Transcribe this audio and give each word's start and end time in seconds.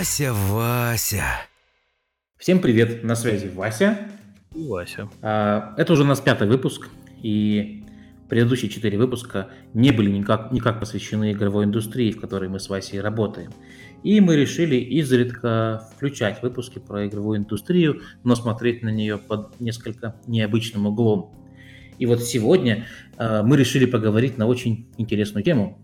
Вася, 0.00 0.32
Вася. 0.32 1.24
Всем 2.38 2.60
привет, 2.60 3.04
на 3.04 3.14
связи 3.14 3.50
Вася. 3.54 3.98
И 4.54 4.66
Вася. 4.66 5.10
А, 5.20 5.74
Это 5.76 5.92
уже 5.92 6.04
у 6.04 6.06
нас 6.06 6.22
пятый 6.22 6.48
выпуск, 6.48 6.88
и 7.22 7.84
предыдущие 8.30 8.70
четыре 8.70 8.96
выпуска 8.96 9.50
не 9.74 9.90
были 9.90 10.10
никак, 10.10 10.52
никак 10.52 10.80
посвящены 10.80 11.32
игровой 11.32 11.66
индустрии, 11.66 12.12
в 12.12 12.18
которой 12.18 12.48
мы 12.48 12.60
с 12.60 12.70
Васей 12.70 13.02
работаем. 13.02 13.52
И 14.02 14.22
мы 14.22 14.36
решили 14.36 14.76
изредка 14.76 15.86
включать 15.94 16.42
выпуски 16.42 16.78
про 16.78 17.06
игровую 17.06 17.36
индустрию, 17.36 18.00
но 18.24 18.34
смотреть 18.36 18.82
на 18.82 18.88
нее 18.88 19.18
под 19.18 19.60
несколько 19.60 20.16
необычным 20.26 20.86
углом. 20.86 21.34
И 21.98 22.06
вот 22.06 22.22
сегодня 22.22 22.86
э, 23.18 23.42
мы 23.42 23.58
решили 23.58 23.84
поговорить 23.84 24.38
на 24.38 24.46
очень 24.46 24.88
интересную 24.96 25.44
тему. 25.44 25.78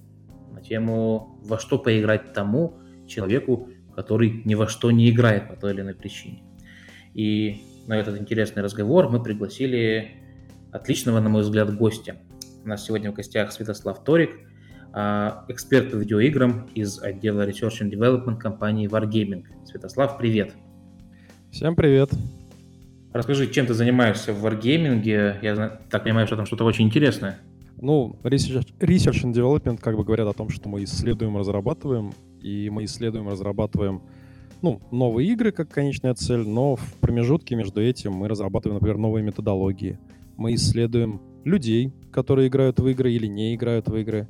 На 0.54 0.62
тему, 0.62 1.38
во 1.44 1.58
что 1.58 1.78
поиграть 1.78 2.32
тому 2.32 2.78
человеку, 3.06 3.68
который 3.96 4.42
ни 4.44 4.54
во 4.54 4.68
что 4.68 4.90
не 4.90 5.10
играет 5.10 5.48
по 5.48 5.56
той 5.56 5.72
или 5.72 5.80
иной 5.80 5.94
причине. 5.94 6.42
И 7.14 7.62
на 7.86 7.98
этот 7.98 8.20
интересный 8.20 8.62
разговор 8.62 9.08
мы 9.08 9.22
пригласили 9.22 10.10
отличного, 10.70 11.18
на 11.20 11.30
мой 11.30 11.42
взгляд, 11.42 11.74
гостя. 11.74 12.16
У 12.62 12.68
нас 12.68 12.84
сегодня 12.84 13.10
в 13.10 13.14
гостях 13.14 13.52
Святослав 13.52 14.04
Торик, 14.04 14.30
а, 14.92 15.44
эксперт 15.48 15.90
по 15.90 15.96
видеоиграм 15.96 16.68
из 16.74 17.02
отдела 17.02 17.48
Research 17.48 17.80
and 17.80 17.90
Development 17.90 18.36
компании 18.36 18.86
Wargaming. 18.88 19.44
Святослав, 19.64 20.18
привет! 20.18 20.52
Всем 21.50 21.74
привет! 21.74 22.10
Расскажи, 23.14 23.46
чем 23.50 23.64
ты 23.64 23.72
занимаешься 23.72 24.34
в 24.34 24.44
Wargaming? 24.44 25.02
Я 25.40 25.80
так 25.90 26.04
понимаю, 26.04 26.26
что 26.26 26.36
там 26.36 26.44
что-то 26.44 26.64
очень 26.64 26.84
интересное. 26.84 27.38
Ну, 27.80 28.18
Research, 28.22 28.74
Research 28.78 29.24
and 29.24 29.32
Development 29.32 29.78
как 29.80 29.96
бы 29.96 30.04
говорят 30.04 30.28
о 30.28 30.32
том, 30.34 30.50
что 30.50 30.68
мы 30.68 30.84
исследуем, 30.84 31.36
разрабатываем, 31.36 32.12
и 32.40 32.70
мы 32.70 32.84
исследуем, 32.84 33.28
разрабатываем 33.28 34.02
ну, 34.62 34.80
новые 34.90 35.30
игры 35.32 35.52
как 35.52 35.68
конечная 35.68 36.14
цель, 36.14 36.46
но 36.46 36.76
в 36.76 36.94
промежутке 37.00 37.54
между 37.54 37.80
этим 37.82 38.12
мы 38.12 38.28
разрабатываем, 38.28 38.76
например, 38.76 38.98
новые 38.98 39.22
методологии. 39.22 39.98
Мы 40.36 40.54
исследуем 40.54 41.20
людей, 41.44 41.92
которые 42.10 42.48
играют 42.48 42.80
в 42.80 42.88
игры 42.88 43.12
или 43.12 43.26
не 43.26 43.54
играют 43.54 43.88
в 43.88 43.96
игры, 43.96 44.28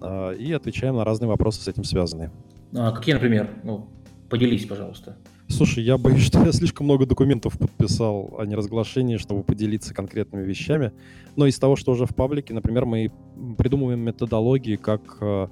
а, 0.00 0.32
и 0.32 0.52
отвечаем 0.52 0.96
на 0.96 1.04
разные 1.04 1.28
вопросы 1.28 1.62
с 1.62 1.68
этим 1.68 1.84
связанные. 1.84 2.30
А 2.74 2.92
какие, 2.92 3.14
например? 3.14 3.50
Ну, 3.64 3.88
поделись, 4.28 4.66
пожалуйста. 4.66 5.16
Слушай, 5.48 5.84
я 5.84 5.98
боюсь, 5.98 6.22
что 6.26 6.44
я 6.44 6.52
слишком 6.52 6.86
много 6.86 7.06
документов 7.06 7.58
подписал 7.58 8.34
о 8.38 8.46
неразглашении, 8.46 9.16
чтобы 9.16 9.42
поделиться 9.42 9.94
конкретными 9.94 10.44
вещами. 10.44 10.92
Но 11.36 11.46
из 11.46 11.58
того, 11.58 11.76
что 11.76 11.92
уже 11.92 12.06
в 12.06 12.14
паблике, 12.14 12.54
например, 12.54 12.86
мы 12.86 13.10
придумываем 13.56 14.00
методологии, 14.00 14.76
как 14.76 15.18
э, 15.20 15.48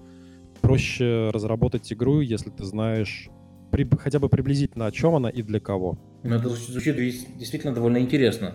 проще 0.61 1.31
разработать 1.33 1.93
игру, 1.93 2.21
если 2.21 2.51
ты 2.51 2.65
знаешь 2.65 3.29
при, 3.71 3.89
хотя 3.99 4.19
бы 4.19 4.29
приблизительно 4.29 4.87
о 4.87 4.91
чем 4.91 5.15
она 5.15 5.29
и 5.29 5.43
для 5.43 5.61
кого. 5.61 5.99
Ну, 6.23 6.35
это 6.35 6.49
звучит 6.49 6.97
действительно 6.97 7.75
довольно 7.75 7.99
интересно. 7.99 8.55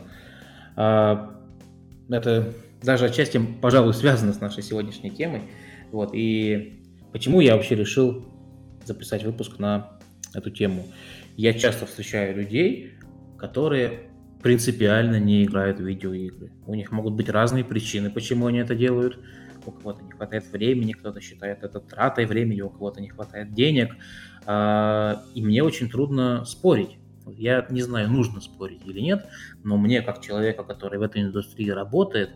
А, 0.75 1.39
это 2.09 2.53
даже 2.81 3.05
отчасти, 3.05 3.39
пожалуй, 3.61 3.93
связано 3.93 4.33
с 4.33 4.41
нашей 4.41 4.63
сегодняшней 4.63 5.11
темой. 5.11 5.43
Вот, 5.91 6.11
и 6.13 6.83
почему 7.11 7.39
я 7.41 7.55
вообще 7.55 7.75
решил 7.75 8.25
записать 8.85 9.23
выпуск 9.23 9.59
на 9.59 9.99
эту 10.33 10.49
тему? 10.49 10.85
Я 11.37 11.53
часто 11.53 11.85
встречаю 11.85 12.35
людей, 12.35 12.93
которые 13.37 14.09
принципиально 14.41 15.19
не 15.19 15.45
играют 15.45 15.79
в 15.79 15.83
видеоигры. 15.87 16.51
У 16.67 16.75
них 16.75 16.91
могут 16.91 17.13
быть 17.13 17.29
разные 17.29 17.63
причины, 17.63 18.09
почему 18.09 18.47
они 18.47 18.59
это 18.59 18.75
делают. 18.75 19.17
У 19.65 19.71
кого-то 19.71 20.03
не 20.03 20.11
хватает 20.11 20.45
времени, 20.51 20.93
кто-то 20.93 21.21
считает 21.21 21.63
это 21.63 21.79
тратой 21.79 22.25
времени, 22.25 22.61
у 22.61 22.69
кого-то 22.69 23.01
не 23.01 23.09
хватает 23.09 23.53
денег. 23.53 23.95
А, 24.45 25.23
и 25.33 25.41
мне 25.41 25.63
очень 25.63 25.89
трудно 25.89 26.45
спорить. 26.45 26.97
Я 27.25 27.65
не 27.69 27.81
знаю, 27.81 28.09
нужно 28.09 28.41
спорить 28.41 28.81
или 28.85 28.99
нет, 28.99 29.25
но 29.63 29.77
мне, 29.77 30.01
как 30.01 30.21
человека, 30.21 30.63
который 30.63 30.99
в 30.99 31.03
этой 31.03 31.21
индустрии 31.21 31.69
работает, 31.69 32.31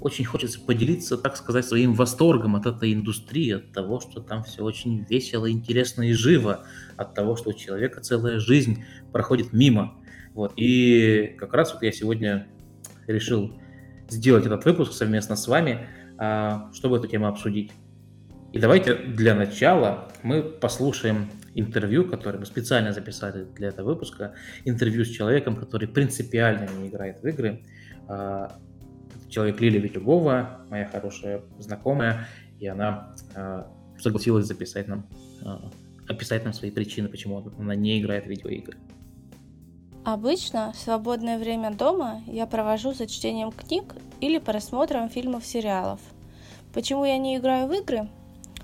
очень 0.00 0.24
хочется 0.24 0.60
поделиться, 0.60 1.18
так 1.18 1.36
сказать, 1.36 1.64
своим 1.64 1.94
восторгом 1.94 2.54
от 2.56 2.66
этой 2.66 2.94
индустрии, 2.94 3.52
от 3.52 3.72
того, 3.72 4.00
что 4.00 4.20
там 4.20 4.44
все 4.44 4.62
очень 4.62 5.04
весело, 5.04 5.50
интересно 5.50 6.02
и 6.02 6.12
живо, 6.12 6.64
от 6.96 7.14
того, 7.14 7.36
что 7.36 7.50
у 7.50 7.52
человека 7.52 8.00
целая 8.00 8.38
жизнь 8.38 8.84
проходит 9.12 9.52
мимо. 9.52 9.94
Вот. 10.34 10.52
И 10.56 11.34
как 11.38 11.52
раз 11.52 11.74
вот 11.74 11.82
я 11.82 11.90
сегодня 11.90 12.46
решил 13.08 13.60
сделать 14.08 14.46
этот 14.46 14.64
выпуск 14.64 14.92
совместно 14.92 15.34
с 15.34 15.48
вами, 15.48 15.88
чтобы 16.72 16.96
эту 16.96 17.06
тему 17.06 17.26
обсудить. 17.26 17.72
И 18.52 18.58
давайте 18.58 18.94
для 18.94 19.34
начала 19.34 20.08
мы 20.22 20.42
послушаем 20.42 21.28
интервью, 21.54 22.08
которое 22.08 22.38
мы 22.38 22.46
специально 22.46 22.92
записали 22.92 23.44
для 23.56 23.68
этого 23.68 23.90
выпуска, 23.90 24.34
интервью 24.64 25.04
с 25.04 25.08
человеком, 25.08 25.56
который 25.56 25.86
принципиально 25.86 26.66
не 26.78 26.88
играет 26.88 27.22
в 27.22 27.26
игры, 27.26 27.62
а, 28.08 28.58
человек 29.28 29.60
Лилия 29.60 29.80
Витюгова, 29.80 30.60
моя 30.70 30.88
хорошая 30.88 31.42
знакомая, 31.58 32.26
и 32.58 32.66
она 32.66 33.14
э, 33.34 33.64
согласилась 33.98 34.46
записать 34.46 34.88
нам, 34.88 35.06
описать 36.08 36.44
нам 36.44 36.52
свои 36.52 36.70
причины, 36.70 37.08
почему 37.08 37.44
она 37.58 37.74
не 37.74 38.00
играет 38.00 38.24
в 38.24 38.28
видеоигры. 38.28 38.78
Обычно 40.04 40.72
свободное 40.76 41.38
время 41.38 41.70
дома 41.70 42.22
я 42.26 42.46
провожу 42.46 42.92
за 42.92 43.06
чтением 43.06 43.52
книг 43.52 43.94
или 44.20 44.38
просмотром 44.38 45.08
фильмов, 45.08 45.44
сериалов. 45.44 46.00
Почему 46.72 47.04
я 47.04 47.18
не 47.18 47.36
играю 47.36 47.68
в 47.68 47.72
игры? 47.72 48.08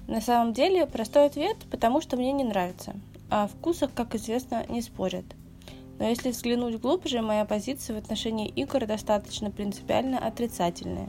На 0.07 0.21
самом 0.21 0.53
деле 0.53 0.87
простой 0.87 1.27
ответ, 1.27 1.57
потому 1.71 2.01
что 2.01 2.17
мне 2.17 2.33
не 2.33 2.45
нравится. 2.45 2.95
А 3.31 3.45
о 3.45 3.49
вкусах, 3.49 3.93
как 3.95 4.15
известно, 4.15 4.65
не 4.69 4.83
спорят– 4.83 5.25
но 5.99 6.09
если 6.09 6.31
взглянуть 6.31 6.81
глубже, 6.81 7.23
моя 7.23 7.45
позиция 7.45 7.95
в 7.95 7.99
отношении 7.99 8.49
игр 8.49 8.87
достаточно 8.87 9.51
принципиально 9.51 10.19
отрицательная. 10.19 11.09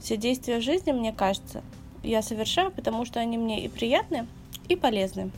Все 0.00 0.16
действия 0.16 0.58
в 0.58 0.62
жизни, 0.62 0.92
мне 0.92 1.12
кажется, 1.12 1.62
я 2.02 2.22
совершаю, 2.22 2.70
потому 2.70 3.04
что 3.04 3.20
они 3.20 3.38
мне 3.38 3.64
и 3.64 3.68
приятны, 3.68 4.26
и 4.68 4.76
полезны. 4.76 5.30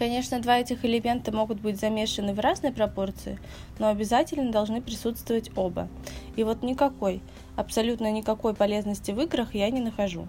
Конечно, 0.00 0.40
два 0.40 0.60
этих 0.60 0.86
элемента 0.86 1.30
могут 1.30 1.60
быть 1.60 1.78
замешаны 1.78 2.32
в 2.32 2.40
разной 2.40 2.72
пропорции, 2.72 3.38
но 3.78 3.88
обязательно 3.88 4.50
должны 4.50 4.80
присутствовать 4.80 5.50
оба. 5.56 5.88
И 6.36 6.42
вот 6.42 6.62
никакой, 6.62 7.20
абсолютно 7.54 8.10
никакой 8.10 8.54
полезности 8.54 9.10
в 9.10 9.20
играх 9.20 9.54
я 9.54 9.68
не 9.68 9.80
нахожу. 9.80 10.26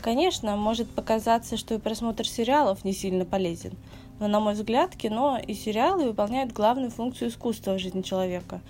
Конечно, 0.00 0.56
может 0.56 0.88
показаться, 0.88 1.58
что 1.58 1.74
и 1.74 1.78
просмотр 1.78 2.26
сериалов 2.26 2.82
не 2.82 2.94
сильно 2.94 3.26
полезен, 3.26 3.74
но, 4.20 4.26
на 4.26 4.40
мой 4.40 4.54
взгляд, 4.54 4.96
кино 4.96 5.38
и 5.38 5.52
сериалы 5.52 6.06
выполняют 6.06 6.54
главную 6.54 6.90
функцию 6.90 7.28
искусства 7.28 7.74
в 7.74 7.80
жизни 7.80 8.00
человека. 8.00 8.62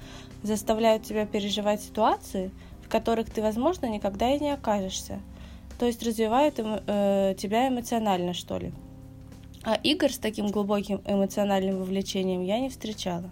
Заставляют 0.43 1.05
тебя 1.05 1.27
переживать 1.27 1.81
ситуации, 1.81 2.51
в 2.85 2.89
которых 2.89 3.31
ты, 3.31 3.41
возможно, 3.41 3.87
никогда 3.87 4.35
и 4.35 4.41
не 4.41 4.51
окажешься. 4.51 5.21
То 5.79 5.87
есть 5.87 6.03
развивают 6.03 6.57
э, 6.59 7.37
тебя 7.39 7.69
эмоционально, 7.69 8.35
что 8.35 8.59
ли. 8.59 8.73
А 9.65 9.75
игр 9.83 10.13
с 10.13 10.19
таким 10.19 10.49
глубоким 10.49 11.01
эмоциональным 11.07 11.79
вовлечением 11.79 12.43
я 12.43 12.61
не 12.61 12.69
встречала. 12.69 13.31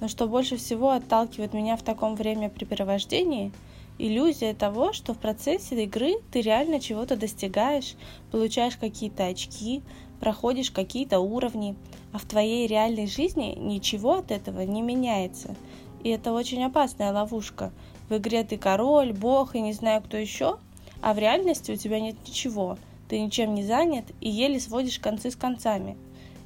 Но 0.00 0.08
что 0.08 0.26
больше 0.26 0.56
всего 0.56 0.90
отталкивает 0.90 1.54
меня 1.54 1.76
в 1.76 1.82
таком 1.82 2.14
времяпрепровождении– 2.16 3.52
иллюзия 3.98 4.54
того, 4.54 4.92
что 4.92 5.14
в 5.14 5.18
процессе 5.18 5.82
игры 5.84 6.14
ты 6.30 6.40
реально 6.40 6.80
чего-то 6.80 7.16
достигаешь, 7.16 7.94
получаешь 8.30 8.76
какие-то 8.76 9.26
очки, 9.26 9.82
проходишь 10.20 10.70
какие-то 10.70 11.20
уровни, 11.20 11.76
а 12.12 12.18
в 12.18 12.24
твоей 12.24 12.66
реальной 12.66 13.06
жизни 13.06 13.54
ничего 13.56 14.14
от 14.14 14.30
этого 14.30 14.60
не 14.62 14.82
меняется. 14.82 15.54
И 16.02 16.10
это 16.10 16.32
очень 16.32 16.62
опасная 16.64 17.12
ловушка. 17.12 17.72
В 18.08 18.16
игре 18.16 18.44
ты 18.44 18.56
король, 18.56 19.12
бог 19.12 19.56
и 19.56 19.60
не 19.60 19.72
знаю 19.72 20.02
кто 20.02 20.16
еще, 20.16 20.58
а 21.02 21.12
в 21.12 21.18
реальности 21.18 21.72
у 21.72 21.76
тебя 21.76 22.00
нет 22.00 22.16
ничего. 22.26 22.78
Ты 23.08 23.20
ничем 23.20 23.54
не 23.54 23.62
занят 23.62 24.04
и 24.20 24.28
еле 24.28 24.58
сводишь 24.58 24.98
концы 24.98 25.30
с 25.30 25.36
концами. 25.36 25.96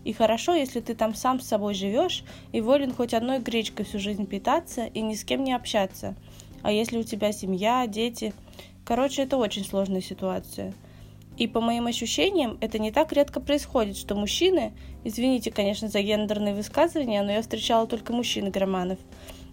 И 0.04 0.12
хорошо, 0.12 0.54
если 0.54 0.80
ты 0.80 0.94
там 0.94 1.14
сам 1.14 1.40
с 1.40 1.46
собой 1.46 1.74
живешь 1.74 2.24
и 2.52 2.60
волен 2.60 2.92
хоть 2.92 3.14
одной 3.14 3.38
гречкой 3.38 3.84
всю 3.84 3.98
жизнь 3.98 4.26
питаться 4.26 4.86
и 4.86 5.00
ни 5.00 5.14
с 5.14 5.24
кем 5.24 5.44
не 5.44 5.52
общаться. 5.52 6.14
А 6.62 6.72
если 6.72 6.98
у 6.98 7.02
тебя 7.02 7.32
семья, 7.32 7.86
дети? 7.86 8.32
Короче, 8.84 9.22
это 9.22 9.36
очень 9.36 9.64
сложная 9.64 10.00
ситуация. 10.00 10.74
И 11.36 11.46
по 11.46 11.60
моим 11.60 11.86
ощущениям, 11.86 12.58
это 12.60 12.78
не 12.78 12.90
так 12.90 13.12
редко 13.12 13.40
происходит, 13.40 13.96
что 13.96 14.14
мужчины, 14.14 14.72
извините, 15.04 15.50
конечно, 15.50 15.88
за 15.88 16.02
гендерные 16.02 16.54
высказывания, 16.54 17.22
но 17.22 17.32
я 17.32 17.40
встречала 17.40 17.86
только 17.86 18.12
мужчин-громанов, 18.12 18.98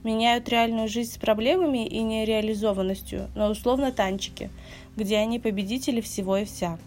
меняют 0.03 0.49
реальную 0.49 0.89
жизнь 0.89 1.13
с 1.13 1.17
проблемами 1.17 1.85
и 1.85 2.01
нереализованностью 2.01 3.29
на 3.35 3.49
условно 3.49 3.91
танчики, 3.91 4.49
где 4.97 5.17
они 5.17 5.39
победители 5.39 6.01
всего 6.01 6.37
и 6.37 6.45
вся. 6.45 6.77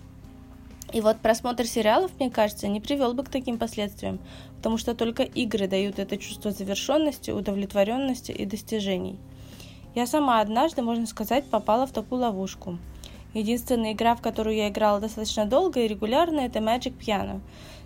И 0.92 1.00
вот 1.00 1.18
просмотр 1.18 1.66
сериалов, 1.66 2.10
мне 2.18 2.30
кажется, 2.30 2.68
не 2.68 2.80
привел 2.80 3.14
бы 3.14 3.22
к 3.22 3.28
таким 3.28 3.58
последствиям, 3.58 4.18
потому 4.56 4.76
что 4.76 4.94
только 4.94 5.22
игры 5.22 5.68
дают 5.68 5.98
это 5.98 6.16
чувство 6.16 6.50
завершенности, 6.50 7.30
удовлетворенности 7.30 8.32
и 8.32 8.44
достижений. 8.44 9.18
Я 9.94 10.06
сама 10.06 10.40
однажды, 10.40 10.82
можно 10.82 11.06
сказать, 11.06 11.44
попала 11.44 11.86
в 11.86 11.92
такую 11.92 12.20
ловушку– 12.22 12.78
Единственная 13.32 13.92
игра, 13.92 14.16
в 14.16 14.20
которую 14.20 14.56
я 14.56 14.68
играла 14.68 14.98
достаточно 14.98 15.46
долго 15.46 15.80
и 15.80 15.88
регулярно, 15.88 16.40
это 16.40 16.58
Magic 16.58 16.94
Piano. 16.98 17.40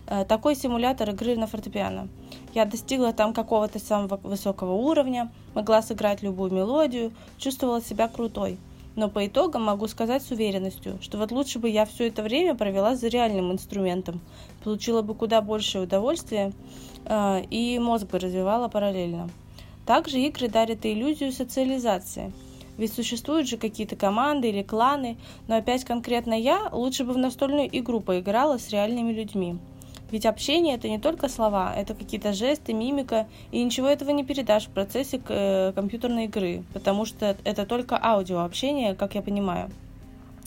Э, 0.06 0.24
такой 0.24 0.56
симулятор 0.56 1.10
игры 1.10 1.36
на 1.36 1.46
фортепиано. 1.46 2.08
Я 2.54 2.64
достигла 2.64 3.12
там 3.12 3.34
какого-то 3.34 3.78
самого 3.78 4.18
высокого 4.22 4.72
уровня, 4.72 5.30
могла 5.54 5.82
сыграть 5.82 6.22
любую 6.22 6.50
мелодию, 6.50 7.12
чувствовала 7.36 7.82
себя 7.82 8.08
крутой. 8.08 8.58
Но 8.96 9.08
по 9.08 9.26
итогам 9.26 9.62
могу 9.64 9.88
сказать 9.88 10.22
с 10.22 10.30
уверенностью, 10.30 10.98
что 11.00 11.18
вот 11.18 11.32
лучше 11.32 11.58
бы 11.58 11.68
я 11.68 11.84
все 11.84 12.08
это 12.08 12.22
время 12.22 12.54
провела 12.54 12.94
за 12.94 13.08
реальным 13.08 13.50
инструментом, 13.50 14.20
получила 14.62 15.02
бы 15.02 15.14
куда 15.14 15.42
больше 15.42 15.80
удовольствия 15.80 16.52
э, 17.04 17.42
и 17.50 17.78
мозг 17.80 18.06
бы 18.06 18.18
развивала 18.18 18.68
параллельно. 18.68 19.28
Также 19.84 20.20
игры 20.20 20.48
дарят 20.48 20.86
иллюзию 20.86 21.32
социализации. 21.32 22.32
Ведь 22.76 22.92
существуют 22.92 23.48
же 23.48 23.56
какие-то 23.56 23.96
команды 23.96 24.48
или 24.48 24.62
кланы, 24.62 25.16
но 25.46 25.56
опять 25.56 25.84
конкретно 25.84 26.34
я 26.34 26.68
лучше 26.72 27.04
бы 27.04 27.12
в 27.12 27.18
настольную 27.18 27.68
игру 27.78 28.00
поиграла 28.00 28.58
с 28.58 28.70
реальными 28.70 29.12
людьми. 29.12 29.58
Ведь 30.14 30.26
общение 30.26 30.76
это 30.76 30.88
не 30.88 31.00
только 31.00 31.28
слова, 31.28 31.74
это 31.76 31.92
какие-то 31.92 32.32
жесты, 32.32 32.72
мимика, 32.72 33.26
и 33.50 33.60
ничего 33.60 33.88
этого 33.88 34.10
не 34.10 34.22
передашь 34.22 34.66
в 34.66 34.70
процессе 34.70 35.20
э, 35.28 35.72
компьютерной 35.74 36.26
игры, 36.26 36.62
потому 36.72 37.04
что 37.04 37.36
это 37.42 37.66
только 37.66 37.98
аудиообщение, 38.00 38.94
как 38.94 39.16
я 39.16 39.22
понимаю. 39.22 39.72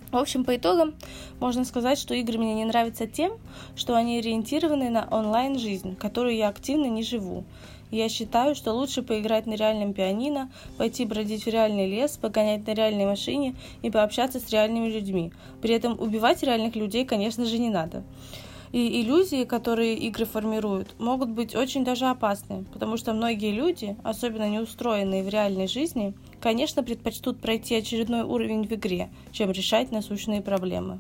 В 0.10 0.16
общем, 0.16 0.46
по 0.46 0.56
итогам 0.56 0.96
можно 1.42 1.66
сказать, 1.66 2.00
что 2.00 2.14
игры 2.14 2.38
мне 2.38 2.54
не 2.54 2.64
нравятся 2.64 3.08
тем, 3.08 3.34
что 3.75 3.94
они 3.98 4.19
ориентированы 4.19 4.90
на 4.90 5.06
онлайн-жизнь, 5.12 5.98
которую 5.98 6.38
я 6.38 6.48
активно 6.48 6.86
не 6.86 7.04
живу. 7.04 7.44
Я 7.92 8.08
считаю, 8.08 8.56
что 8.56 8.72
лучше 8.72 9.02
поиграть 9.02 9.48
на 9.48 9.56
реальном 9.56 9.92
пианино, 9.92 10.50
пойти 10.78 11.04
бродить 11.06 11.44
в 11.44 11.50
реальный 11.50 11.90
лес, 11.90 12.16
погонять 12.16 12.66
на 12.66 12.72
реальной 12.72 13.06
машине 13.06 13.54
и 13.81 13.92
пообщаться 13.92 14.40
с 14.40 14.50
реальными 14.50 14.88
людьми. 14.88 15.34
При 15.62 15.75
этом 15.75 16.00
убивать 16.00 16.42
реальных 16.42 16.78
людей, 16.78 17.04
конечно 17.04 17.44
же, 17.44 17.58
не 17.60 17.70
надо. 17.70 18.04
И 18.72 19.02
иллюзии, 19.02 19.46
которые 19.46 19.96
игры 19.96 20.25
формируют, 20.25 20.96
могут 21.00 21.30
быть 21.30 21.56
очень 21.56 21.86
даже 21.86 22.06
опасны, 22.06 22.66
потому 22.74 22.98
что 22.98 23.14
многие 23.14 23.52
люди, 23.52 23.96
особенно 24.04 24.50
неустроенные 24.50 25.24
в 25.24 25.30
реальной 25.30 25.68
жизни, 25.68 26.14
конечно, 26.42 26.84
предпочтут 26.84 27.40
пройти 27.40 27.75
очередной 27.75 28.24
уровень 28.24 28.68
в 28.68 28.72
игре, 28.74 29.10
чем 29.31 29.52
решать 29.52 29.92
насущные 29.92 30.42
проблемы. 30.42 31.00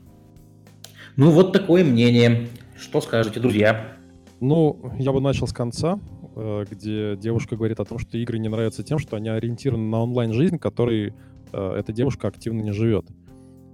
Ну 1.15 1.31
вот 1.31 1.51
такое 1.51 1.83
мнение. 1.83 2.47
Что 2.77 3.01
скажете, 3.01 3.39
друзья? 3.39 3.97
Ну, 4.39 4.79
я 4.99 5.11
бы 5.11 5.19
начал 5.19 5.47
с 5.47 5.53
конца, 5.53 5.99
э, 6.35 6.65
где 6.69 7.15
девушка 7.15 7.55
говорит 7.55 7.79
о 7.79 7.85
том, 7.85 7.97
что 7.97 8.17
игры 8.17 8.37
не 8.37 8.49
нравятся 8.49 8.83
тем, 8.83 8.99
что 8.99 9.15
они 9.15 9.29
ориентированы 9.29 9.89
на 9.89 10.03
онлайн-жизнь, 10.03 10.59
которой 10.59 11.13
э, 11.51 11.73
эта 11.75 11.91
девушка 11.91 12.27
активно 12.27 12.61
не 12.61 12.71
живет. 12.71 13.07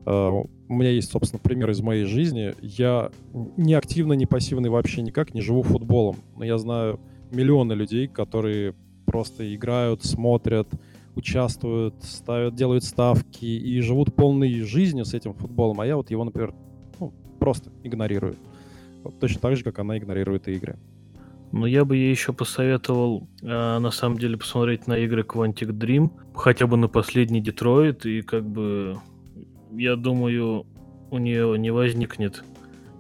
У 0.06 0.74
меня 0.74 0.90
есть, 0.90 1.12
собственно, 1.12 1.40
пример 1.40 1.70
из 1.70 1.82
моей 1.82 2.06
жизни. 2.06 2.54
Я 2.62 3.12
не 3.58 3.74
активно, 3.74 4.14
не 4.14 4.26
пассивный 4.26 4.70
вообще 4.70 5.02
никак 5.02 5.34
не 5.34 5.42
живу 5.42 5.64
футболом. 5.64 6.18
Но 6.36 6.44
я 6.44 6.58
знаю 6.58 7.00
миллионы 7.32 7.74
людей, 7.74 8.08
которые 8.08 8.76
просто 9.06 9.54
играют, 9.54 10.04
смотрят, 10.04 10.70
участвуют, 11.16 12.04
ставят, 12.04 12.56
делают 12.56 12.84
ставки 12.84 13.46
и 13.46 13.80
живут 13.82 14.16
полной 14.16 14.62
жизнью 14.62 15.06
с 15.06 15.14
этим 15.14 15.34
футболом. 15.34 15.80
А 15.82 15.86
я 15.86 15.96
вот 15.96 16.10
его, 16.12 16.24
например, 16.24 16.54
ну, 17.00 17.14
просто 17.40 17.72
игнорирую. 17.84 18.36
Вот 19.04 19.20
точно 19.20 19.42
так 19.42 19.58
же, 19.58 19.64
как 19.64 19.80
она 19.80 19.98
игнорирует 19.98 20.48
игры. 20.48 20.78
Ну, 21.52 21.68
я 21.68 21.86
бы 21.86 21.98
ей 21.98 22.10
еще 22.10 22.34
посоветовал, 22.34 23.28
э, 23.44 23.46
на 23.46 23.92
самом 23.92 24.18
деле, 24.18 24.38
посмотреть 24.38 24.88
на 24.88 24.98
игры 24.98 25.22
Quantic 25.22 25.70
Dream, 25.70 26.10
хотя 26.34 26.66
бы 26.66 26.78
на 26.78 26.88
последний 26.88 27.42
Детройт, 27.42 28.08
и 28.08 28.24
как 28.24 28.44
бы 28.44 28.98
я 29.78 29.96
думаю, 29.96 30.66
у 31.12 31.18
нее 31.18 31.58
не 31.58 31.72
возникнет 31.72 32.44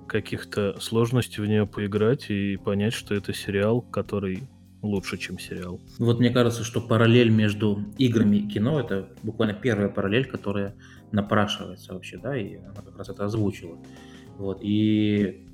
каких-то 0.08 0.80
сложностей 0.80 1.42
в 1.42 1.48
нее 1.48 1.66
поиграть 1.66 2.30
и 2.30 2.58
понять, 2.58 2.94
что 2.94 3.16
это 3.16 3.34
сериал, 3.34 3.82
который 3.82 4.44
лучше, 4.82 5.18
чем 5.18 5.40
сериал. 5.40 5.80
Вот 5.98 6.20
мне 6.20 6.30
кажется, 6.30 6.64
что 6.64 6.82
параллель 6.82 7.30
между 7.30 7.84
играми 7.98 8.38
и 8.38 8.48
кино 8.48 8.80
это 8.80 9.10
буквально 9.24 9.54
первая 9.54 9.90
параллель, 9.90 10.26
которая 10.26 10.76
напрашивается 11.12 11.94
вообще, 11.94 12.18
да, 12.18 12.38
и 12.38 12.56
она 12.58 12.82
как 12.82 12.98
раз 12.98 13.10
это 13.10 13.26
озвучила. 13.26 13.78
Вот, 14.38 14.60
и 14.62 15.48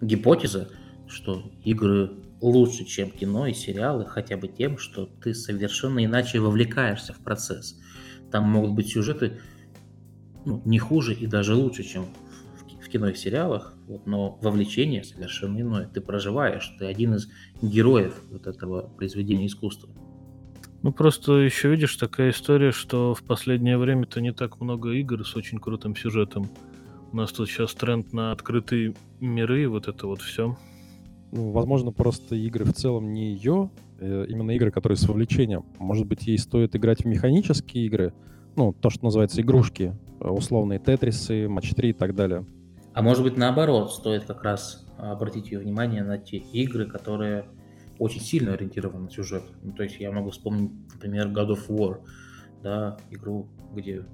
гипотеза, 0.00 0.68
что 1.08 1.50
игры 1.64 2.10
лучше, 2.40 2.84
чем 2.84 3.10
кино 3.10 3.46
и 3.46 3.54
сериалы, 3.54 4.06
хотя 4.06 4.36
бы 4.36 4.48
тем, 4.48 4.78
что 4.78 5.06
ты 5.06 5.34
совершенно 5.34 6.04
иначе 6.04 6.38
вовлекаешься 6.38 7.12
в 7.12 7.18
процесс. 7.18 7.78
Там 8.30 8.44
могут 8.44 8.72
быть 8.72 8.88
сюжеты, 8.88 9.40
ну, 10.44 10.62
не 10.64 10.78
хуже 10.78 11.14
и 11.14 11.26
даже 11.26 11.54
лучше, 11.54 11.82
чем 11.82 12.06
в, 12.56 12.84
в 12.84 12.88
кино 12.88 13.08
и 13.08 13.14
сериалах, 13.14 13.74
вот, 13.86 14.06
но 14.06 14.38
вовлечение 14.42 15.04
совершенно 15.04 15.60
иное. 15.60 15.88
Ты 15.92 16.00
проживаешь, 16.00 16.74
ты 16.78 16.86
один 16.86 17.14
из 17.14 17.28
героев 17.62 18.20
вот 18.30 18.46
этого 18.46 18.88
произведения 18.96 19.46
искусства. 19.46 19.90
Ну, 20.82 20.92
просто 20.92 21.34
еще 21.34 21.68
видишь 21.68 21.96
такая 21.96 22.30
история, 22.30 22.72
что 22.72 23.14
в 23.14 23.22
последнее 23.22 23.76
время-то 23.76 24.20
не 24.20 24.32
так 24.32 24.60
много 24.60 24.92
игр 24.92 25.26
с 25.26 25.36
очень 25.36 25.58
крутым 25.58 25.94
сюжетом. 25.94 26.48
У 27.12 27.16
нас 27.16 27.32
тут 27.32 27.50
сейчас 27.50 27.74
тренд 27.74 28.12
на 28.14 28.32
открытые 28.32 28.94
миры, 29.20 29.64
и 29.64 29.66
вот 29.66 29.88
это 29.88 30.06
вот 30.06 30.22
все. 30.22 30.56
Ну, 31.32 31.50
возможно, 31.50 31.92
просто 31.92 32.34
игры 32.34 32.64
в 32.64 32.72
целом 32.72 33.12
не 33.12 33.34
ее, 33.34 33.70
э, 33.98 34.26
именно 34.28 34.52
игры, 34.52 34.70
которые 34.70 34.96
с 34.96 35.06
вовлечением. 35.06 35.64
Может 35.78 36.06
быть, 36.06 36.26
ей 36.26 36.38
стоит 36.38 36.74
играть 36.74 37.02
в 37.02 37.04
механические 37.06 37.86
игры, 37.86 38.14
ну, 38.56 38.72
то, 38.72 38.88
что 38.90 39.04
называется 39.04 39.42
игрушки, 39.42 39.94
условные 40.20 40.78
тетрисы, 40.78 41.48
матч 41.48 41.70
3 41.74 41.90
и 41.90 41.92
так 41.92 42.14
далее. 42.14 42.46
А 42.92 43.02
может 43.02 43.22
быть 43.22 43.36
наоборот, 43.36 43.92
стоит 43.92 44.24
как 44.24 44.42
раз 44.42 44.86
обратить 44.98 45.50
ее 45.50 45.60
внимание 45.60 46.02
на 46.02 46.18
те 46.18 46.36
игры, 46.36 46.86
которые 46.86 47.46
очень 47.98 48.20
сильно 48.20 48.54
ориентированы 48.54 49.04
на 49.04 49.10
сюжет. 49.10 49.44
Ну, 49.62 49.72
то 49.72 49.82
есть 49.82 50.00
я 50.00 50.10
могу 50.10 50.30
вспомнить, 50.30 50.72
например, 50.92 51.28
God 51.28 51.50
of 51.50 51.68
War, 51.68 51.98
да, 52.62 52.96
игру, 53.10 53.48
где 53.74 54.04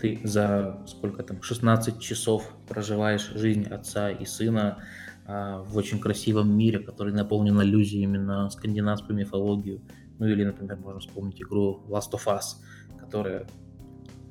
ты 0.00 0.20
за 0.24 0.82
сколько 0.86 1.22
там, 1.22 1.42
16 1.42 2.00
часов 2.00 2.50
проживаешь 2.68 3.30
жизнь 3.34 3.64
отца 3.64 4.10
и 4.10 4.24
сына 4.24 4.78
а, 5.26 5.62
в 5.62 5.76
очень 5.76 6.00
красивом 6.00 6.56
мире, 6.56 6.80
который 6.80 7.12
наполнен 7.12 7.60
иллюзиями 7.62 8.18
на 8.18 8.50
скандинавскую 8.50 9.16
мифологию. 9.16 9.82
Ну 10.18 10.26
или, 10.26 10.44
например, 10.44 10.78
можно 10.78 11.00
вспомнить 11.00 11.40
игру 11.40 11.84
Last 11.88 12.12
of 12.12 12.26
Us, 12.26 12.56
которая 12.98 13.46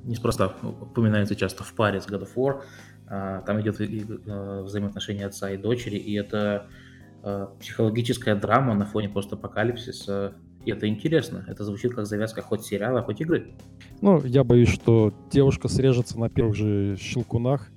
неспроста 0.04 0.54
упоминается 0.62 1.34
часто 1.36 1.64
в 1.64 1.72
паре 1.74 2.00
с 2.00 2.06
God 2.06 2.22
of 2.22 2.34
War. 2.36 2.62
А, 3.06 3.40
там 3.42 3.60
идет 3.60 3.80
э, 3.80 4.62
взаимоотношение 4.62 5.26
отца 5.26 5.50
и 5.50 5.56
дочери, 5.56 5.96
и 5.96 6.14
это 6.14 6.66
э, 7.22 7.46
психологическая 7.58 8.36
драма 8.36 8.74
на 8.74 8.84
фоне 8.84 9.08
постапокалипсиса. 9.08 10.34
И 10.64 10.70
это 10.70 10.86
интересно. 10.86 11.44
Это 11.48 11.64
звучит 11.64 11.94
как 11.94 12.06
завязка 12.06 12.42
хоть 12.42 12.64
сериала, 12.64 13.02
хоть 13.02 13.20
игры. 13.20 13.54
Ну, 14.00 14.22
я 14.24 14.44
боюсь, 14.44 14.68
что 14.68 15.12
девушка 15.32 15.68
срежется 15.68 16.20
на 16.20 16.28
первых 16.28 16.54
же 16.54 16.96
щелкунах. 16.98 17.68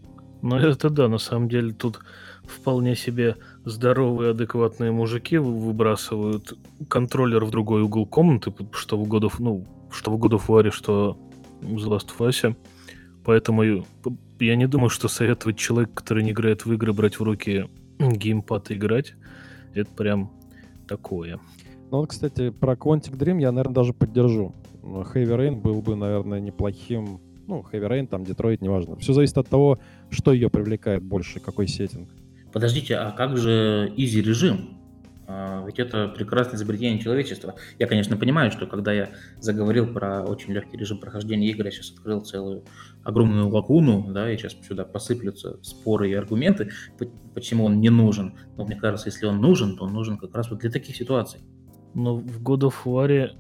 Ну, 0.41 0.57
это 0.57 0.89
да, 0.89 1.07
на 1.07 1.17
самом 1.17 1.47
деле 1.47 1.73
тут 1.73 1.99
вполне 2.43 2.95
себе 2.95 3.37
здоровые, 3.63 4.31
адекватные 4.31 4.91
мужики 4.91 5.37
выбрасывают 5.37 6.57
контроллер 6.89 7.45
в 7.45 7.51
другой 7.51 7.81
угол 7.83 8.05
комнаты, 8.05 8.53
что 8.73 9.01
в 9.01 9.07
God 9.07 9.29
of, 9.29 9.35
ну, 9.39 9.65
что 9.89 10.11
в 10.11 10.21
God 10.21 10.37
of 10.37 10.47
War, 10.47 10.69
что 10.71 11.17
The 11.63 11.87
Last 11.87 12.09
of 12.17 12.27
Us. 12.27 12.55
Поэтому 13.23 13.63
я 14.39 14.55
не 14.55 14.67
думаю, 14.67 14.89
что 14.89 15.07
советовать 15.07 15.57
человеку, 15.57 15.93
который 15.95 16.23
не 16.23 16.31
играет 16.31 16.65
в 16.65 16.73
игры, 16.73 16.93
брать 16.93 17.19
в 17.19 17.23
руки 17.23 17.69
геймпад 17.99 18.71
и 18.71 18.73
играть, 18.75 19.13
это 19.73 19.89
прям 19.91 20.31
такое. 20.87 21.39
Ну 21.91 21.99
вот, 21.99 22.09
кстати, 22.09 22.49
про 22.49 22.73
Quantic 22.73 23.17
Dream 23.17 23.39
я, 23.39 23.51
наверное, 23.51 23.75
даже 23.75 23.93
поддержу. 23.93 24.53
Heavy 24.81 25.37
Rain 25.37 25.61
был 25.61 25.81
бы, 25.81 25.95
наверное, 25.95 26.39
неплохим. 26.39 27.21
Ну, 27.47 27.65
Heavy 27.71 27.87
Rain, 27.87 28.07
там, 28.07 28.25
Детройт, 28.25 28.61
неважно. 28.61 28.95
Все 28.97 29.13
зависит 29.13 29.37
от 29.37 29.47
того, 29.47 29.79
что 30.09 30.33
ее 30.33 30.49
привлекает 30.49 31.03
больше, 31.03 31.39
какой 31.39 31.67
сеттинг. 31.67 32.09
Подождите, 32.51 32.95
а 32.95 33.11
как 33.11 33.37
же 33.37 33.93
easy 33.95 34.21
режим? 34.21 34.77
А, 35.25 35.63
ведь 35.65 35.79
это 35.79 36.07
прекрасное 36.09 36.55
изобретение 36.55 36.99
человечества. 36.99 37.55
Я, 37.79 37.87
конечно, 37.87 38.17
понимаю, 38.17 38.51
что 38.51 38.67
когда 38.67 38.91
я 38.91 39.09
заговорил 39.39 39.87
про 39.87 40.23
очень 40.23 40.53
легкий 40.53 40.77
режим 40.77 40.97
прохождения 40.99 41.49
игр, 41.49 41.65
я 41.65 41.71
сейчас 41.71 41.91
открыл 41.91 42.21
целую 42.21 42.63
огромную 43.03 43.47
лакуну, 43.49 44.11
да, 44.11 44.31
и 44.31 44.37
сейчас 44.37 44.55
сюда 44.67 44.83
посыплются 44.83 45.59
споры 45.61 46.09
и 46.09 46.13
аргументы, 46.13 46.71
почему 47.33 47.65
он 47.65 47.79
не 47.79 47.89
нужен. 47.89 48.33
Но 48.57 48.65
мне 48.65 48.75
кажется, 48.75 49.09
если 49.09 49.25
он 49.25 49.39
нужен, 49.39 49.77
то 49.77 49.85
он 49.85 49.93
нужен 49.93 50.17
как 50.17 50.35
раз 50.35 50.49
вот 50.49 50.59
для 50.59 50.71
таких 50.71 50.95
ситуаций. 50.95 51.39
Но 51.93 52.17
в 52.17 52.41
God 52.41 52.61
of 52.61 52.73
War 52.85 53.31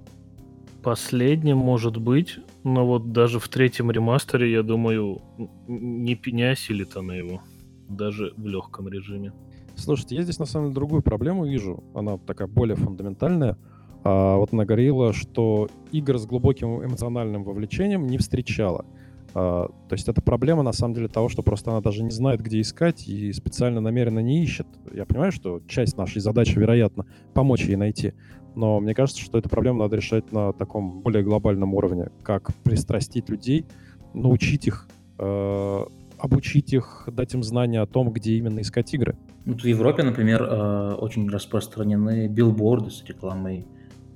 последнем, 0.83 1.57
может 1.57 1.97
быть, 1.97 2.39
но 2.63 2.85
вот 2.85 3.11
даже 3.11 3.39
в 3.39 3.47
третьем 3.47 3.89
ремастере, 3.89 4.51
я 4.51 4.63
думаю, 4.63 5.21
не, 5.67 6.19
не 6.25 6.43
осилит 6.43 6.95
она 6.95 7.15
его, 7.15 7.41
даже 7.89 8.33
в 8.37 8.45
легком 8.45 8.87
режиме. 8.87 9.33
Слушайте, 9.75 10.15
я 10.15 10.23
здесь 10.23 10.39
на 10.39 10.45
самом 10.45 10.67
деле 10.67 10.75
другую 10.75 11.01
проблему 11.01 11.45
вижу. 11.45 11.83
Она 11.93 12.17
такая 12.17 12.47
более 12.47 12.75
фундаментальная. 12.75 13.57
А 14.03 14.37
вот 14.37 14.53
она 14.53 14.65
говорила, 14.65 15.13
что 15.13 15.69
игр 15.91 16.17
с 16.17 16.25
глубоким 16.25 16.83
эмоциональным 16.83 17.43
вовлечением 17.43 18.05
не 18.07 18.17
встречала. 18.17 18.85
А, 19.33 19.67
то 19.87 19.93
есть 19.93 20.07
это 20.07 20.21
проблема, 20.21 20.63
на 20.63 20.73
самом 20.73 20.93
деле, 20.93 21.07
того, 21.07 21.29
что 21.29 21.41
просто 21.41 21.71
она 21.71 21.81
даже 21.81 22.03
не 22.03 22.11
знает, 22.11 22.41
где 22.41 22.61
искать 22.61 23.07
и 23.07 23.31
специально 23.33 23.81
намеренно 23.81 24.19
не 24.19 24.43
ищет. 24.43 24.67
Я 24.93 25.05
понимаю, 25.05 25.31
что 25.31 25.61
часть 25.67 25.97
нашей 25.97 26.21
задачи, 26.21 26.57
вероятно, 26.57 27.05
помочь 27.33 27.63
ей 27.65 27.75
найти. 27.75 28.13
Но 28.55 28.79
мне 28.79 28.93
кажется, 28.93 29.21
что 29.21 29.37
эту 29.37 29.49
проблему 29.49 29.79
надо 29.79 29.95
решать 29.95 30.31
на 30.31 30.53
таком 30.53 31.01
более 31.01 31.23
глобальном 31.23 31.73
уровне. 31.73 32.09
Как 32.21 32.53
пристрастить 32.63 33.29
людей, 33.29 33.65
научить 34.13 34.67
их, 34.67 34.87
э, 35.17 35.85
обучить 36.23 36.71
их, 36.71 37.03
дать 37.11 37.33
им 37.33 37.43
знания 37.43 37.81
о 37.81 37.85
том, 37.85 38.13
где 38.13 38.37
именно 38.37 38.61
искать 38.61 38.93
игры. 38.93 39.17
Вот 39.45 39.61
в 39.61 39.65
Европе, 39.65 40.03
например, 40.03 40.41
э, 40.41 40.93
очень 40.93 41.29
распространены 41.29 42.29
билборды 42.29 42.91
с 42.91 43.03
рекламой 43.03 43.67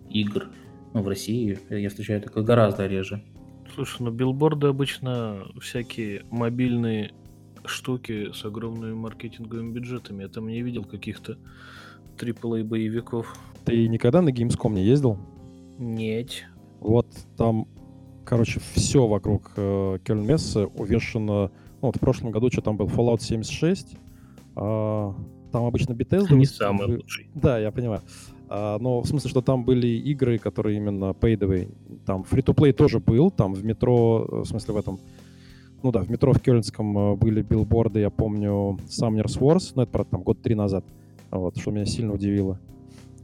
игр. 0.10 0.48
Но 0.94 1.02
в 1.02 1.08
России 1.10 1.60
я 1.70 1.90
встречаю 1.90 2.22
такое 2.22 2.46
гораздо 2.46 2.88
реже. 2.88 3.22
Слушай, 3.76 4.04
ну 4.04 4.12
билборды 4.12 4.68
обычно 4.68 5.48
всякие 5.60 6.24
мобильные 6.32 7.12
штуки 7.66 8.32
с 8.32 8.46
огромными 8.46 8.94
маркетинговыми 8.94 9.74
бюджетами. 9.74 10.24
Я 10.24 10.30
там 10.30 10.48
не 10.48 10.62
видел 10.62 10.86
каких-то 10.86 11.38
AAA 12.18 12.64
боевиков. 12.64 13.38
Ты 13.66 13.86
никогда 13.90 14.22
на 14.22 14.30
Gamescom 14.30 14.76
не 14.76 14.86
ездил? 14.86 15.18
Нет. 15.78 16.46
Вот 16.80 17.08
там, 17.36 17.68
короче, 18.24 18.62
все 18.76 19.06
вокруг 19.06 19.52
э, 19.58 19.98
Кёльнмессы 20.06 20.68
увешано... 20.68 21.52
Ну, 21.82 21.88
вот 21.88 21.98
в 21.98 22.00
прошлом 22.00 22.32
году 22.32 22.50
что 22.52 22.62
там 22.62 22.78
был 22.78 22.88
Fallout 22.88 23.22
76. 23.22 23.96
А, 24.56 25.14
там 25.52 25.66
обычно 25.66 25.94
Bethesda... 25.94 26.36
Не 26.36 26.46
самый 26.46 26.88
лучший. 26.88 27.30
Да, 27.36 27.60
я 27.60 27.72
понимаю. 27.72 28.02
А, 28.50 28.78
но 28.80 29.02
в 29.02 29.08
смысле, 29.08 29.30
что 29.30 29.42
там 29.42 29.64
были 29.64 29.88
игры, 29.88 30.38
которые 30.38 30.78
именно 30.78 31.12
paid 31.12 31.72
Там 32.06 32.26
free-to-play 32.30 32.74
тоже 32.74 33.00
был, 33.00 33.32
там 33.32 33.54
в 33.54 33.64
метро, 33.64 34.28
э, 34.30 34.36
в 34.42 34.46
смысле 34.46 34.74
в 34.74 34.78
этом, 34.78 35.00
ну 35.84 35.92
да, 35.92 36.02
в 36.02 36.10
метро 36.10 36.34
в 36.34 36.40
Кёльнском 36.40 36.98
э, 36.98 37.16
были 37.16 37.42
билборды, 37.42 38.00
я 38.00 38.10
помню, 38.10 38.80
Summoners 38.88 39.40
Wars, 39.40 39.74
ну 39.76 39.84
это, 39.84 39.92
правда, 39.92 40.12
там 40.12 40.24
год 40.24 40.42
три 40.42 40.56
назад, 40.56 40.86
вот, 41.30 41.58
что 41.58 41.72
меня 41.72 41.86
сильно 41.86 42.14
удивило. 42.14 42.60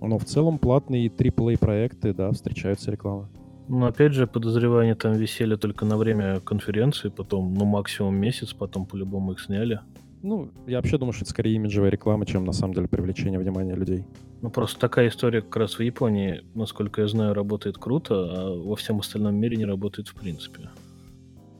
Но 0.01 0.17
в 0.17 0.25
целом 0.25 0.59
платные 0.59 1.07
AAA 1.07 1.57
проекты, 1.57 2.13
да, 2.13 2.31
встречаются 2.31 2.91
рекламы. 2.91 3.27
Ну, 3.75 3.87
опять 3.87 4.13
же, 4.13 4.27
подозревания 4.27 4.93
там 4.93 5.13
висели 5.13 5.55
только 5.55 5.83
на 5.83 5.97
время 5.97 6.39
конференции, 6.41 7.09
потом, 7.09 7.55
ну, 7.55 7.65
максимум 7.65 8.15
месяц, 8.15 8.53
потом 8.53 8.85
по-любому 8.85 9.31
их 9.31 9.39
сняли. 9.39 9.79
Ну, 10.21 10.51
я 10.67 10.77
вообще 10.77 10.99
думаю, 10.99 11.13
что 11.13 11.23
это 11.23 11.31
скорее 11.31 11.55
имиджевая 11.55 11.89
реклама, 11.89 12.27
чем 12.27 12.45
на 12.45 12.51
самом 12.51 12.75
деле 12.75 12.87
привлечение 12.87 13.39
внимания 13.39 13.73
людей. 13.73 14.05
Ну, 14.43 14.51
просто 14.51 14.79
такая 14.79 15.07
история 15.07 15.41
как 15.41 15.55
раз 15.55 15.79
в 15.79 15.81
Японии, 15.81 16.43
насколько 16.53 17.01
я 17.01 17.07
знаю, 17.07 17.33
работает 17.33 17.79
круто, 17.79 18.13
а 18.13 18.55
во 18.55 18.75
всем 18.75 18.99
остальном 18.99 19.37
мире 19.37 19.57
не 19.57 19.65
работает 19.65 20.07
в 20.07 20.13
принципе. 20.13 20.69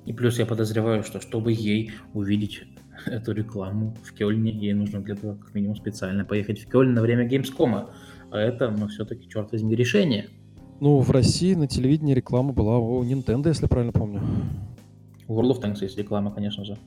И 0.05 0.13
плюс 0.13 0.38
я 0.38 0.46
подозреваю, 0.46 1.01
что 1.01 1.20
чтобы 1.20 1.51
ей 1.51 1.93
увидеть 2.13 2.63
эту 3.08 3.32
рекламу 3.32 3.98
в 4.03 4.13
Кёльне, 4.13 4.51
ей 4.51 4.74
нужно 4.74 5.01
для 5.01 5.15
этого 5.15 5.36
как 5.36 5.55
минимум 5.55 5.77
специально 5.77 6.24
поехать 6.25 6.60
в 6.60 6.70
Кёльн 6.70 6.93
на 6.93 7.01
время 7.01 7.27
Gamescom. 7.27 7.89
А 8.29 8.38
это, 8.39 8.70
ну, 8.70 8.88
все-таки, 8.88 9.27
черт 9.27 9.51
возьми, 9.51 9.75
решение. 9.75 10.29
Ну, 10.84 11.00
в 11.00 11.12
России 11.12 11.54
на 11.54 11.66
телевидении 11.66 12.13
реклама 12.13 12.52
была 12.52 12.78
у 12.78 13.02
Nintendo, 13.06 13.48
если 13.48 13.68
правильно 13.68 13.94
помню. 13.94 14.20
У 15.30 15.42
World 15.42 15.52
of 15.52 15.62
Tanks 15.62 15.78
есть 15.80 15.98
реклама, 15.98 16.30
конечно 16.30 16.66
же. 16.66 16.78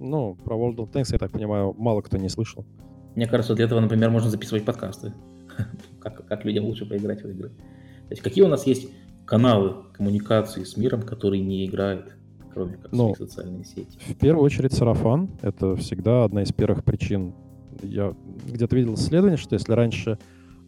Ну, 0.00 0.34
про 0.34 0.56
World 0.56 0.76
of 0.76 0.90
Tanks, 0.90 1.08
я 1.12 1.18
так 1.18 1.30
понимаю, 1.30 1.74
мало 1.76 2.00
кто 2.00 2.16
не 2.16 2.30
слышал. 2.30 2.64
Мне 3.14 3.26
кажется, 3.26 3.54
для 3.54 3.66
этого, 3.66 3.80
например, 3.80 4.08
можно 4.08 4.30
записывать 4.30 4.64
подкасты. 4.64 5.12
как, 6.00 6.26
как 6.26 6.46
людям 6.46 6.64
лучше 6.64 6.86
поиграть 6.86 7.22
в 7.22 7.28
игры. 7.28 7.50
То 7.50 8.12
есть 8.12 8.22
какие 8.22 8.44
у 8.44 8.48
нас 8.48 8.66
есть 8.66 8.88
каналы 9.26 9.74
коммуникации 9.92 10.64
с 10.64 10.78
миром, 10.78 11.02
которые 11.02 11.42
не 11.42 11.66
играют, 11.66 12.16
кроме 12.50 12.78
как 12.78 12.92
ну, 12.92 13.14
социальные 13.14 13.66
сети? 13.66 13.98
В 14.08 14.14
первую 14.14 14.42
очередь 14.42 14.72
сарафан. 14.72 15.28
Это 15.42 15.76
всегда 15.76 16.24
одна 16.24 16.44
из 16.44 16.52
первых 16.52 16.82
причин. 16.82 17.34
Я 17.82 18.14
где-то 18.46 18.74
видел 18.74 18.94
исследование, 18.94 19.36
что 19.36 19.52
если 19.52 19.74
раньше 19.74 20.18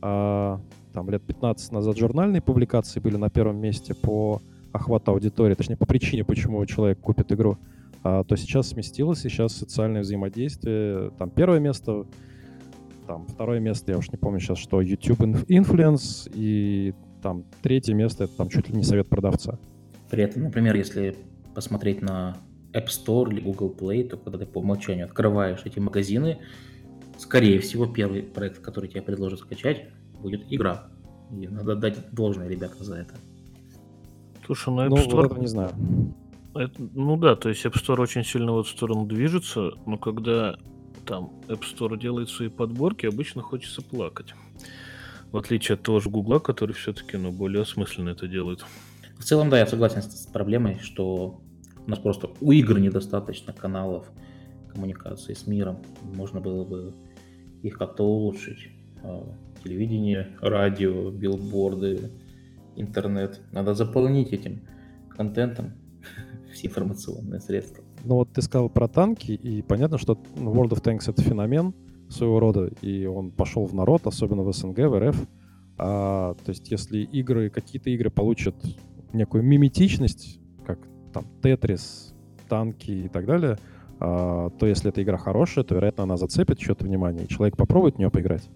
а, 0.02 0.60
там 0.96 1.10
лет 1.10 1.22
15 1.22 1.72
назад 1.72 1.98
журнальные 1.98 2.40
публикации 2.40 3.00
были 3.00 3.16
на 3.16 3.28
первом 3.28 3.58
месте 3.58 3.94
по 3.94 4.40
охвату 4.72 5.10
аудитории, 5.10 5.52
точнее 5.52 5.76
по 5.76 5.84
причине, 5.84 6.24
почему 6.24 6.64
человек 6.64 6.98
купит 7.00 7.30
игру, 7.32 7.58
а, 8.02 8.24
то 8.24 8.34
сейчас 8.34 8.68
сместилось, 8.68 9.22
и 9.26 9.28
сейчас 9.28 9.52
социальное 9.52 10.00
взаимодействие, 10.00 11.10
там 11.18 11.28
первое 11.28 11.60
место, 11.60 12.06
там 13.06 13.26
второе 13.26 13.60
место, 13.60 13.92
я 13.92 13.98
уж 13.98 14.10
не 14.10 14.16
помню 14.16 14.40
сейчас, 14.40 14.56
что 14.56 14.80
YouTube 14.80 15.20
Influence, 15.20 16.30
и 16.32 16.94
там 17.20 17.44
третье 17.60 17.92
место, 17.92 18.24
это 18.24 18.34
там 18.34 18.48
чуть 18.48 18.70
ли 18.70 18.74
не 18.74 18.82
совет 18.82 19.06
продавца. 19.06 19.58
При 20.08 20.22
этом, 20.22 20.44
например, 20.44 20.76
если 20.76 21.14
посмотреть 21.54 22.00
на 22.00 22.38
App 22.72 22.86
Store 22.86 23.30
или 23.30 23.40
Google 23.40 23.76
Play, 23.78 24.08
то 24.08 24.16
когда 24.16 24.38
ты 24.38 24.46
по 24.46 24.60
умолчанию 24.60 25.04
открываешь 25.04 25.60
эти 25.66 25.78
магазины, 25.78 26.38
скорее 27.18 27.60
всего, 27.60 27.84
первый 27.84 28.22
проект, 28.22 28.60
который 28.60 28.88
тебе 28.88 29.02
предложат 29.02 29.40
скачать, 29.40 29.88
будет 30.20 30.44
игра. 30.50 30.88
И 31.30 31.48
надо 31.48 31.76
дать 31.76 32.10
должное 32.12 32.48
ребята 32.48 32.82
за 32.84 32.96
это. 32.96 33.14
Слушай, 34.44 34.74
ну 34.74 34.86
App 34.86 35.06
Store... 35.06 35.10
Ну, 35.10 35.16
вот 35.16 35.32
это 35.32 35.40
не 35.40 35.46
знаю. 35.48 35.70
Это, 36.54 36.82
ну 36.94 37.16
да, 37.16 37.36
то 37.36 37.48
есть 37.48 37.64
App 37.66 37.74
Store 37.74 38.00
очень 38.00 38.24
сильно 38.24 38.52
в 38.52 38.60
эту 38.60 38.68
сторону 38.68 39.06
движется, 39.06 39.72
но 39.84 39.98
когда 39.98 40.56
там 41.04 41.32
App 41.48 41.62
Store 41.62 41.98
делает 41.98 42.28
свои 42.28 42.48
подборки, 42.48 43.06
обычно 43.06 43.42
хочется 43.42 43.82
плакать. 43.82 44.34
В 45.32 45.36
отличие 45.36 45.74
от 45.74 45.82
того 45.82 46.00
же 46.00 46.08
Гугла, 46.08 46.38
который 46.38 46.72
все-таки 46.72 47.16
ну, 47.16 47.32
более 47.32 47.62
осмысленно 47.62 48.10
это 48.10 48.28
делает. 48.28 48.64
В 49.18 49.24
целом, 49.24 49.50
да, 49.50 49.58
я 49.58 49.66
согласен 49.66 50.02
с 50.02 50.26
проблемой, 50.26 50.78
что 50.78 51.40
у 51.86 51.90
нас 51.90 51.98
просто 51.98 52.30
у 52.40 52.52
игр 52.52 52.78
недостаточно 52.78 53.52
каналов 53.52 54.06
коммуникации 54.72 55.34
с 55.34 55.46
миром. 55.46 55.78
Можно 56.02 56.40
было 56.40 56.64
бы 56.64 56.94
их 57.62 57.78
как-то 57.78 58.04
улучшить. 58.04 58.68
Телевидение, 59.66 60.28
радио, 60.40 61.10
билборды, 61.10 62.12
интернет. 62.76 63.40
Надо 63.50 63.74
заполнить 63.74 64.32
этим 64.32 64.60
контентом, 65.08 65.72
все 66.52 66.68
информационные 66.68 67.40
средства. 67.40 67.82
Ну 68.04 68.14
вот 68.14 68.32
ты 68.32 68.42
сказал 68.42 68.70
про 68.70 68.86
танки, 68.86 69.32
и 69.32 69.62
понятно, 69.62 69.98
что 69.98 70.12
World 70.36 70.70
of 70.70 70.82
Tanks 70.84 71.10
это 71.10 71.20
феномен 71.20 71.74
своего 72.08 72.38
рода, 72.38 72.70
и 72.80 73.06
он 73.06 73.32
пошел 73.32 73.66
в 73.66 73.74
народ, 73.74 74.06
особенно 74.06 74.44
в 74.44 74.52
СНГ, 74.52 74.78
в 74.78 75.00
РФ. 75.00 75.28
А, 75.78 76.34
то 76.34 76.50
есть 76.50 76.70
если 76.70 76.98
игры, 76.98 77.50
какие-то 77.50 77.90
игры 77.90 78.10
получат 78.10 78.54
некую 79.12 79.42
миметичность, 79.42 80.38
как 80.64 80.78
там 81.12 81.24
Тетрис, 81.42 82.14
танки 82.48 82.92
и 82.92 83.08
так 83.08 83.26
далее, 83.26 83.58
а, 83.98 84.50
то 84.50 84.64
если 84.64 84.90
эта 84.90 85.02
игра 85.02 85.16
хорошая, 85.16 85.64
то, 85.64 85.74
вероятно, 85.74 86.04
она 86.04 86.16
зацепит 86.16 86.60
что-то 86.60 86.84
внимание, 86.84 87.24
и 87.24 87.28
человек 87.28 87.56
попробует 87.56 87.96
в 87.96 87.98
нее 87.98 88.12
поиграть. 88.12 88.48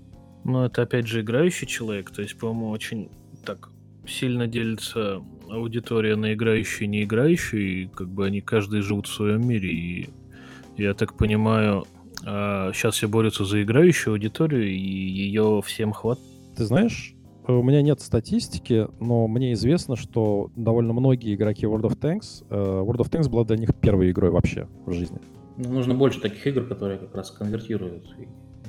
Ну, 0.44 0.64
это 0.64 0.82
опять 0.82 1.06
же 1.06 1.20
играющий 1.20 1.66
человек, 1.66 2.10
то 2.10 2.22
есть, 2.22 2.38
по-моему, 2.38 2.70
очень 2.70 3.10
так 3.44 3.70
сильно 4.06 4.46
делится 4.46 5.22
аудитория 5.48 6.16
на 6.16 6.34
играющие 6.34 6.86
и 6.86 6.88
не 6.88 7.04
играющие, 7.04 7.62
и 7.62 7.86
как 7.86 8.08
бы 8.08 8.26
они 8.26 8.40
каждый 8.40 8.80
живут 8.80 9.06
в 9.06 9.12
своем 9.12 9.46
мире. 9.46 9.70
И 9.70 10.10
я 10.76 10.94
так 10.94 11.16
понимаю, 11.16 11.84
сейчас 12.22 12.94
все 12.94 13.08
борются 13.08 13.44
за 13.44 13.62
играющую 13.62 14.12
аудиторию, 14.12 14.68
и 14.68 14.78
ее 14.78 15.60
всем 15.64 15.92
хватает. 15.92 16.26
Ты 16.56 16.64
знаешь, 16.64 17.14
у 17.46 17.62
меня 17.62 17.82
нет 17.82 18.00
статистики, 18.00 18.86
но 19.00 19.26
мне 19.26 19.52
известно, 19.54 19.96
что 19.96 20.50
довольно 20.56 20.92
многие 20.92 21.34
игроки 21.34 21.66
World 21.66 21.82
of 21.82 21.98
Tanks, 21.98 22.44
э, 22.48 22.54
World 22.54 22.98
of 22.98 23.10
Tanks 23.10 23.28
была 23.28 23.44
для 23.44 23.56
них 23.56 23.74
первой 23.74 24.10
игрой 24.10 24.30
вообще 24.30 24.68
в 24.86 24.92
жизни. 24.92 25.18
Ну, 25.56 25.72
нужно 25.72 25.94
больше 25.94 26.20
таких 26.20 26.46
игр, 26.46 26.64
которые 26.64 26.98
как 26.98 27.14
раз 27.14 27.30
конвертируют 27.30 28.04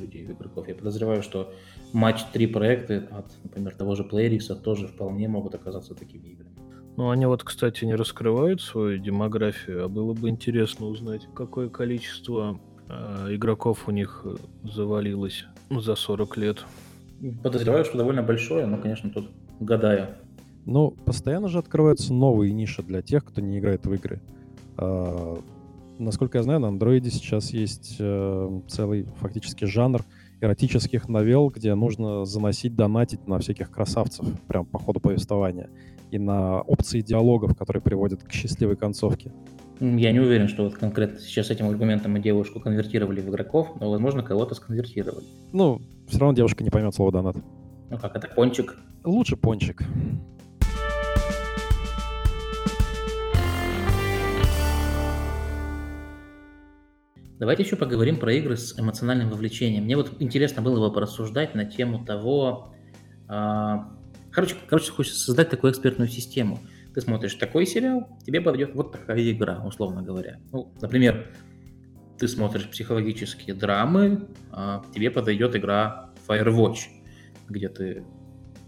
людей 0.02 0.26
игроков. 0.26 0.68
Я 0.68 0.76
подозреваю, 0.76 1.24
что 1.24 1.54
матч 1.94 2.24
3 2.34 2.48
проекты 2.48 2.98
от, 3.12 3.26
например, 3.44 3.76
того 3.76 3.96
же 3.96 4.04
Playrix 4.04 4.54
тоже 4.56 4.88
вполне 4.88 5.28
могут 5.28 5.56
оказаться 5.56 5.96
такими 5.96 6.28
играми. 6.28 6.52
Ну, 6.98 7.10
они 7.10 7.26
вот, 7.26 7.44
кстати, 7.44 7.86
не 7.86 7.96
раскрывают 7.96 8.62
свою 8.62 8.98
демографию, 8.98 9.86
а 9.86 9.88
было 9.88 10.14
бы 10.14 10.30
интересно 10.30 10.88
узнать, 10.88 11.28
какое 11.34 11.70
количество 11.70 12.60
э, 12.90 13.36
игроков 13.36 13.88
у 13.88 13.92
них 13.92 14.26
завалилось 14.64 15.46
за 15.70 15.96
40 15.96 16.38
лет. 16.38 16.66
Подозреваю, 17.44 17.86
что 17.86 17.98
довольно 17.98 18.24
большое, 18.24 18.66
но, 18.66 18.78
конечно, 18.78 19.10
тут 19.10 19.30
гадаю. 19.60 20.10
Ну, 20.66 20.92
постоянно 21.06 21.48
же 21.48 21.60
открываются 21.60 22.14
новые 22.14 22.52
ниши 22.52 22.84
для 22.84 23.02
тех, 23.02 23.24
кто 23.26 23.42
не 23.42 23.60
играет 23.60 23.86
в 23.86 23.94
игры. 23.94 24.22
Насколько 26.02 26.40
я 26.40 26.44
знаю, 26.44 26.60
на 26.60 26.70
андроиде 26.70 27.12
сейчас 27.12 27.52
есть 27.52 27.98
э, 28.00 28.62
целый 28.68 29.06
фактически 29.20 29.66
жанр 29.66 30.04
эротических 30.42 31.08
новелл, 31.08 31.50
где 31.50 31.76
нужно 31.76 32.26
заносить, 32.26 32.76
донатить 32.76 33.28
на 33.28 33.38
всяких 33.38 33.70
красавцев 33.70 34.26
прям 34.48 34.66
по 34.66 34.80
ходу 34.80 35.00
повествования 35.00 35.70
и 36.10 36.18
на 36.18 36.62
опции 36.62 37.02
диалогов, 37.02 37.56
которые 37.56 37.84
приводят 37.84 38.24
к 38.24 38.32
счастливой 38.32 38.78
концовке. 38.78 39.32
Я 39.80 40.12
не 40.12 40.20
уверен, 40.20 40.48
что 40.48 40.64
вот 40.64 40.74
конкретно 40.74 41.20
сейчас 41.20 41.52
этим 41.52 41.68
аргументом 41.68 42.14
мы 42.14 42.20
девушку 42.20 42.60
конвертировали 42.60 43.22
в 43.22 43.30
игроков, 43.30 43.70
но, 43.80 43.92
возможно, 43.92 44.24
кого-то 44.24 44.56
сконвертировали. 44.56 45.28
Ну, 45.54 45.84
все 46.08 46.18
равно 46.18 46.34
девушка 46.34 46.64
не 46.64 46.72
поймет 46.72 46.96
слово 46.96 47.12
донат. 47.12 47.38
Ну 47.92 48.00
как, 48.00 48.16
это 48.16 48.28
пончик? 48.28 48.76
Лучше 49.04 49.38
пончик. 49.38 49.84
Давайте 57.42 57.64
еще 57.64 57.76
поговорим 57.76 58.18
про 58.18 58.36
игры 58.36 58.56
с 58.56 58.80
эмоциональным 58.80 59.32
вовлечением. 59.32 59.86
Мне 59.86 59.98
вот 59.98 60.12
интересно 60.20 60.62
было 60.62 60.88
бы 60.88 60.94
порассуждать 60.94 61.56
на 61.56 61.66
тему 61.66 62.06
того... 62.06 62.72
А, 63.28 63.98
короче, 64.32 64.54
короче, 64.68 64.92
хочется 64.92 65.20
создать 65.20 65.50
такую 65.50 65.72
экспертную 65.72 66.08
систему. 66.08 66.60
Ты 66.94 67.02
смотришь 67.02 67.34
такой 67.34 67.66
сериал, 67.66 68.08
тебе 68.24 68.42
подойдет 68.42 68.76
вот 68.76 68.92
такая 68.92 69.32
игра, 69.32 69.60
условно 69.66 70.04
говоря. 70.04 70.40
Ну, 70.52 70.72
например, 70.82 71.32
ты 72.20 72.28
смотришь 72.28 72.70
психологические 72.70 73.56
драмы, 73.56 74.28
а 74.52 74.86
тебе 74.94 75.10
подойдет 75.10 75.56
игра 75.56 76.12
Firewatch, 76.28 76.78
где 77.50 77.70
ты 77.70 78.06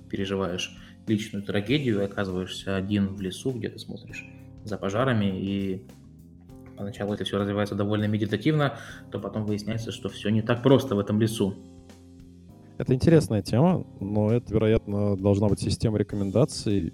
переживаешь 0.09 0.75
личную 1.05 1.45
трагедию 1.45 2.01
и 2.01 2.05
оказываешься 2.05 2.75
один 2.75 3.09
в 3.09 3.21
лесу, 3.21 3.51
где 3.51 3.69
ты 3.69 3.77
смотришь 3.77 4.25
за 4.63 4.79
пожарами, 4.79 5.25
и 5.25 5.85
поначалу 6.77 7.13
это 7.13 7.23
все 7.23 7.37
развивается 7.37 7.75
довольно 7.75 8.05
медитативно, 8.05 8.77
то 9.11 9.19
потом 9.19 9.45
выясняется, 9.45 9.91
что 9.91 10.09
все 10.09 10.29
не 10.29 10.41
так 10.41 10.63
просто 10.63 10.95
в 10.95 10.99
этом 10.99 11.19
лесу. 11.19 11.55
Это 12.77 12.93
интересная 12.93 13.41
тема, 13.41 13.85
но 13.99 14.31
это, 14.31 14.53
вероятно, 14.53 15.15
должна 15.15 15.47
быть 15.47 15.59
система 15.59 15.97
рекомендаций 15.97 16.93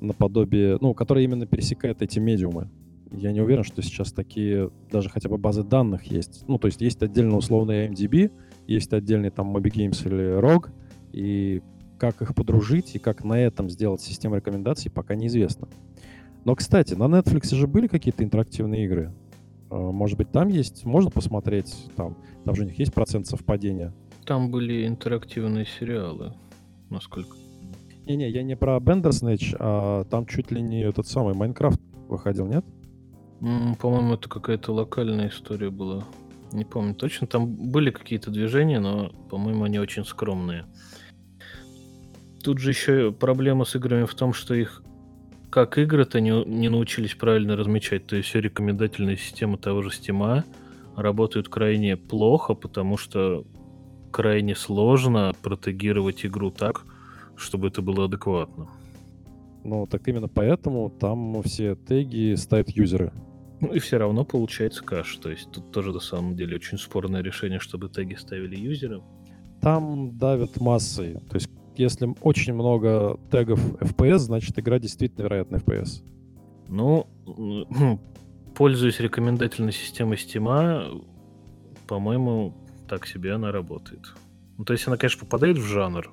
наподобие, 0.00 0.78
ну, 0.80 0.94
которая 0.94 1.24
именно 1.24 1.46
пересекает 1.46 2.02
эти 2.02 2.18
медиумы 2.18 2.70
я 3.16 3.32
не 3.32 3.40
уверен, 3.40 3.64
что 3.64 3.82
сейчас 3.82 4.12
такие 4.12 4.70
даже 4.90 5.08
хотя 5.08 5.28
бы 5.28 5.38
базы 5.38 5.62
данных 5.62 6.04
есть. 6.04 6.44
Ну, 6.48 6.58
то 6.58 6.66
есть 6.66 6.80
есть 6.80 7.02
отдельно 7.02 7.36
условный 7.36 7.88
MDB, 7.88 8.30
есть 8.66 8.92
отдельный 8.92 9.30
там 9.30 9.56
Moby 9.56 9.72
Games 9.72 10.06
или 10.06 10.40
ROG, 10.40 10.70
и 11.12 11.62
как 11.98 12.20
их 12.22 12.34
подружить 12.34 12.96
и 12.96 12.98
как 12.98 13.24
на 13.24 13.38
этом 13.38 13.70
сделать 13.70 14.00
систему 14.00 14.36
рекомендаций, 14.36 14.90
пока 14.90 15.14
неизвестно. 15.14 15.68
Но, 16.44 16.54
кстати, 16.54 16.94
на 16.94 17.04
Netflix 17.04 17.54
же 17.54 17.66
были 17.66 17.86
какие-то 17.86 18.22
интерактивные 18.22 18.84
игры. 18.84 19.14
А, 19.70 19.76
может 19.76 20.18
быть, 20.18 20.30
там 20.30 20.48
есть, 20.48 20.84
можно 20.84 21.10
посмотреть, 21.10 21.74
там, 21.96 22.16
там 22.44 22.54
же 22.54 22.62
у 22.62 22.66
них 22.66 22.78
есть 22.78 22.92
процент 22.92 23.26
совпадения. 23.26 23.94
Там 24.26 24.50
были 24.50 24.86
интерактивные 24.86 25.66
сериалы, 25.66 26.34
насколько. 26.90 27.36
Не-не, 28.06 28.30
я 28.30 28.42
не 28.42 28.56
про 28.56 28.76
Bandersnatch, 28.76 29.56
а 29.58 30.04
там 30.04 30.26
чуть 30.26 30.50
ли 30.50 30.60
не 30.60 30.82
этот 30.82 31.06
самый 31.06 31.34
Майнкрафт 31.34 31.80
выходил, 32.08 32.46
нет? 32.46 32.64
По-моему, 33.40 34.14
это 34.14 34.28
какая-то 34.28 34.72
локальная 34.72 35.28
история 35.28 35.70
была. 35.70 36.04
Не 36.52 36.64
помню 36.64 36.94
точно. 36.94 37.26
Там 37.26 37.54
были 37.54 37.90
какие-то 37.90 38.30
движения, 38.30 38.78
но, 38.78 39.10
по-моему, 39.30 39.64
они 39.64 39.78
очень 39.78 40.04
скромные. 40.04 40.66
Тут 42.42 42.58
же 42.58 42.70
еще 42.70 43.10
проблема 43.10 43.64
с 43.64 43.74
играми 43.74 44.04
в 44.04 44.14
том, 44.14 44.32
что 44.32 44.54
их 44.54 44.82
как 45.54 45.78
игры-то 45.78 46.20
не, 46.20 46.44
не 46.46 46.68
научились 46.68 47.14
правильно 47.14 47.54
размечать. 47.54 48.08
То 48.08 48.16
есть 48.16 48.28
все 48.28 48.40
рекомендательные 48.40 49.16
системы 49.16 49.56
того 49.56 49.82
же 49.82 49.90
Steam 49.90 50.42
работают 50.96 51.48
крайне 51.48 51.96
плохо, 51.96 52.54
потому 52.54 52.96
что 52.96 53.46
крайне 54.10 54.56
сложно 54.56 55.32
протегировать 55.42 56.26
игру 56.26 56.50
так, 56.50 56.84
чтобы 57.36 57.68
это 57.68 57.82
было 57.82 58.06
адекватно. 58.06 58.66
Ну, 59.62 59.86
так 59.86 60.08
именно 60.08 60.26
поэтому 60.26 60.90
там 60.90 61.40
все 61.44 61.76
теги 61.76 62.34
ставят 62.34 62.70
юзеры. 62.70 63.12
Ну 63.60 63.72
и 63.72 63.78
все 63.78 63.98
равно 63.98 64.24
получается 64.24 64.82
каш. 64.82 65.14
То 65.18 65.30
есть 65.30 65.52
тут 65.52 65.70
тоже 65.70 65.92
на 65.92 66.00
самом 66.00 66.34
деле 66.34 66.56
очень 66.56 66.78
спорное 66.78 67.22
решение, 67.22 67.60
чтобы 67.60 67.88
теги 67.88 68.14
ставили 68.14 68.56
юзеры. 68.56 69.02
Там 69.60 70.18
давят 70.18 70.60
массой. 70.60 71.14
То 71.30 71.36
есть 71.36 71.48
если 71.76 72.14
очень 72.20 72.54
много 72.54 73.18
тегов 73.30 73.60
FPS, 73.80 74.18
значит 74.18 74.58
игра 74.58 74.78
действительно 74.78 75.24
вероятно 75.24 75.56
FPS. 75.56 76.02
Ну, 76.68 77.06
пользуясь 78.54 79.00
рекомендательной 79.00 79.72
системой 79.72 80.16
Steam, 80.16 81.02
по-моему, 81.86 82.54
так 82.88 83.06
себе 83.06 83.34
она 83.34 83.52
работает. 83.52 84.14
Ну, 84.56 84.64
то 84.64 84.72
есть 84.72 84.86
она, 84.86 84.96
конечно, 84.96 85.20
попадает 85.20 85.58
в 85.58 85.62
жанр, 85.62 86.10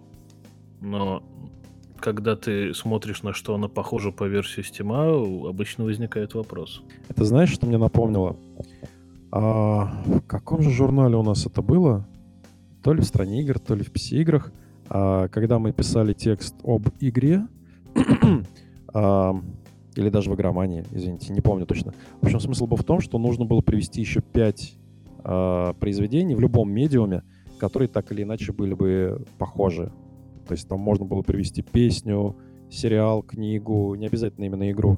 но 0.81 1.23
когда 1.99 2.35
ты 2.35 2.73
смотришь, 2.73 3.21
на 3.23 3.33
что 3.33 3.53
она 3.55 3.67
похожа 3.67 4.11
по 4.11 4.25
версии 4.25 4.61
Steam, 4.61 5.47
обычно 5.47 5.85
возникает 5.85 6.33
вопрос. 6.33 6.81
Это 7.07 7.23
знаешь, 7.23 7.51
что 7.51 7.67
мне 7.67 7.77
напомнило? 7.77 8.35
А, 9.31 10.03
в 10.05 10.21
каком 10.21 10.61
же 10.61 10.71
журнале 10.71 11.15
у 11.15 11.23
нас 11.23 11.45
это 11.45 11.61
было? 11.61 12.07
То 12.83 12.93
ли 12.93 13.01
в 13.01 13.05
стране 13.05 13.41
игр, 13.41 13.59
то 13.59 13.75
ли 13.75 13.83
в 13.83 13.91
PC-играх. 13.91 14.51
А, 14.93 15.27
когда 15.29 15.59
мы 15.59 15.71
писали 15.71 16.13
текст 16.13 16.55
об 16.63 16.87
игре, 16.99 17.47
а, 18.93 19.33
или 19.95 20.09
даже 20.09 20.29
в 20.29 20.35
игромании, 20.35 20.83
извините, 20.91 21.33
не 21.33 21.41
помню 21.41 21.65
точно. 21.65 21.93
В 22.21 22.25
общем, 22.25 22.39
смысл 22.39 22.67
был 22.67 22.77
в 22.77 22.83
том, 22.83 22.99
что 22.99 23.17
нужно 23.17 23.45
было 23.45 23.61
привести 23.61 24.01
еще 24.01 24.21
пять 24.21 24.75
а, 25.23 25.73
произведений 25.73 26.35
в 26.35 26.39
любом 26.39 26.71
медиуме, 26.71 27.23
которые 27.57 27.87
так 27.87 28.11
или 28.11 28.23
иначе 28.23 28.51
были 28.51 28.73
бы 28.73 29.25
похожи 29.37 29.91
то 30.51 30.53
есть 30.53 30.67
там 30.67 30.81
можно 30.81 31.05
было 31.05 31.21
привести 31.21 31.61
песню, 31.61 32.35
сериал, 32.69 33.21
книгу, 33.21 33.95
не 33.95 34.07
обязательно 34.07 34.43
именно 34.43 34.69
игру, 34.71 34.97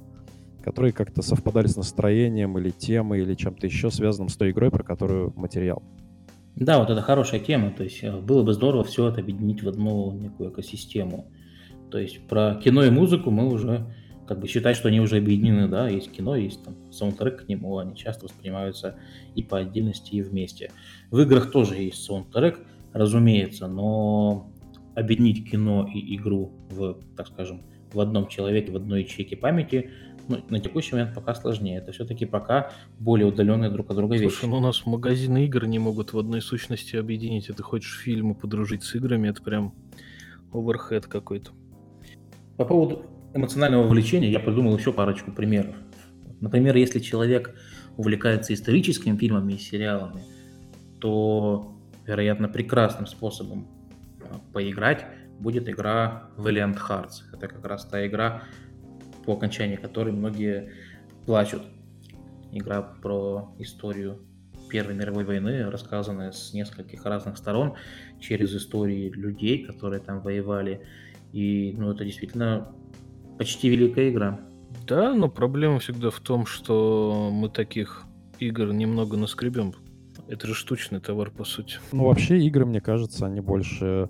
которые 0.64 0.94
как-то 0.94 1.22
совпадали 1.22 1.68
с 1.68 1.76
настроением 1.76 2.58
или 2.58 2.72
темой, 2.72 3.22
или 3.22 3.36
чем-то 3.36 3.68
еще 3.68 3.92
связанным 3.92 4.30
с 4.30 4.36
той 4.36 4.50
игрой, 4.50 4.72
про 4.72 4.84
которую 4.84 5.32
материал. 5.36 5.84
Да, 6.56 6.80
вот 6.80 6.90
это 6.90 7.02
хорошая 7.02 7.40
тема. 7.40 7.72
То 7.72 7.84
есть 7.84 8.04
э, 8.04 8.16
было 8.16 8.44
бы 8.44 8.54
здорово 8.54 8.84
все 8.84 9.08
это 9.08 9.22
объединить 9.22 9.64
в 9.64 9.70
одну 9.70 10.12
некую 10.12 10.52
экосистему. 10.52 11.32
То 11.90 11.98
есть 11.98 12.28
про 12.28 12.56
кино 12.64 12.84
и 12.84 12.90
музыку 12.90 13.32
мы 13.32 13.52
уже 13.52 13.88
как 14.28 14.40
бы 14.40 14.48
считать, 14.48 14.78
что 14.78 14.88
они 14.88 15.00
уже 15.00 15.18
объединены, 15.18 15.68
да, 15.68 15.90
есть 15.90 16.12
кино, 16.12 16.36
есть 16.36 16.64
там 16.64 16.76
саундтрек 16.92 17.46
к 17.46 17.50
нему, 17.50 17.78
они 17.78 17.96
часто 17.96 18.26
воспринимаются 18.26 18.96
и 19.36 19.44
по 19.44 19.60
отдельности, 19.60 20.16
и 20.16 20.22
вместе. 20.22 20.72
В 21.12 21.20
играх 21.20 21.52
тоже 21.52 21.76
есть 21.76 22.04
саундтрек, 22.04 22.60
разумеется, 22.94 23.68
но 23.68 24.50
объединить 24.96 25.50
кино 25.50 25.90
и 25.94 26.16
игру 26.16 26.54
в, 26.70 27.00
так 27.18 27.28
скажем, 27.28 27.64
в 27.92 28.00
одном 28.00 28.28
человеке, 28.28 28.72
в 28.72 28.76
одной 28.76 29.04
ячейке 29.04 29.36
памяти, 29.36 29.92
ну, 30.28 30.44
на 30.50 30.60
текущий 30.60 30.96
момент 30.96 31.14
пока 31.16 31.36
сложнее. 31.36 31.78
Это 31.78 31.92
все-таки 31.92 32.26
пока 32.26 32.72
более 33.00 33.28
удаленные 33.28 33.70
друг 33.70 33.90
от 33.90 33.98
друга 33.98 34.16
вещи. 34.16 34.34
Слушай, 34.34 34.50
ну 34.50 34.58
у 34.58 34.62
нас 34.62 34.86
магазины 34.86 35.46
игр 35.46 35.66
не 35.66 35.80
могут 35.80 36.14
в 36.14 36.20
одной 36.20 36.42
сущности 36.42 36.96
объединить. 36.96 37.48
Ты 37.48 37.64
хочешь 37.64 38.00
фильмы 38.00 38.36
подружить 38.36 38.84
с 38.84 38.96
играми, 38.96 39.30
это 39.30 39.42
прям 39.42 39.74
оверхед 40.54 41.08
какой-то. 41.08 41.52
По 42.58 42.66
поводу 42.66 43.06
эмоционального 43.34 43.84
вовлечения 43.84 44.30
я 44.30 44.40
придумал 44.40 44.78
еще 44.78 44.94
парочку 44.94 45.32
примеров. 45.32 45.76
Например, 46.40 46.76
если 46.76 47.00
человек 47.00 47.56
увлекается 47.98 48.54
историческими 48.54 49.18
фильмами 49.18 49.54
и 49.54 49.58
сериалами, 49.58 50.22
то, 51.00 51.76
вероятно, 52.06 52.48
прекрасным 52.48 53.08
способом 53.08 53.68
поиграть, 54.52 55.06
будет 55.40 55.68
игра 55.68 56.30
Valiant 56.38 56.78
Hearts. 56.78 57.24
Это 57.34 57.48
как 57.48 57.66
раз 57.66 57.86
та 57.86 58.06
игра, 58.06 58.44
по 59.26 59.34
окончании 59.34 59.76
которой 59.76 60.14
многие 60.14 60.72
плачут. 61.26 61.64
Игра 62.52 62.82
про 62.82 63.54
историю 63.60 64.20
Первой 64.70 64.96
мировой 64.96 65.24
войны, 65.24 65.70
рассказанная 65.70 66.32
с 66.32 66.54
нескольких 66.54 67.06
разных 67.06 67.38
сторон, 67.38 67.76
через 68.20 68.56
истории 68.56 69.10
людей, 69.12 69.66
которые 69.66 70.02
там 70.02 70.22
воевали. 70.22 70.82
И 71.32 71.76
ну, 71.78 71.92
это 71.92 72.04
действительно 72.06 72.74
почти 73.38 73.70
великая 73.70 74.10
игра. 74.10 74.40
Да, 74.88 75.14
но 75.14 75.30
проблема 75.30 75.80
всегда 75.80 76.10
в 76.10 76.20
том, 76.20 76.46
что 76.46 77.30
мы 77.32 77.50
таких 77.50 78.04
игр 78.40 78.74
немного 78.74 79.18
наскребем. 79.18 79.74
Это 80.28 80.48
же 80.48 80.54
штучный 80.56 81.00
товар, 81.00 81.32
по 81.32 81.44
сути. 81.44 81.78
Ну, 81.92 82.06
вообще, 82.06 82.40
игры, 82.40 82.66
мне 82.66 82.82
кажется, 82.82 83.26
они 83.26 83.42
больше 83.42 84.10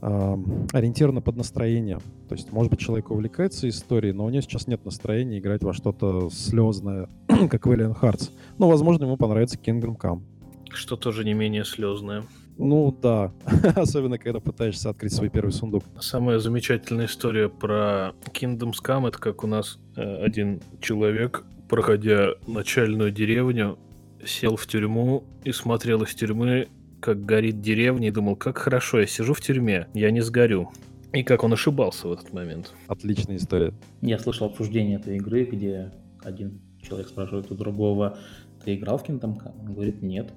ориентировано 0.00 1.20
под 1.20 1.36
настроение. 1.36 1.98
То 2.28 2.34
есть, 2.34 2.52
может 2.52 2.70
быть, 2.70 2.80
человек 2.80 3.10
увлекается 3.10 3.68
историей, 3.68 4.12
но 4.12 4.24
у 4.24 4.30
него 4.30 4.42
сейчас 4.42 4.66
нет 4.66 4.84
настроения 4.84 5.38
играть 5.38 5.62
во 5.62 5.72
что-то 5.72 6.30
слезное, 6.30 7.08
как 7.28 7.66
Valiant 7.66 8.00
Hearts. 8.00 8.30
Но, 8.58 8.68
возможно, 8.68 9.04
ему 9.04 9.16
понравится 9.16 9.58
Kingdom 9.58 9.98
Come. 9.98 10.22
Что 10.70 10.96
тоже 10.96 11.24
не 11.24 11.32
менее 11.32 11.64
слезное. 11.64 12.24
Ну 12.58 12.96
да, 13.00 13.32
особенно 13.76 14.18
когда 14.18 14.40
пытаешься 14.40 14.90
открыть 14.90 15.12
свой 15.12 15.28
первый 15.28 15.52
сундук. 15.52 15.84
Самая 16.00 16.40
замечательная 16.40 17.06
история 17.06 17.48
про 17.48 18.14
Kingdom 18.32 18.72
Come 18.84 19.08
это 19.08 19.18
как 19.18 19.44
у 19.44 19.46
нас 19.46 19.78
э, 19.96 20.24
один 20.24 20.60
человек, 20.80 21.44
проходя 21.68 22.30
начальную 22.48 23.12
деревню, 23.12 23.78
сел 24.26 24.56
в 24.56 24.66
тюрьму 24.66 25.22
и 25.44 25.52
смотрел 25.52 26.02
из 26.02 26.14
тюрьмы 26.14 26.68
как 27.00 27.24
горит 27.24 27.60
деревня, 27.60 28.08
и 28.08 28.10
думал, 28.10 28.36
как 28.36 28.58
хорошо, 28.58 29.00
я 29.00 29.06
сижу 29.06 29.34
в 29.34 29.40
тюрьме, 29.40 29.86
я 29.94 30.10
не 30.10 30.20
сгорю. 30.20 30.70
И 31.12 31.22
как 31.22 31.42
он 31.42 31.54
ошибался 31.54 32.08
в 32.08 32.12
этот 32.12 32.32
момент. 32.32 32.74
Отличная 32.86 33.36
история. 33.36 33.72
Я 34.02 34.18
слышал 34.18 34.46
обсуждение 34.46 34.98
этой 34.98 35.16
игры, 35.16 35.44
где 35.44 35.92
один 36.22 36.60
человек 36.82 37.08
спрашивает 37.08 37.50
у 37.50 37.54
другого, 37.54 38.18
ты 38.64 38.74
играл 38.74 38.98
в 38.98 39.08
Kingdom 39.08 39.38
Come? 39.38 39.54
Он 39.60 39.74
говорит, 39.74 40.02
нет, 40.02 40.32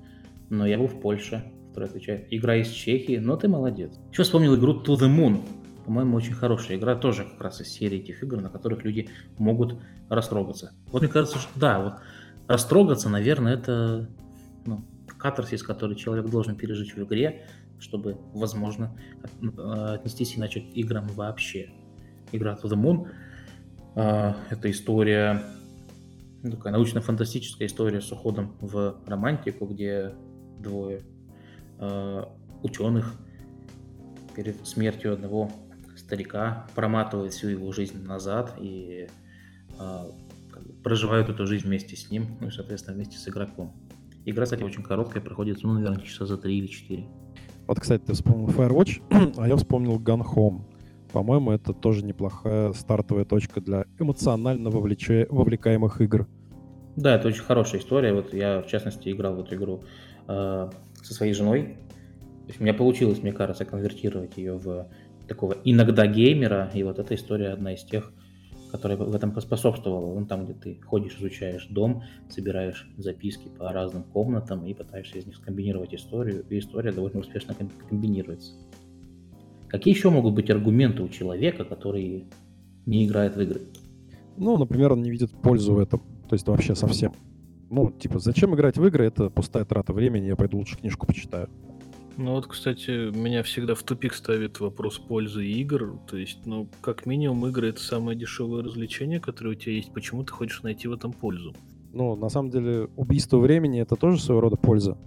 но 0.50 0.66
я 0.66 0.78
был 0.78 0.88
в 0.88 1.00
Польше. 1.02 1.44
Второй 1.72 1.90
отвечает, 1.90 2.28
игра 2.32 2.56
из 2.56 2.70
Чехии, 2.70 3.18
но 3.18 3.36
ты 3.36 3.48
молодец. 3.48 3.94
Еще 4.12 4.24
вспомнил 4.24 4.56
игру 4.56 4.82
To 4.82 4.98
The 4.98 5.10
Moon. 5.10 5.40
По-моему, 5.86 6.16
очень 6.16 6.34
хорошая 6.34 6.78
игра, 6.78 6.96
тоже 6.96 7.24
как 7.24 7.42
раз 7.42 7.62
из 7.62 7.70
серии 7.70 8.00
этих 8.00 8.24
игр, 8.24 8.40
на 8.40 8.50
которых 8.50 8.84
люди 8.86 9.10
могут 9.38 9.80
растрогаться. 10.10 10.74
Вот 10.92 11.02
мне 11.02 11.12
кажется, 11.12 11.40
что 11.40 11.60
да, 11.60 11.80
вот 11.82 11.94
растрогаться, 12.48 13.10
наверное, 13.10 13.56
это 13.56 14.10
ну, 14.66 14.86
катарсис, 15.22 15.64
который 15.64 15.96
человек 15.96 16.30
должен 16.30 16.56
пережить 16.56 16.96
в 16.96 17.04
игре, 17.04 17.46
чтобы, 17.80 18.18
возможно, 18.34 18.98
отнестись 19.68 20.38
иначе 20.38 20.62
к 20.62 20.66
играм 20.76 21.08
вообще. 21.10 21.70
Игра 22.32 22.58
To 22.62 22.64
The 22.64 22.82
Moon 22.82 23.10
э, 23.96 24.34
это 24.50 24.72
история, 24.72 25.44
ну, 26.44 26.52
такая 26.52 26.74
научно-фантастическая 26.74 27.68
история 27.68 28.02
с 28.02 28.12
уходом 28.12 28.56
в 28.62 28.98
романтику, 29.06 29.66
где 29.66 30.14
двое 30.60 31.04
э, 31.80 32.24
ученых 32.64 33.14
перед 34.36 34.66
смертью 34.66 35.14
одного 35.14 35.52
старика 35.98 36.68
проматывают 36.74 37.34
всю 37.34 37.50
его 37.50 37.72
жизнь 37.72 38.02
назад 38.04 38.56
и 38.60 39.08
проживают 40.84 41.30
эту 41.30 41.46
жизнь 41.46 41.68
вместе 41.68 41.96
с 41.96 42.10
ним, 42.10 42.38
ну 42.40 42.48
и, 42.48 42.52
соответственно, 42.52 42.96
вместе 42.96 43.18
с 43.18 43.28
игроком. 43.28 43.74
Игра, 44.26 44.44
кстати, 44.44 44.64
очень 44.64 44.84
короткая, 44.84 45.24
проходит, 45.24 45.64
ну, 45.64 45.74
наверное, 45.74 46.02
часа 46.02 46.26
за 46.26 46.38
3 46.38 46.58
или 46.58 46.68
4. 46.68 47.06
Вот, 47.68 47.80
кстати, 47.80 48.04
ты 48.04 48.14
вспомнил 48.14 48.48
Firewatch, 48.48 49.34
а 49.38 49.48
я 49.48 49.56
вспомнил 49.56 50.00
Gun 50.00 50.22
Home. 50.36 50.62
По-моему, 51.12 51.52
это 51.52 51.74
тоже 51.74 52.06
неплохая 52.06 52.74
стартовая 52.74 53.26
точка 53.26 53.62
для 53.62 53.86
эмоционально 54.00 54.70
вовлеча... 54.70 55.28
вовлекаемых 55.30 56.02
игр. 56.02 56.28
Да, 56.96 57.16
это 57.16 57.28
очень 57.28 57.44
хорошая 57.44 57.82
история. 57.82 58.14
Вот 58.14 58.34
я, 58.34 58.62
в 58.62 58.68
частности, 58.68 59.12
играл 59.12 59.36
в 59.36 59.42
эту 59.42 59.56
игру 59.56 59.84
э, 60.28 60.70
со 61.02 61.14
своей 61.14 61.34
женой. 61.34 61.78
То 62.44 62.48
есть 62.48 62.60
у 62.60 62.64
меня 62.64 62.74
получилось, 62.74 63.22
мне 63.22 63.34
кажется, 63.34 63.66
конвертировать 63.66 64.38
ее 64.38 64.58
в 64.58 64.88
такого 65.28 65.58
иногда 65.64 66.08
геймера. 66.08 66.70
И 66.74 66.84
вот 66.84 67.00
эта 67.00 67.16
история 67.16 67.50
одна 67.50 67.74
из 67.74 67.84
тех, 67.84 68.12
которая 68.72 68.98
в 68.98 69.16
этом 69.16 69.32
поспособствовала. 69.32 70.18
Ну, 70.20 70.26
там, 70.26 70.46
где 70.46 70.54
ты 70.54 70.80
ходишь, 70.82 71.18
изучаешь 71.18 71.68
дом, 71.68 72.04
собираешь 72.30 72.90
записки 72.98 73.50
по 73.58 73.72
разным 73.72 74.04
комнатам 74.04 74.66
и 74.66 74.74
пытаешься 74.74 75.20
из 75.20 75.26
них 75.26 75.36
скомбинировать 75.36 75.94
историю, 75.94 76.46
и 76.50 76.60
история 76.60 76.92
довольно 76.92 77.20
успешно 77.20 77.56
комбинируется. 77.90 78.54
Какие 79.68 79.94
еще 79.94 80.10
могут 80.10 80.34
быть 80.34 80.50
аргументы 80.50 81.02
у 81.04 81.10
человека, 81.10 81.64
который 81.64 82.26
не 82.86 83.06
играет 83.06 83.36
в 83.36 83.42
игры? 83.42 83.62
Ну, 84.38 84.58
например, 84.58 84.94
он 84.94 85.02
не 85.02 85.12
видит 85.12 85.32
пользу 85.32 85.74
в 85.74 85.80
этом, 85.80 86.02
то 86.28 86.34
есть 86.36 86.48
вообще 86.48 86.76
совсем. 86.76 87.14
Ну, 87.70 87.92
типа, 87.92 88.20
зачем 88.20 88.54
играть 88.54 88.78
в 88.78 88.86
игры? 88.86 89.06
Это 89.06 89.30
пустая 89.30 89.64
трата 89.64 89.94
времени, 89.94 90.26
я 90.26 90.36
пойду 90.36 90.58
лучше 90.58 90.78
книжку 90.78 91.08
почитаю. 91.08 91.50
Ну 92.18 92.32
вот, 92.32 92.48
кстати, 92.48 93.16
меня 93.16 93.42
всегда 93.44 93.74
в 93.74 93.84
тупик 93.84 94.14
ставит 94.14 94.60
вопрос 94.60 95.00
пользы 95.00 95.46
игр. 95.46 95.98
То 96.08 96.18
есть, 96.18 96.46
ну, 96.46 96.68
как 96.82 97.06
минимум, 97.06 97.48
игры 97.48 97.70
это 97.70 97.82
самое 97.82 98.18
дешевое 98.18 98.64
развлечение, 98.64 99.20
которое 99.20 99.52
у 99.52 99.56
тебя 99.56 99.74
есть. 99.74 99.94
Почему 99.94 100.24
ты 100.24 100.32
хочешь 100.34 100.62
найти 100.64 100.88
в 100.88 100.94
этом 100.94 101.14
пользу? 101.14 101.56
Ну, 101.94 102.16
на 102.16 102.30
самом 102.30 102.52
деле, 102.52 102.90
убийство 102.96 103.38
времени 103.38 103.82
это 103.82 103.96
тоже 103.96 104.22
своего 104.22 104.42
рода 104.42 104.56
польза. 104.56 104.98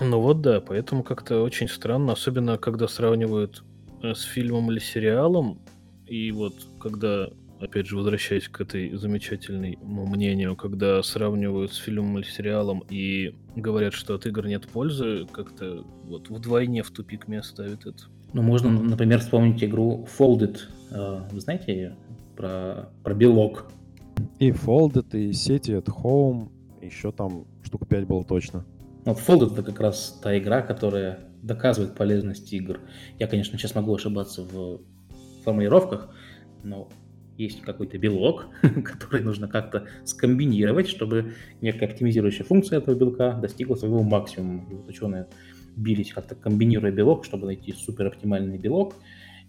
Ну 0.00 0.20
вот 0.20 0.40
да, 0.40 0.60
поэтому 0.60 1.04
как-то 1.04 1.42
очень 1.42 1.68
странно, 1.68 2.12
особенно 2.12 2.58
когда 2.58 2.88
сравнивают 2.88 3.62
э, 4.02 4.14
с 4.14 4.22
фильмом 4.22 4.70
или 4.72 4.80
сериалом, 4.80 5.60
и 6.06 6.32
вот 6.32 6.54
когда 6.80 7.30
опять 7.64 7.86
же, 7.86 7.96
возвращаясь 7.96 8.48
к 8.48 8.60
этой 8.60 8.94
замечательному 8.96 10.06
мнению, 10.06 10.56
когда 10.56 11.02
сравнивают 11.02 11.72
с 11.72 11.76
фильмом 11.76 12.18
или 12.18 12.26
сериалом 12.26 12.84
и 12.88 13.34
говорят, 13.56 13.94
что 13.94 14.14
от 14.14 14.26
игр 14.26 14.46
нет 14.46 14.68
пользы, 14.68 15.26
как-то 15.32 15.84
вот 16.04 16.28
вдвойне 16.28 16.82
в 16.82 16.90
тупик 16.90 17.28
меня 17.28 17.42
ставит 17.42 17.86
это. 17.86 18.04
Ну, 18.32 18.42
можно, 18.42 18.70
например, 18.70 19.20
вспомнить 19.20 19.62
игру 19.62 20.06
Folded. 20.18 20.58
Э, 20.90 21.22
вы 21.30 21.40
знаете 21.40 21.72
ее? 21.72 21.96
Про, 22.36 22.90
про 23.02 23.14
белок. 23.14 23.70
И 24.38 24.50
Folded, 24.50 25.16
и 25.16 25.32
сети 25.32 25.72
at 25.72 25.86
Home, 25.86 26.50
еще 26.82 27.12
там 27.12 27.46
штук 27.62 27.86
5 27.88 28.06
было 28.06 28.24
точно. 28.24 28.64
Вот 29.04 29.18
Folded 29.18 29.52
это 29.52 29.62
как 29.62 29.80
раз 29.80 30.18
та 30.22 30.36
игра, 30.36 30.62
которая 30.62 31.20
доказывает 31.42 31.94
полезность 31.94 32.52
игр. 32.52 32.80
Я, 33.18 33.28
конечно, 33.28 33.58
сейчас 33.58 33.74
могу 33.74 33.94
ошибаться 33.94 34.42
в 34.42 34.80
формулировках, 35.44 36.08
но 36.62 36.88
есть 37.36 37.62
какой-то 37.62 37.98
белок, 37.98 38.46
который 38.62 39.22
нужно 39.22 39.48
как-то 39.48 39.86
скомбинировать, 40.04 40.88
чтобы 40.88 41.34
некая 41.60 41.86
оптимизирующая 41.86 42.44
функция 42.44 42.78
этого 42.78 42.94
белка 42.94 43.32
достигла 43.32 43.74
своего 43.74 44.02
максимума. 44.02 44.66
И 44.70 44.74
вот 44.74 44.88
ученые 44.88 45.26
бились 45.76 46.12
как-то 46.12 46.34
комбинируя 46.34 46.92
белок, 46.92 47.24
чтобы 47.24 47.46
найти 47.46 47.72
супер 47.72 48.06
оптимальный 48.06 48.58
белок, 48.58 48.94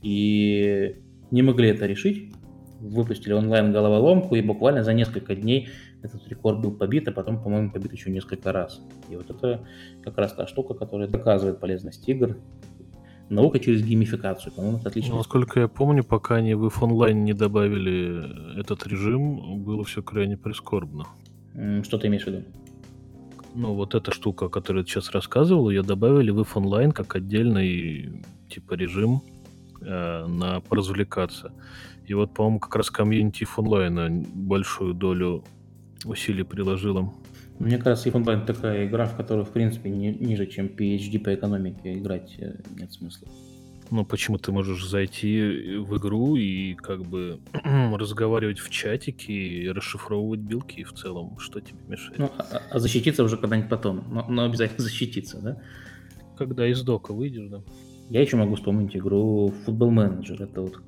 и 0.02 0.96
не 1.32 1.42
могли 1.42 1.70
это 1.70 1.86
решить. 1.86 2.34
Выпустили 2.80 3.34
онлайн 3.34 3.72
головоломку, 3.72 4.36
и 4.36 4.42
буквально 4.42 4.84
за 4.84 4.94
несколько 4.94 5.36
дней 5.36 5.70
этот 6.02 6.28
рекорд 6.28 6.60
был 6.60 6.72
побит, 6.72 7.08
а 7.08 7.12
потом, 7.12 7.42
по-моему, 7.42 7.72
побит 7.72 7.92
еще 7.94 8.12
несколько 8.12 8.52
раз. 8.52 8.82
И 9.10 9.16
вот 9.16 9.30
это 9.30 9.66
как 10.04 10.18
раз 10.18 10.34
та 10.34 10.46
штука, 10.46 10.74
которая 10.74 11.08
доказывает 11.08 11.60
полезность 11.60 12.08
игр, 12.08 12.38
наука 13.30 13.60
через 13.60 13.84
геймификацию. 13.84 14.54
По-моему, 14.54 14.78
это 14.78 14.90
отлично. 14.90 15.12
Ну, 15.12 15.18
насколько 15.18 15.60
я 15.60 15.68
помню, 15.68 16.04
пока 16.04 16.36
они 16.36 16.54
в 16.54 16.68
Online 16.68 17.14
не 17.14 17.34
добавили 17.34 18.60
этот 18.60 18.86
режим, 18.88 19.64
было 19.64 19.84
все 19.84 20.02
крайне 20.02 20.38
прискорбно. 20.38 21.06
Что 21.84 21.98
ты 21.98 22.08
имеешь 22.08 22.24
в 22.24 22.28
виду? 22.28 22.44
Ну, 23.56 23.74
вот 23.74 23.96
эта 23.96 24.12
штука, 24.12 24.46
о 24.46 24.50
которой 24.50 24.80
я 24.80 24.86
сейчас 24.86 25.12
рассказывал, 25.12 25.70
ее 25.70 25.82
добавили 25.82 26.30
в 26.30 26.42
If 26.42 26.54
Online 26.56 26.92
как 26.92 27.16
отдельный 27.16 28.24
типа 28.50 28.74
режим 28.74 29.22
э, 29.82 30.26
на 30.28 30.60
поразвлекаться. 30.60 31.54
И 32.06 32.14
вот, 32.14 32.34
по-моему, 32.34 32.60
как 32.60 32.76
раз 32.76 32.90
комьюнити 32.90 33.48
Online 33.58 34.28
большую 34.34 34.94
долю 34.94 35.44
усилий 36.04 36.44
приложила. 36.44 37.14
Мне 37.60 37.78
кажется, 37.78 38.10
Online 38.10 38.46
такая 38.46 38.86
игра, 38.86 39.06
в 39.06 39.16
которую, 39.16 39.46
в 39.46 39.52
принципе, 39.52 39.90
не, 39.90 40.14
ниже, 40.14 40.46
чем 40.46 40.68
PhD 40.68 41.20
по 41.20 41.34
экономике 41.34 41.94
играть 41.94 42.36
э, 42.38 42.56
нет 42.78 42.92
смысла. 42.92 43.28
Ну, 43.92 44.04
почему 44.04 44.38
ты 44.38 44.52
можешь 44.52 44.86
зайти 44.88 45.78
в 45.78 45.98
игру 45.98 46.36
и 46.36 46.74
как 46.74 47.06
бы 47.06 47.40
разговаривать 47.64 48.60
в 48.60 48.70
чатике 48.70 49.34
и 49.34 49.70
расшифровывать 49.70 50.40
билки 50.40 50.84
в 50.84 50.94
целом? 50.94 51.38
Что 51.40 51.60
тебе 51.62 51.80
мешает? 51.88 52.18
Ну, 52.18 52.32
а, 52.38 52.62
а 52.72 52.80
защититься 52.80 53.24
уже 53.24 53.38
когда-нибудь 53.38 53.70
потом. 53.70 54.04
Но, 54.10 54.26
но 54.28 54.46
обязательно 54.46 54.82
защититься, 54.84 55.40
да? 55.42 55.62
Когда 56.38 56.68
из 56.68 56.82
дока 56.82 57.14
выйдешь, 57.14 57.48
да. 57.48 57.62
Я 58.10 58.22
еще 58.22 58.38
могу 58.38 58.56
вспомнить 58.56 58.96
игру 58.96 59.54
Football 59.66 59.90
Manager. 59.92 60.44
Это 60.44 60.62
вот 60.62 60.82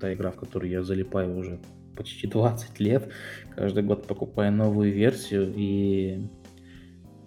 та 0.00 0.12
игра, 0.12 0.30
в 0.30 0.36
которую 0.36 0.70
я 0.70 0.82
залипаю 0.82 1.36
уже 1.36 1.58
почти 1.96 2.26
20 2.26 2.80
лет, 2.80 3.12
каждый 3.54 3.82
год 3.82 4.06
покупая 4.06 4.50
новую 4.50 4.92
версию, 4.92 5.52
и 5.54 6.28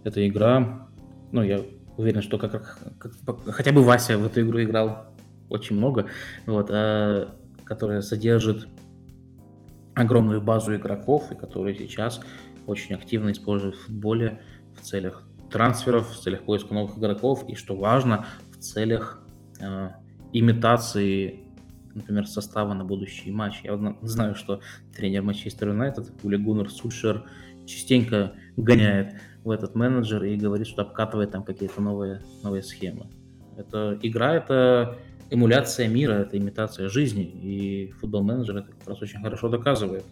эта 0.04 0.28
игра, 0.28 0.88
ну, 1.32 1.42
я 1.42 1.62
уверен, 1.98 2.22
что 2.22 2.38
как, 2.38 2.52
как, 3.00 3.14
хотя 3.48 3.72
бы 3.72 3.84
Вася 3.84 4.18
в 4.18 4.26
эту 4.26 4.42
игру 4.42 4.62
играл 4.62 5.08
очень 5.50 5.76
много, 5.76 6.08
вот, 6.46 6.70
а, 6.72 7.36
которая 7.64 8.02
содержит 8.02 8.68
огромную 9.94 10.42
базу 10.42 10.76
игроков, 10.76 11.32
и 11.32 11.36
которые 11.36 11.76
сейчас 11.76 12.22
очень 12.68 12.96
активно 12.96 13.32
используют 13.32 13.76
в 13.76 13.86
футболе 13.86 14.42
в 14.76 14.82
целях 14.82 15.24
трансферов, 15.52 16.12
в 16.12 16.22
целях 16.22 16.44
поиска 16.44 16.74
новых 16.74 16.98
игроков, 16.98 17.46
и 17.48 17.56
что 17.56 17.76
важно, 17.76 18.26
в 18.52 18.58
целях 18.58 19.22
э, 19.60 19.90
имитации 20.34 21.45
например, 21.96 22.28
состава 22.28 22.74
на 22.74 22.84
будущий 22.84 23.32
матч. 23.32 23.62
Я 23.64 23.80
знаю, 24.02 24.36
что 24.36 24.60
тренер 24.96 25.24
Манчестер 25.24 25.70
Юнайтед, 25.70 26.12
Ули 26.24 26.36
Гуннер 26.36 26.70
Сульшер, 26.70 27.24
частенько 27.66 28.34
гоняет 28.58 29.16
в 29.44 29.50
этот 29.50 29.76
менеджер 29.76 30.24
и 30.24 30.36
говорит, 30.36 30.68
что 30.68 30.84
обкатывает 30.84 31.32
там 31.32 31.44
какие-то 31.44 31.82
новые, 31.82 32.22
новые 32.44 32.62
схемы. 32.62 33.08
Это 33.58 33.98
игра, 34.02 34.36
это 34.36 34.98
эмуляция 35.30 35.88
мира, 35.88 36.14
это 36.14 36.38
имитация 36.38 36.90
жизни, 36.90 37.24
и 37.24 37.92
футбол 38.00 38.24
менеджер 38.24 38.58
это 38.58 38.72
как 38.72 38.88
раз 38.88 39.02
очень 39.02 39.22
хорошо 39.22 39.50
доказывает. 39.50 40.04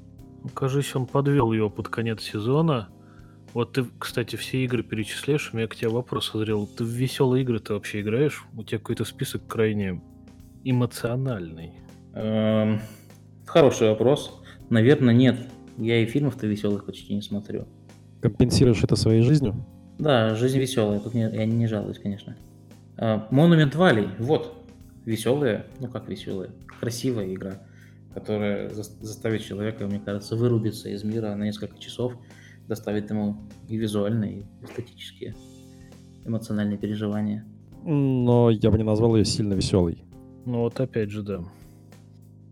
Кажись, 0.53 0.95
он 0.95 1.05
подвел 1.05 1.51
его 1.51 1.69
под 1.69 1.89
конец 1.89 2.21
сезона. 2.21 2.89
Вот 3.53 3.73
ты, 3.73 3.85
кстати, 3.99 4.35
все 4.35 4.63
игры 4.63 4.81
перечисляешь, 4.83 5.51
у 5.53 5.57
меня 5.57 5.67
к 5.67 5.75
тебе 5.75 5.89
вопрос 5.89 6.31
созрел. 6.31 6.67
Ты 6.67 6.83
в 6.83 6.87
веселые 6.87 7.43
игры 7.43 7.59
ты 7.59 7.73
вообще 7.73 8.01
играешь? 8.01 8.43
У 8.55 8.63
тебя 8.63 8.79
какой-то 8.79 9.05
список 9.05 9.45
крайне 9.47 10.01
эмоциональный? 10.63 11.73
Эм, 12.13 12.81
хороший 13.45 13.89
вопрос. 13.89 14.41
Наверное, 14.69 15.13
нет. 15.13 15.37
Я 15.77 16.01
и 16.01 16.05
фильмов-то 16.05 16.47
веселых 16.47 16.85
почти 16.85 17.13
не 17.13 17.21
смотрю. 17.21 17.67
Компенсируешь 18.21 18.83
это 18.83 18.95
своей 18.95 19.21
жизнью? 19.21 19.65
Да, 19.99 20.35
жизнь 20.35 20.59
веселая. 20.59 20.99
Тут 20.99 21.13
не, 21.13 21.21
я 21.21 21.45
не 21.45 21.67
жалуюсь, 21.67 21.99
конечно. 21.99 22.35
Монумент 23.31 23.75
Валей. 23.75 24.07
Вот. 24.19 24.53
Веселая. 25.05 25.67
Ну 25.79 25.87
как 25.87 26.07
веселая? 26.07 26.51
Красивая 26.79 27.33
игра, 27.33 27.61
которая 28.13 28.69
заставит 28.69 29.43
человека, 29.43 29.85
мне 29.87 29.99
кажется, 29.99 30.35
вырубиться 30.35 30.89
из 30.89 31.03
мира 31.03 31.33
на 31.35 31.43
несколько 31.43 31.77
часов, 31.79 32.13
доставит 32.67 33.09
ему 33.09 33.37
и 33.67 33.77
визуальные, 33.77 34.41
и 34.41 34.45
эстетические, 34.63 35.35
эмоциональные 36.25 36.77
переживания. 36.77 37.45
Но 37.83 38.49
я 38.49 38.71
бы 38.71 38.77
не 38.77 38.83
назвал 38.83 39.15
ее 39.15 39.25
сильно 39.25 39.53
веселой. 39.53 40.03
Ну 40.45 40.59
вот 40.59 40.79
опять 40.79 41.09
же, 41.09 41.23
да. 41.23 41.43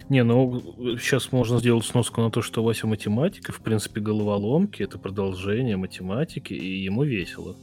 Не, 0.10 0.24
ну 0.24 0.62
сейчас 1.00 1.32
можно 1.32 1.60
сделать 1.60 1.86
сноску 1.86 2.22
на 2.22 2.32
то, 2.32 2.42
что 2.42 2.64
Вася 2.64 2.88
математика, 2.88 3.52
в 3.52 3.62
принципе, 3.62 4.02
головоломки 4.02 4.84
это 4.84 5.00
продолжение 5.00 5.78
математики, 5.78 6.54
и 6.54 6.84
ему 6.84 7.04
весело. 7.04 7.56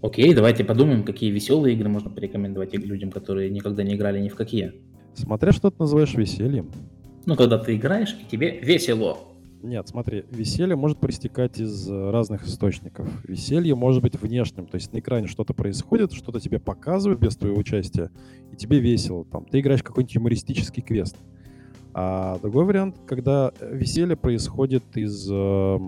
Окей, 0.00 0.34
давайте 0.34 0.64
подумаем, 0.64 1.02
какие 1.02 1.30
веселые 1.30 1.74
игры 1.74 1.88
можно 1.88 2.10
порекомендовать 2.10 2.74
людям, 2.74 3.10
которые 3.10 3.50
никогда 3.50 3.82
не 3.82 3.94
играли 3.94 4.20
ни 4.20 4.28
в 4.28 4.34
какие. 4.34 4.72
Смотря 5.14 5.52
что 5.52 5.70
ты 5.70 5.76
называешь 5.78 6.14
весельем. 6.14 6.70
Ну, 7.26 7.36
когда 7.36 7.58
ты 7.58 7.76
играешь, 7.76 8.14
и 8.20 8.30
тебе 8.30 8.58
весело. 8.60 9.18
Нет, 9.64 9.88
смотри, 9.88 10.26
веселье 10.30 10.76
может 10.76 10.98
проистекать 10.98 11.58
из 11.58 11.88
э, 11.88 12.10
разных 12.10 12.46
источников. 12.46 13.08
Веселье 13.26 13.74
может 13.74 14.02
быть 14.02 14.14
внешним, 14.14 14.66
то 14.66 14.74
есть 14.74 14.92
на 14.92 14.98
экране 14.98 15.26
что-то 15.26 15.54
происходит, 15.54 16.12
что-то 16.12 16.38
тебе 16.38 16.58
показывают 16.58 17.18
без 17.18 17.34
твоего 17.34 17.56
участия, 17.56 18.10
и 18.52 18.56
тебе 18.56 18.78
весело. 18.78 19.24
Там, 19.24 19.46
ты 19.46 19.60
играешь 19.60 19.82
какой-нибудь 19.82 20.16
юмористический 20.16 20.82
квест. 20.82 21.16
А 21.94 22.38
другой 22.40 22.66
вариант, 22.66 22.96
когда 23.06 23.54
веселье 23.62 24.16
происходит 24.16 24.84
из 24.98 25.26
э, 25.32 25.78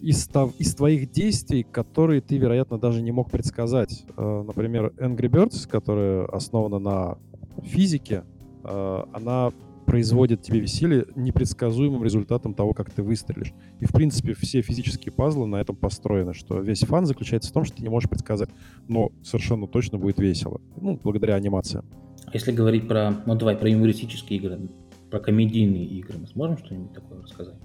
из, 0.00 0.28
из 0.58 0.74
твоих 0.74 1.12
действий, 1.12 1.62
которые 1.62 2.20
ты, 2.20 2.36
вероятно, 2.36 2.78
даже 2.78 3.00
не 3.00 3.12
мог 3.12 3.30
предсказать. 3.30 4.04
Э, 4.16 4.42
например, 4.44 4.92
Angry 4.98 5.28
Birds, 5.28 5.68
которая 5.68 6.26
основана 6.26 6.80
на 6.80 7.18
физике, 7.62 8.24
э, 8.64 9.04
она 9.12 9.52
производит 9.88 10.42
тебе 10.42 10.60
веселье 10.60 11.06
непредсказуемым 11.16 12.04
результатом 12.04 12.52
того, 12.52 12.74
как 12.74 12.90
ты 12.90 13.02
выстрелишь. 13.02 13.54
И, 13.80 13.86
в 13.86 13.92
принципе, 13.92 14.34
все 14.34 14.60
физические 14.60 15.12
пазлы 15.12 15.46
на 15.46 15.56
этом 15.56 15.76
построены, 15.76 16.34
что 16.34 16.60
весь 16.60 16.80
фан 16.80 17.06
заключается 17.06 17.48
в 17.48 17.54
том, 17.54 17.64
что 17.64 17.76
ты 17.76 17.82
не 17.82 17.88
можешь 17.88 18.10
предсказать, 18.10 18.50
но 18.86 19.12
совершенно 19.22 19.66
точно 19.66 19.96
будет 19.96 20.18
весело. 20.18 20.60
Ну, 20.78 21.00
благодаря 21.02 21.36
анимациям. 21.36 21.86
Если 22.34 22.52
говорить 22.52 22.86
про, 22.86 23.14
ну 23.24 23.34
давай, 23.34 23.56
про 23.56 23.70
юмористические 23.70 24.38
игры, 24.38 24.68
про 25.10 25.20
комедийные 25.20 25.86
игры, 25.86 26.18
мы 26.18 26.26
сможем 26.26 26.58
что-нибудь 26.58 26.92
такое 26.92 27.22
рассказать? 27.22 27.56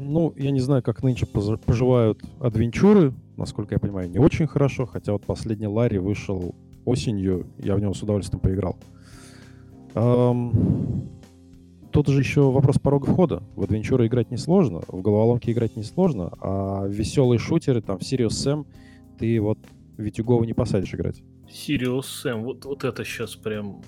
Ну, 0.00 0.34
я 0.36 0.50
не 0.50 0.60
знаю, 0.60 0.82
как 0.82 1.04
нынче 1.04 1.26
поживают 1.26 2.20
адвенчуры. 2.40 3.14
Насколько 3.36 3.76
я 3.76 3.78
понимаю, 3.78 4.10
не 4.10 4.18
очень 4.18 4.48
хорошо. 4.48 4.84
Хотя 4.84 5.12
вот 5.12 5.24
последний 5.24 5.68
Ларри 5.68 5.98
вышел 5.98 6.56
осенью. 6.84 7.46
Я 7.58 7.76
в 7.76 7.80
него 7.80 7.94
с 7.94 8.02
удовольствием 8.02 8.40
поиграл. 8.40 8.76
Эм... 9.94 11.17
Тут 11.92 12.08
же 12.08 12.18
еще 12.18 12.50
вопрос 12.50 12.78
порога 12.78 13.06
входа. 13.06 13.42
В 13.56 13.62
адвенчуры 13.62 14.06
играть 14.06 14.30
несложно, 14.30 14.82
в 14.88 15.00
головоломки 15.00 15.50
играть 15.50 15.76
несложно, 15.76 16.32
а 16.40 16.86
веселые 16.86 17.38
шутеры, 17.38 17.80
там, 17.80 17.98
в 17.98 18.02
Sirius 18.02 18.28
Sam, 18.28 18.66
ты 19.18 19.40
вот 19.40 19.58
Витюгова 19.96 20.44
не 20.44 20.52
посадишь 20.52 20.94
играть. 20.94 21.22
Sirius 21.48 22.04
Sam, 22.24 22.42
вот, 22.42 22.64
вот 22.64 22.84
это 22.84 23.04
сейчас 23.04 23.36
прям... 23.36 23.82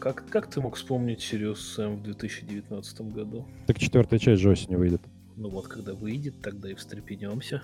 Как, 0.00 0.26
как 0.28 0.50
ты 0.50 0.60
мог 0.60 0.76
вспомнить 0.76 1.20
Sirius 1.20 1.58
Sam 1.78 1.96
в 1.96 2.02
2019 2.02 3.00
году? 3.12 3.46
Так 3.66 3.78
четвертая 3.78 4.18
часть 4.18 4.42
же 4.42 4.50
осенью 4.50 4.78
выйдет. 4.78 5.00
Ну 5.36 5.48
вот, 5.48 5.68
когда 5.68 5.94
выйдет, 5.94 6.42
тогда 6.42 6.70
и 6.70 6.74
встрепенемся. 6.74 7.62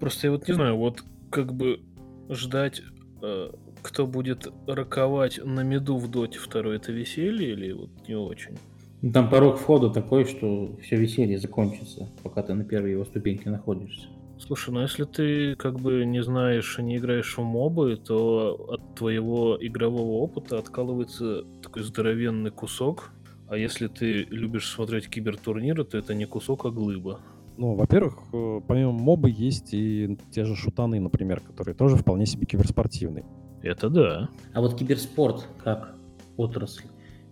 Просто 0.00 0.26
я 0.26 0.32
вот 0.32 0.48
не 0.48 0.54
знаю, 0.54 0.76
вот 0.76 1.04
как 1.30 1.54
бы 1.54 1.80
ждать, 2.28 2.82
э, 3.22 3.52
кто 3.82 4.06
будет 4.06 4.48
роковать 4.66 5.38
на 5.44 5.60
меду 5.60 5.98
в 5.98 6.10
доте 6.10 6.38
второй, 6.38 6.76
это 6.76 6.90
веселье 6.90 7.52
или 7.52 7.72
вот 7.72 7.90
не 8.08 8.14
очень? 8.14 8.58
Ну, 9.02 9.12
там 9.12 9.30
порог 9.30 9.58
входа 9.58 9.90
такой, 9.90 10.24
что 10.26 10.76
все 10.82 10.96
веселье 10.96 11.38
закончится, 11.38 12.08
пока 12.22 12.42
ты 12.42 12.54
на 12.54 12.64
первой 12.64 12.92
его 12.92 13.04
ступеньке 13.04 13.50
находишься. 13.50 14.08
Слушай, 14.38 14.70
ну 14.70 14.80
если 14.80 15.04
ты 15.04 15.54
как 15.56 15.78
бы 15.78 16.04
не 16.06 16.22
знаешь 16.22 16.78
и 16.78 16.82
не 16.82 16.96
играешь 16.96 17.36
в 17.36 17.42
мобы, 17.42 17.96
то 17.96 18.56
от 18.68 18.94
твоего 18.94 19.58
игрового 19.60 20.22
опыта 20.22 20.58
откалывается 20.58 21.44
такой 21.62 21.82
здоровенный 21.82 22.50
кусок, 22.50 23.12
а 23.48 23.56
если 23.56 23.88
ты 23.88 24.24
любишь 24.30 24.70
смотреть 24.70 25.08
кибертурниры, 25.08 25.84
то 25.84 25.98
это 25.98 26.14
не 26.14 26.24
кусок, 26.24 26.64
а 26.64 26.70
глыба. 26.70 27.20
Ну, 27.58 27.74
во-первых, 27.74 28.14
э, 28.32 28.60
помимо 28.66 28.92
мобы 28.92 29.30
есть 29.30 29.74
и 29.74 30.16
те 30.30 30.44
же 30.44 30.56
шутаны, 30.56 31.00
например, 31.00 31.40
которые 31.40 31.74
тоже 31.74 31.96
вполне 31.96 32.24
себе 32.24 32.46
киберспортивные. 32.46 33.26
Это 33.62 33.90
да. 33.90 34.30
А 34.54 34.60
вот 34.62 34.78
киберспорт 34.78 35.46
как 35.62 35.94
отрасль, 36.38 36.84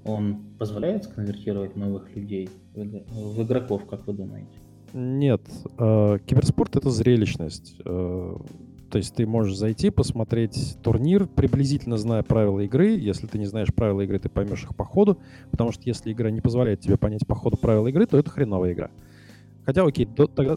он 0.09 0.39
позволяет 0.59 1.07
конвертировать 1.07 1.77
новых 1.77 2.15
людей 2.17 2.49
в 2.75 3.43
игроков, 3.43 3.87
как 3.87 4.07
вы 4.07 4.15
думаете? 4.15 4.49
Нет, 4.95 5.43
э, 5.79 6.19
киберспорт 6.25 6.77
это 6.77 6.91
зрелищность. 6.91 7.77
Э, 7.85 8.37
то 8.91 8.97
есть 8.97 9.15
ты 9.15 9.27
можешь 9.27 9.57
зайти, 9.57 9.91
посмотреть 9.91 10.79
турнир, 10.83 11.27
приблизительно 11.27 11.99
зная 11.99 12.23
правила 12.23 12.61
игры. 12.61 12.97
Если 12.97 13.27
ты 13.27 13.39
не 13.39 13.45
знаешь 13.45 13.69
правила 13.75 14.01
игры, 14.01 14.19
ты 14.19 14.31
поймешь 14.31 14.65
их 14.65 14.75
по 14.75 14.85
ходу. 14.85 15.19
Потому 15.51 15.73
что 15.73 15.83
если 15.85 16.11
игра 16.11 16.31
не 16.31 16.41
позволяет 16.41 16.81
тебе 16.81 16.97
понять 16.97 17.27
по 17.27 17.35
ходу 17.35 17.59
правила 17.59 17.87
игры, 17.89 18.07
то 18.07 18.17
это 18.17 18.31
хреновая 18.31 18.73
игра. 18.73 18.91
Хотя, 19.67 19.85
окей, 19.85 20.07
тогда... 20.07 20.57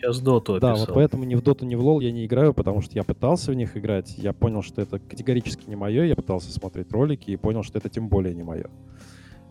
Сейчас 0.00 0.20
доту 0.20 0.58
Да, 0.58 0.74
вот 0.76 0.90
поэтому 0.94 1.24
ни 1.24 1.34
в 1.34 1.42
доту, 1.42 1.66
ни 1.66 1.74
в 1.74 1.80
лол 1.82 2.00
я 2.00 2.10
не 2.10 2.24
играю, 2.24 2.54
потому 2.54 2.80
что 2.80 2.94
я 2.94 3.04
пытался 3.04 3.52
в 3.52 3.54
них 3.54 3.76
играть. 3.76 4.14
Я 4.16 4.32
понял, 4.32 4.62
что 4.62 4.80
это 4.80 4.98
категорически 4.98 5.68
не 5.68 5.76
мое. 5.76 6.04
Я 6.04 6.16
пытался 6.16 6.50
смотреть 6.52 6.90
ролики 6.92 7.30
и 7.30 7.36
понял, 7.36 7.62
что 7.62 7.78
это 7.78 7.90
тем 7.90 8.08
более 8.08 8.34
не 8.34 8.42
мое. 8.42 8.70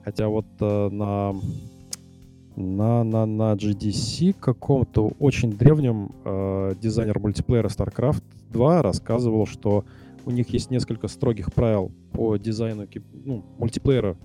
Хотя 0.03 0.27
вот 0.27 0.47
э, 0.59 0.89
на 0.89 1.35
на, 2.55 3.03
на, 3.03 3.25
на 3.25 3.53
GDC 3.53 4.35
каком-то 4.39 5.13
очень 5.19 5.53
древнем 5.53 6.11
э, 6.25 6.73
дизайнер 6.81 7.19
мультиплеера 7.19 7.69
StarCraft 7.69 8.23
2 8.49 8.81
рассказывал, 8.81 9.45
что 9.45 9.85
у 10.25 10.31
них 10.31 10.49
есть 10.49 10.69
несколько 10.69 11.07
строгих 11.07 11.53
правил 11.53 11.91
по 12.11 12.37
дизайну 12.37 12.87
ну, 13.13 13.45
мультиплеера 13.57 14.17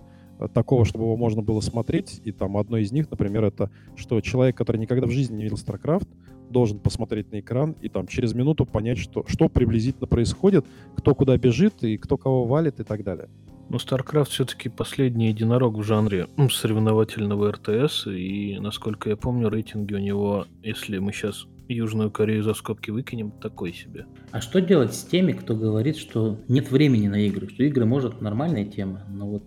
такого, 0.53 0.85
чтобы 0.85 1.05
его 1.05 1.17
можно 1.17 1.43
было 1.43 1.61
смотреть. 1.61 2.21
И 2.25 2.33
там 2.33 2.57
одно 2.57 2.79
из 2.79 2.93
них, 2.93 3.11
например, 3.11 3.45
это, 3.45 3.71
что 3.97 4.21
человек, 4.21 4.57
который 4.57 4.79
никогда 4.79 5.07
в 5.07 5.11
жизни 5.11 5.37
не 5.37 5.43
видел 5.45 5.57
StarCraft, 5.57 6.09
должен 6.51 6.79
посмотреть 6.79 7.33
на 7.33 7.41
экран 7.41 7.75
и 7.81 7.89
там 7.89 8.07
через 8.07 8.35
минуту 8.35 8.67
понять, 8.67 8.99
что, 8.99 9.25
что 9.27 9.49
приблизительно 9.49 10.07
происходит, 10.07 10.67
кто 10.97 11.15
куда 11.15 11.37
бежит 11.37 11.83
и 11.83 11.97
кто 11.97 12.17
кого 12.17 12.45
валит 12.45 12.81
и 12.81 12.85
так 12.85 13.03
далее. 13.03 13.29
Но 13.69 13.79
StarCraft 13.79 14.29
все-таки 14.29 14.69
последний 14.69 15.29
единорог 15.29 15.77
в 15.77 15.83
жанре 15.83 16.29
соревновательного 16.51 17.53
РТС, 17.53 18.07
и, 18.07 18.59
насколько 18.61 19.09
я 19.11 19.17
помню, 19.17 19.49
рейтинги 19.49 19.95
у 19.95 19.99
него, 19.99 20.47
если 20.63 20.99
мы 20.99 21.13
сейчас 21.13 21.47
Южную 21.69 22.11
Корею 22.11 22.43
за 22.43 22.53
скобки 22.53 22.91
выкинем, 22.91 23.31
такой 23.31 23.73
себе. 23.73 24.07
А 24.33 24.41
что 24.41 24.61
делать 24.61 24.95
с 24.95 25.03
теми, 25.03 25.33
кто 25.33 25.57
говорит, 25.57 25.97
что 25.97 26.39
нет 26.47 26.71
времени 26.71 27.09
на 27.09 27.27
игры, 27.27 27.49
что 27.49 27.63
игры 27.63 27.87
может 27.87 28.21
нормальная 28.21 28.67
тема, 28.67 29.03
но 29.09 29.27
вот 29.27 29.45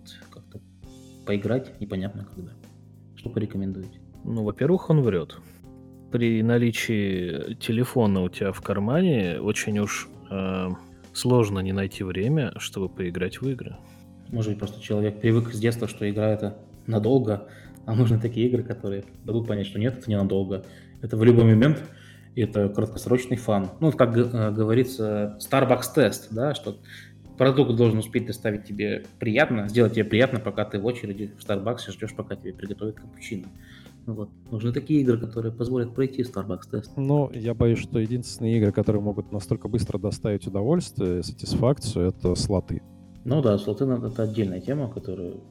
поиграть 1.28 1.78
непонятно 1.78 2.24
когда? 2.34 2.52
Что 3.14 3.28
порекомендуете? 3.28 4.00
Ну, 4.24 4.44
во-первых, 4.44 4.88
он 4.88 5.02
врет. 5.02 5.36
При 6.10 6.42
наличии 6.42 7.54
телефона 7.56 8.22
у 8.22 8.30
тебя 8.30 8.50
в 8.52 8.62
кармане 8.62 9.38
очень 9.38 9.78
уж 9.78 10.08
э, 10.30 10.68
сложно 11.12 11.58
не 11.60 11.72
найти 11.72 12.02
время, 12.02 12.54
чтобы 12.56 12.88
поиграть 12.88 13.42
в 13.42 13.48
игры. 13.48 13.76
Может 14.30 14.52
быть, 14.52 14.58
просто 14.58 14.80
человек 14.80 15.20
привык 15.20 15.52
с 15.52 15.58
детства, 15.60 15.86
что 15.86 16.08
игра 16.08 16.30
это 16.30 16.56
надолго, 16.86 17.48
а 17.84 17.94
нужны 17.94 18.18
такие 18.18 18.48
игры, 18.48 18.62
которые 18.62 19.04
дадут 19.24 19.46
понять, 19.46 19.66
что 19.66 19.78
нет, 19.78 19.98
это 19.98 20.10
ненадолго. 20.10 20.64
Это 21.02 21.18
в 21.18 21.24
любой 21.24 21.44
момент, 21.44 21.84
это 22.36 22.70
краткосрочный 22.70 23.36
фан. 23.36 23.70
Ну, 23.80 23.92
как 23.92 24.16
э, 24.16 24.50
говорится, 24.50 25.38
Starbucks 25.40 25.92
тест, 25.94 26.28
да, 26.30 26.54
что 26.54 26.78
продукт 27.38 27.74
должен 27.76 27.98
успеть 27.98 28.26
доставить 28.26 28.64
тебе 28.64 29.04
приятно, 29.18 29.68
сделать 29.68 29.94
тебе 29.94 30.04
приятно, 30.04 30.40
пока 30.40 30.64
ты 30.64 30.78
в 30.78 30.86
очереди 30.86 31.32
в 31.38 31.48
Starbucks 31.48 31.90
ждешь, 31.90 32.14
пока 32.14 32.36
тебе 32.36 32.52
приготовят 32.52 32.96
капучино. 32.96 33.48
Вот. 34.06 34.30
Нужны 34.50 34.72
такие 34.72 35.02
игры, 35.02 35.18
которые 35.18 35.52
позволят 35.52 35.94
пройти 35.94 36.22
Starbucks 36.22 36.70
тест. 36.70 36.92
Ну, 36.96 37.30
я 37.32 37.54
боюсь, 37.54 37.78
что 37.78 37.98
единственные 37.98 38.58
игры, 38.58 38.72
которые 38.72 39.02
могут 39.02 39.32
настолько 39.32 39.68
быстро 39.68 39.98
доставить 39.98 40.46
удовольствие, 40.46 41.22
сатисфакцию, 41.22 42.08
это 42.08 42.34
слоты. 42.34 42.82
Ну 43.24 43.42
да, 43.42 43.58
Слотын 43.58 43.90
это 44.04 44.22
отдельная 44.22 44.60
тема, 44.60 44.90
которую 44.90 45.42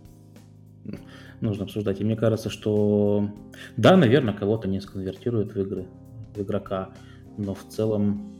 нужно 1.41 1.65
обсуждать. 1.65 2.01
И 2.01 2.03
мне 2.03 2.15
кажется, 2.15 2.49
что 2.49 3.29
да, 3.75 3.95
наверное, 3.95 4.33
кого-то 4.33 4.67
не 4.67 4.81
сконвертирует 4.81 5.53
в 5.53 5.61
игры, 5.61 5.85
в 6.35 6.41
игрока, 6.41 6.89
но 7.37 7.53
в 7.53 7.63
целом 7.69 8.33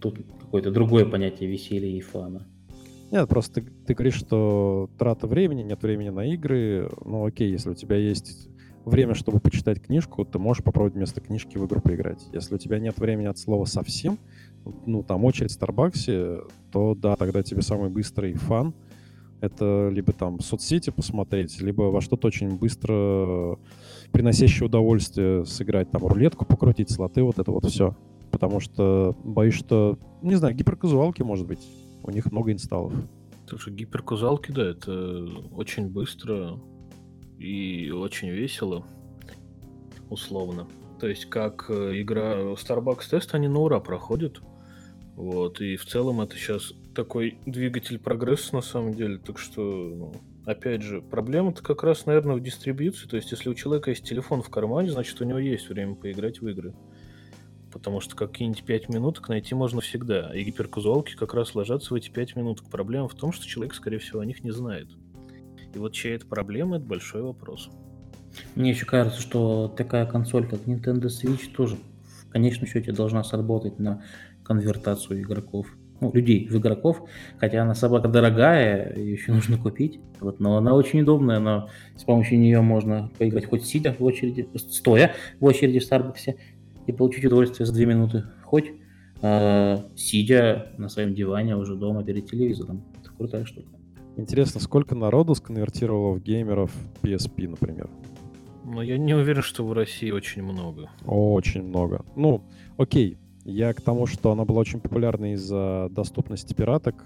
тут 0.00 0.18
какое-то 0.40 0.70
другое 0.70 1.04
понятие 1.04 1.50
веселья 1.50 1.88
и 1.88 2.00
фана. 2.00 2.46
Нет, 3.10 3.28
просто 3.28 3.60
ты, 3.60 3.70
ты 3.86 3.94
говоришь, 3.94 4.14
что 4.14 4.88
трата 4.98 5.26
времени, 5.26 5.62
нет 5.62 5.82
времени 5.82 6.10
на 6.10 6.32
игры. 6.32 6.88
Ну 7.04 7.26
окей, 7.26 7.50
если 7.50 7.70
у 7.70 7.74
тебя 7.74 7.96
есть 7.96 8.48
время, 8.84 9.14
чтобы 9.14 9.40
почитать 9.40 9.82
книжку, 9.82 10.24
ты 10.24 10.38
можешь 10.38 10.62
попробовать 10.62 10.94
вместо 10.94 11.20
книжки 11.20 11.58
в 11.58 11.66
игру 11.66 11.80
поиграть. 11.80 12.26
Если 12.32 12.54
у 12.54 12.58
тебя 12.58 12.78
нет 12.78 12.98
времени 12.98 13.26
от 13.26 13.38
слова 13.38 13.64
совсем, 13.64 14.18
ну, 14.86 15.02
там, 15.02 15.24
очередь 15.24 15.50
в 15.50 15.54
Старбаксе, 15.54 16.38
то 16.72 16.94
да, 16.94 17.16
тогда 17.16 17.42
тебе 17.42 17.62
самый 17.62 17.90
быстрый 17.90 18.34
фан— 18.34 18.74
это 19.40 19.88
либо 19.90 20.12
там 20.12 20.40
соцсети 20.40 20.90
посмотреть, 20.90 21.60
либо 21.60 21.82
во 21.84 22.00
что-то 22.00 22.28
очень 22.28 22.58
быстро 22.58 23.58
приносящее 24.12 24.66
удовольствие 24.66 25.44
сыграть, 25.46 25.90
там, 25.90 26.06
рулетку 26.06 26.44
покрутить, 26.44 26.90
слоты, 26.90 27.22
вот 27.22 27.38
это 27.38 27.50
вот 27.50 27.64
все. 27.66 27.96
Потому 28.30 28.60
что 28.60 29.16
боюсь, 29.24 29.54
что, 29.54 29.98
не 30.22 30.36
знаю, 30.36 30.54
гиперказуалки, 30.54 31.22
может 31.22 31.46
быть, 31.46 31.66
у 32.02 32.10
них 32.10 32.30
много 32.30 32.52
инсталлов. 32.52 32.92
Слушай, 33.48 33.74
гиперкузалки, 33.74 34.52
да, 34.52 34.70
это 34.70 35.26
очень 35.52 35.88
быстро 35.88 36.60
и 37.38 37.90
очень 37.90 38.28
весело, 38.28 38.86
условно. 40.08 40.68
То 41.00 41.08
есть, 41.08 41.24
как 41.26 41.66
э, 41.68 42.00
игра 42.00 42.52
Starbucks 42.52 43.10
Test, 43.10 43.30
они 43.32 43.48
на 43.48 43.60
ура 43.60 43.80
проходят. 43.80 44.40
Вот, 45.16 45.60
и 45.60 45.76
в 45.76 45.84
целом 45.86 46.20
это 46.20 46.36
сейчас 46.36 46.72
такой 46.94 47.38
двигатель 47.46 47.98
прогресса 47.98 48.54
на 48.54 48.60
самом 48.60 48.94
деле. 48.94 49.18
Так 49.18 49.38
что, 49.38 49.62
ну, 49.62 50.12
опять 50.44 50.82
же, 50.82 51.00
проблема-то 51.00 51.62
как 51.62 51.82
раз, 51.82 52.06
наверное, 52.06 52.36
в 52.36 52.40
дистрибьюции. 52.40 53.08
То 53.08 53.16
есть, 53.16 53.30
если 53.32 53.48
у 53.48 53.54
человека 53.54 53.90
есть 53.90 54.04
телефон 54.04 54.42
в 54.42 54.50
кармане, 54.50 54.90
значит, 54.90 55.20
у 55.20 55.24
него 55.24 55.38
есть 55.38 55.68
время 55.68 55.94
поиграть 55.94 56.40
в 56.40 56.48
игры. 56.48 56.74
Потому 57.80 58.00
что 58.00 58.14
какие-нибудь 58.14 58.62
5 58.62 58.90
минуток 58.90 59.30
найти 59.30 59.54
можно 59.54 59.80
всегда. 59.80 60.34
И 60.34 60.44
гиперказуалки 60.44 61.16
как 61.16 61.32
раз 61.32 61.54
ложатся 61.54 61.94
в 61.94 61.96
эти 61.96 62.10
5 62.10 62.36
минуток. 62.36 62.66
Проблема 62.70 63.08
в 63.08 63.14
том, 63.14 63.32
что 63.32 63.46
человек, 63.46 63.74
скорее 63.74 63.98
всего, 63.98 64.20
о 64.20 64.26
них 64.26 64.44
не 64.44 64.50
знает. 64.50 64.88
И 65.74 65.78
вот 65.78 65.94
чья 65.94 66.14
это 66.14 66.26
проблема, 66.26 66.76
это 66.76 66.84
большой 66.84 67.22
вопрос. 67.22 67.70
Мне 68.54 68.70
еще 68.70 68.84
кажется, 68.84 69.22
что 69.22 69.72
такая 69.74 70.04
консоль, 70.04 70.46
как 70.46 70.60
Nintendo 70.66 71.06
Switch, 71.06 71.50
тоже 71.56 71.76
в 72.28 72.30
конечном 72.30 72.68
счете 72.68 72.92
должна 72.92 73.24
сработать 73.24 73.78
на 73.78 74.04
конвертацию 74.44 75.22
игроков 75.22 75.66
ну, 76.00 76.12
людей 76.12 76.48
в 76.48 76.56
игроков, 76.56 77.02
хотя 77.38 77.62
она 77.62 77.74
собака 77.74 78.08
дорогая, 78.08 78.94
ее 78.96 79.12
еще 79.12 79.32
нужно 79.32 79.58
купить, 79.58 80.00
вот, 80.20 80.40
но 80.40 80.56
она 80.56 80.74
очень 80.74 81.02
удобная, 81.02 81.38
но 81.38 81.68
с 81.96 82.04
помощью 82.04 82.38
нее 82.38 82.60
можно 82.60 83.10
поиграть 83.18 83.46
хоть 83.46 83.64
сидя 83.64 83.94
в 83.98 84.02
очереди, 84.02 84.48
стоя 84.56 85.14
в 85.38 85.44
очереди 85.44 85.78
в 85.78 85.84
Старбаксе 85.84 86.36
и 86.90 86.92
получить 86.92 87.24
удовольствие 87.24 87.66
за 87.66 87.72
две 87.72 87.86
минуты, 87.86 88.24
хоть 88.44 88.72
э, 89.22 89.78
сидя 89.96 90.72
на 90.76 90.88
своем 90.88 91.14
диване 91.14 91.56
уже 91.56 91.74
дома 91.74 92.04
перед 92.04 92.28
телевизором. 92.28 92.82
Это 93.00 93.10
крутая 93.16 93.44
штука. 93.44 93.68
Интересно, 94.16 94.60
сколько 94.60 94.94
народу 94.94 95.34
сконвертировало 95.34 96.14
в 96.14 96.22
геймеров 96.22 96.72
PSP, 97.02 97.48
например? 97.48 97.88
Ну, 98.64 98.82
я 98.82 98.98
не 98.98 99.14
уверен, 99.14 99.42
что 99.42 99.64
в 99.64 99.72
России 99.72 100.10
очень 100.10 100.42
много. 100.42 100.90
Очень 101.06 101.62
много. 101.62 102.04
Ну, 102.16 102.42
окей, 102.76 103.16
я 103.44 103.72
к 103.72 103.80
тому, 103.80 104.06
что 104.06 104.32
она 104.32 104.44
была 104.44 104.60
очень 104.60 104.80
популярна 104.80 105.32
из-за 105.34 105.88
доступности 105.90 106.54
пираток, 106.54 107.04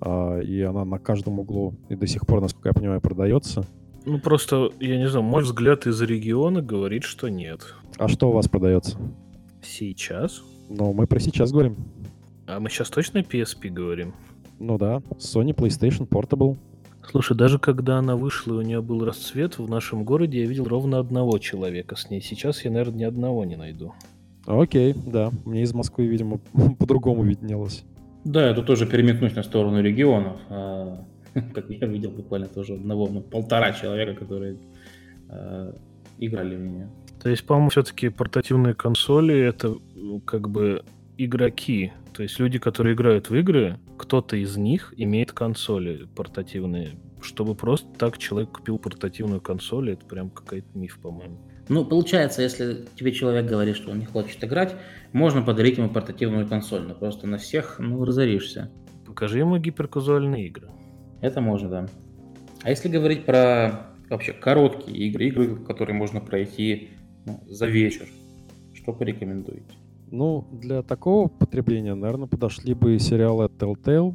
э, 0.00 0.42
и 0.44 0.60
она 0.62 0.84
на 0.84 0.98
каждом 0.98 1.40
углу 1.40 1.74
и 1.88 1.96
до 1.96 2.06
сих 2.06 2.26
пор, 2.26 2.40
насколько 2.40 2.68
я 2.68 2.74
понимаю, 2.74 3.00
продается. 3.00 3.64
Ну, 4.04 4.20
просто, 4.20 4.70
я 4.78 4.98
не 4.98 5.08
знаю, 5.08 5.24
мой 5.24 5.42
взгляд 5.42 5.86
из 5.88 6.00
региона 6.00 6.62
говорит, 6.62 7.02
что 7.02 7.28
нет. 7.28 7.74
А 7.98 8.08
что 8.08 8.28
у 8.28 8.32
вас 8.32 8.46
продается? 8.46 8.98
Сейчас? 9.62 10.42
Ну, 10.68 10.92
мы 10.92 11.06
про 11.06 11.18
сейчас 11.18 11.50
говорим. 11.50 11.76
А 12.46 12.60
мы 12.60 12.68
сейчас 12.68 12.90
точно 12.90 13.18
PSP 13.18 13.70
говорим? 13.70 14.14
Ну 14.58 14.76
да, 14.76 15.02
Sony 15.18 15.54
PlayStation 15.54 16.06
Portable. 16.06 16.56
Слушай, 17.08 17.36
даже 17.36 17.58
когда 17.58 17.98
она 17.98 18.16
вышла 18.16 18.54
и 18.54 18.56
у 18.56 18.62
нее 18.62 18.82
был 18.82 19.04
расцвет, 19.04 19.58
в 19.58 19.70
нашем 19.70 20.04
городе 20.04 20.40
я 20.40 20.46
видел 20.46 20.64
ровно 20.64 20.98
одного 20.98 21.38
человека 21.38 21.96
с 21.96 22.10
ней. 22.10 22.20
Сейчас 22.20 22.64
я, 22.64 22.70
наверное, 22.70 22.98
ни 22.98 23.04
одного 23.04 23.44
не 23.44 23.56
найду. 23.56 23.94
Окей, 24.44 24.94
да. 25.06 25.30
Мне 25.44 25.62
из 25.62 25.72
Москвы, 25.72 26.06
видимо, 26.06 26.38
по-другому 26.78 27.22
виднелось. 27.22 27.84
Да, 28.24 28.48
я 28.48 28.54
тут 28.54 28.66
тоже 28.66 28.86
переметнусь 28.86 29.34
на 29.34 29.42
сторону 29.42 29.80
регионов. 29.80 30.36
А, 30.50 31.04
как 31.54 31.70
я 31.70 31.86
видел 31.86 32.10
буквально 32.10 32.48
тоже 32.48 32.74
одного, 32.74 33.08
ну, 33.08 33.22
полтора 33.22 33.72
человека, 33.72 34.14
которые 34.14 34.58
а, 35.28 35.74
играли 36.18 36.56
в 36.56 36.60
меня. 36.60 36.90
То 37.26 37.30
есть, 37.30 37.44
по-моему, 37.44 37.70
все-таки 37.70 38.08
портативные 38.08 38.72
консоли 38.72 39.36
это 39.36 39.74
ну, 39.96 40.20
как 40.20 40.48
бы 40.48 40.84
игроки. 41.18 41.92
То 42.14 42.22
есть 42.22 42.38
люди, 42.38 42.60
которые 42.60 42.94
играют 42.94 43.30
в 43.30 43.34
игры, 43.34 43.80
кто-то 43.98 44.36
из 44.36 44.56
них 44.56 44.94
имеет 44.96 45.32
консоли 45.32 46.06
портативные. 46.14 46.92
Чтобы 47.20 47.56
просто 47.56 47.88
так 47.98 48.16
человек 48.18 48.52
купил 48.52 48.78
портативную 48.78 49.40
консоль, 49.40 49.90
это 49.90 50.06
прям 50.06 50.30
какой-то 50.30 50.68
миф, 50.78 51.00
по-моему. 51.02 51.36
Ну, 51.68 51.84
получается, 51.84 52.42
если 52.42 52.84
тебе 52.94 53.10
человек 53.10 53.46
говорит, 53.46 53.74
что 53.74 53.90
он 53.90 53.98
не 53.98 54.06
хочет 54.06 54.44
играть, 54.44 54.76
можно 55.12 55.42
подарить 55.42 55.78
ему 55.78 55.88
портативную 55.88 56.46
консоль, 56.46 56.82
но 56.82 56.94
просто 56.94 57.26
на 57.26 57.38
всех, 57.38 57.80
ну, 57.80 58.04
разоришься. 58.04 58.70
Покажи 59.04 59.40
ему 59.40 59.58
гиперказуальные 59.58 60.46
игры. 60.46 60.70
Это 61.22 61.40
можно, 61.40 61.68
да. 61.68 61.86
А 62.62 62.70
если 62.70 62.88
говорить 62.88 63.24
про 63.24 63.88
вообще 64.08 64.32
короткие 64.32 65.08
игры, 65.08 65.26
игры, 65.26 65.56
которые 65.56 65.96
можно 65.96 66.20
пройти 66.20 66.90
за 67.46 67.66
вечер, 67.66 68.06
что 68.74 68.92
порекомендуете? 68.92 69.74
Ну, 70.10 70.46
для 70.52 70.82
такого 70.82 71.28
потребления, 71.28 71.94
наверное, 71.94 72.28
подошли 72.28 72.74
бы 72.74 72.98
сериалы 72.98 73.46
Telltale. 73.46 74.14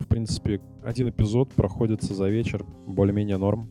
В 0.00 0.06
принципе, 0.06 0.60
один 0.82 1.10
эпизод 1.10 1.50
проходится 1.50 2.14
за 2.14 2.28
вечер, 2.28 2.64
более-менее 2.86 3.36
норм. 3.36 3.68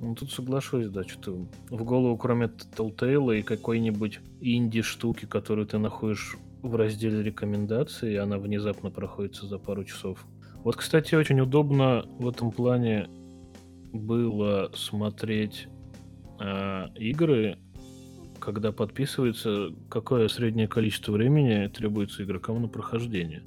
Ну, 0.00 0.14
тут 0.14 0.30
соглашусь, 0.30 0.88
да, 0.88 1.04
что-то 1.04 1.46
в 1.68 1.84
голову, 1.84 2.16
кроме 2.16 2.46
Telltale 2.46 3.40
и 3.40 3.42
какой-нибудь 3.42 4.20
инди-штуки, 4.40 5.26
которую 5.26 5.66
ты 5.66 5.78
находишь 5.78 6.36
в 6.62 6.74
разделе 6.76 7.22
рекомендаций, 7.22 8.12
и 8.12 8.16
она 8.16 8.38
внезапно 8.38 8.90
проходится 8.90 9.46
за 9.46 9.58
пару 9.58 9.84
часов. 9.84 10.24
Вот, 10.62 10.76
кстати, 10.76 11.14
очень 11.14 11.40
удобно 11.40 12.04
в 12.18 12.28
этом 12.28 12.50
плане 12.50 13.08
было 13.92 14.70
смотреть 14.74 15.68
э, 16.38 16.86
игры, 16.96 17.58
когда 18.40 18.72
подписывается, 18.72 19.68
какое 19.88 20.28
среднее 20.28 20.68
количество 20.68 21.12
времени 21.12 21.68
требуется 21.68 22.24
игрокам 22.24 22.62
на 22.62 22.68
прохождение. 22.68 23.42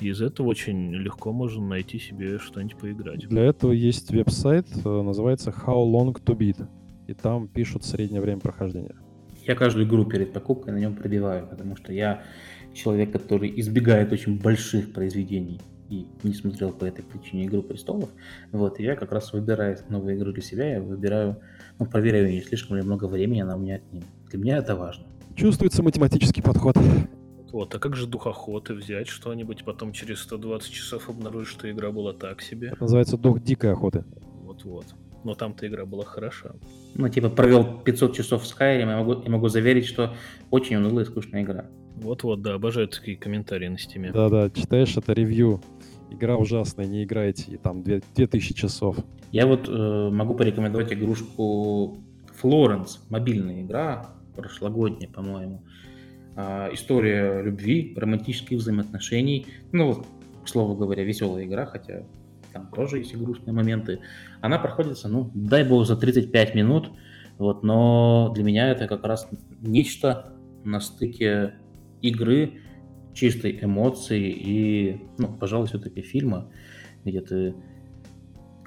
И 0.00 0.08
из 0.08 0.20
этого 0.20 0.48
очень 0.48 0.92
легко 0.94 1.32
можно 1.32 1.66
найти 1.66 1.98
себе 1.98 2.38
что-нибудь 2.38 2.76
поиграть. 2.76 3.28
Для 3.28 3.44
этого 3.44 3.72
есть 3.72 4.10
веб-сайт, 4.10 4.66
э, 4.84 5.02
называется 5.02 5.50
How 5.50 5.84
Long 5.84 6.14
to 6.24 6.36
Beat. 6.36 6.66
И 7.06 7.14
там 7.14 7.48
пишут 7.48 7.84
среднее 7.84 8.20
время 8.20 8.40
прохождения. 8.40 8.94
Я 9.46 9.54
каждую 9.54 9.86
игру 9.86 10.04
перед 10.06 10.32
покупкой 10.32 10.72
на 10.72 10.78
нем 10.78 10.94
пробиваю, 10.94 11.46
потому 11.46 11.76
что 11.76 11.92
я 11.92 12.22
человек, 12.72 13.12
который 13.12 13.52
избегает 13.60 14.10
очень 14.12 14.38
больших 14.40 14.92
произведений 14.92 15.60
и 15.90 16.06
не 16.22 16.32
смотрел 16.32 16.72
по 16.72 16.86
этой 16.86 17.04
причине 17.04 17.46
«Игру 17.46 17.62
престолов». 17.62 18.08
Вот, 18.52 18.80
и 18.80 18.82
я 18.82 18.96
как 18.96 19.12
раз 19.12 19.32
выбираю 19.32 19.76
новую 19.90 20.16
игру 20.16 20.32
для 20.32 20.42
себя, 20.42 20.72
я 20.72 20.80
выбираю, 20.80 21.40
ну, 21.78 21.86
проверяю, 21.86 22.30
не 22.30 22.40
слишком 22.40 22.76
ли 22.76 22.82
много 22.82 23.06
времени 23.06 23.40
она 23.40 23.56
у 23.56 23.58
меня 23.58 23.76
отнимет. 23.76 24.06
Для 24.30 24.38
меня 24.38 24.56
это 24.58 24.76
важно. 24.76 25.06
Чувствуется 25.36 25.82
математический 25.82 26.42
подход. 26.42 26.76
Вот, 27.52 27.74
а 27.74 27.78
как 27.78 27.94
же 27.94 28.06
духоходы 28.06 28.74
взять 28.74 29.06
что-нибудь, 29.08 29.64
потом 29.64 29.92
через 29.92 30.20
120 30.20 30.72
часов 30.72 31.08
обнаружить, 31.08 31.48
что 31.48 31.70
игра 31.70 31.92
была 31.92 32.12
так 32.12 32.42
себе? 32.42 32.68
Это 32.68 32.82
называется 32.82 33.16
дух 33.16 33.40
дикой 33.40 33.72
охоты. 33.72 34.04
Вот-вот. 34.42 34.86
Но 35.22 35.34
там-то 35.34 35.66
игра 35.66 35.86
была 35.86 36.04
хороша. 36.04 36.52
Ну, 36.94 37.08
типа, 37.08 37.30
провел 37.30 37.78
500 37.78 38.16
часов 38.16 38.42
в 38.42 38.46
Skyrim, 38.46 38.90
я 38.90 38.96
могу, 38.96 39.22
я 39.22 39.30
могу 39.30 39.48
заверить, 39.48 39.86
что 39.86 40.14
очень 40.50 40.76
унылая 40.76 41.04
и 41.04 41.08
скучная 41.08 41.42
игра. 41.42 41.66
Вот-вот, 41.96 42.42
да, 42.42 42.54
обожаю 42.54 42.88
такие 42.88 43.16
комментарии 43.16 43.68
на 43.68 43.78
стиме. 43.78 44.10
Да-да, 44.12 44.50
читаешь 44.50 44.96
это 44.96 45.12
ревью. 45.12 45.60
Игра 46.14 46.36
ужасная, 46.36 46.86
не 46.86 47.04
играйте, 47.04 47.52
и 47.52 47.56
там 47.56 47.82
2000 47.82 48.54
часов. 48.54 48.96
Я 49.32 49.46
вот 49.46 49.68
э, 49.68 50.10
могу 50.10 50.34
порекомендовать 50.34 50.92
игрушку 50.92 51.98
Florence, 52.40 53.00
мобильная 53.10 53.62
игра, 53.62 54.10
прошлогодняя, 54.36 55.10
по-моему. 55.10 55.64
А, 56.36 56.68
история 56.72 57.42
любви, 57.42 57.94
романтических 57.96 58.58
взаимоотношений. 58.58 59.46
Ну, 59.72 60.04
к 60.44 60.48
слову 60.48 60.76
говоря, 60.76 61.04
веселая 61.04 61.44
игра, 61.44 61.66
хотя 61.66 62.04
там 62.52 62.68
тоже 62.68 62.98
есть 62.98 63.12
и 63.12 63.16
грустные 63.16 63.52
моменты. 63.52 64.00
Она 64.40 64.58
проходится, 64.58 65.08
ну, 65.08 65.30
дай 65.34 65.64
бог, 65.64 65.86
за 65.86 65.96
35 65.96 66.54
минут. 66.54 66.90
Вот, 67.38 67.64
но 67.64 68.30
для 68.34 68.44
меня 68.44 68.70
это 68.70 68.86
как 68.86 69.04
раз 69.04 69.28
нечто 69.60 70.32
на 70.64 70.78
стыке 70.80 71.54
игры, 72.00 72.60
чистой 73.14 73.58
эмоции 73.62 74.30
и, 74.30 75.00
ну, 75.18 75.28
пожалуй, 75.28 75.68
все-таки 75.68 76.02
фильма, 76.02 76.50
где 77.04 77.20
ты 77.20 77.54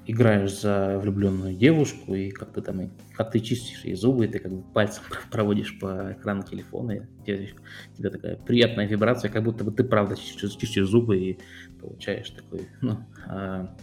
играешь 0.07 0.61
за 0.61 0.99
влюбленную 0.99 1.53
девушку, 1.53 2.15
и 2.15 2.29
как 2.29 2.53
ты 2.53 2.61
там, 2.61 2.91
как 3.13 3.31
ты 3.31 3.41
чистишь 3.41 3.83
ей 3.83 3.95
зубы, 3.95 4.25
и 4.25 4.27
ты 4.29 4.39
как 4.39 4.53
бы 4.53 4.63
пальцем 4.73 5.03
проводишь 5.31 5.77
по 5.79 6.13
экрану 6.13 6.43
телефона, 6.43 6.91
и 6.93 7.01
тебе, 7.25 7.49
тебе 7.97 8.09
такая 8.09 8.37
приятная 8.37 8.87
вибрация, 8.87 9.29
как 9.29 9.43
будто 9.43 9.65
бы 9.65 9.71
ты 9.71 9.83
правда 9.83 10.15
чистишь, 10.15 10.55
чистишь 10.55 10.87
зубы 10.87 11.17
и 11.17 11.39
получаешь 11.81 12.29
такой, 12.29 12.67
ну, 12.81 12.99
а, 13.27 13.75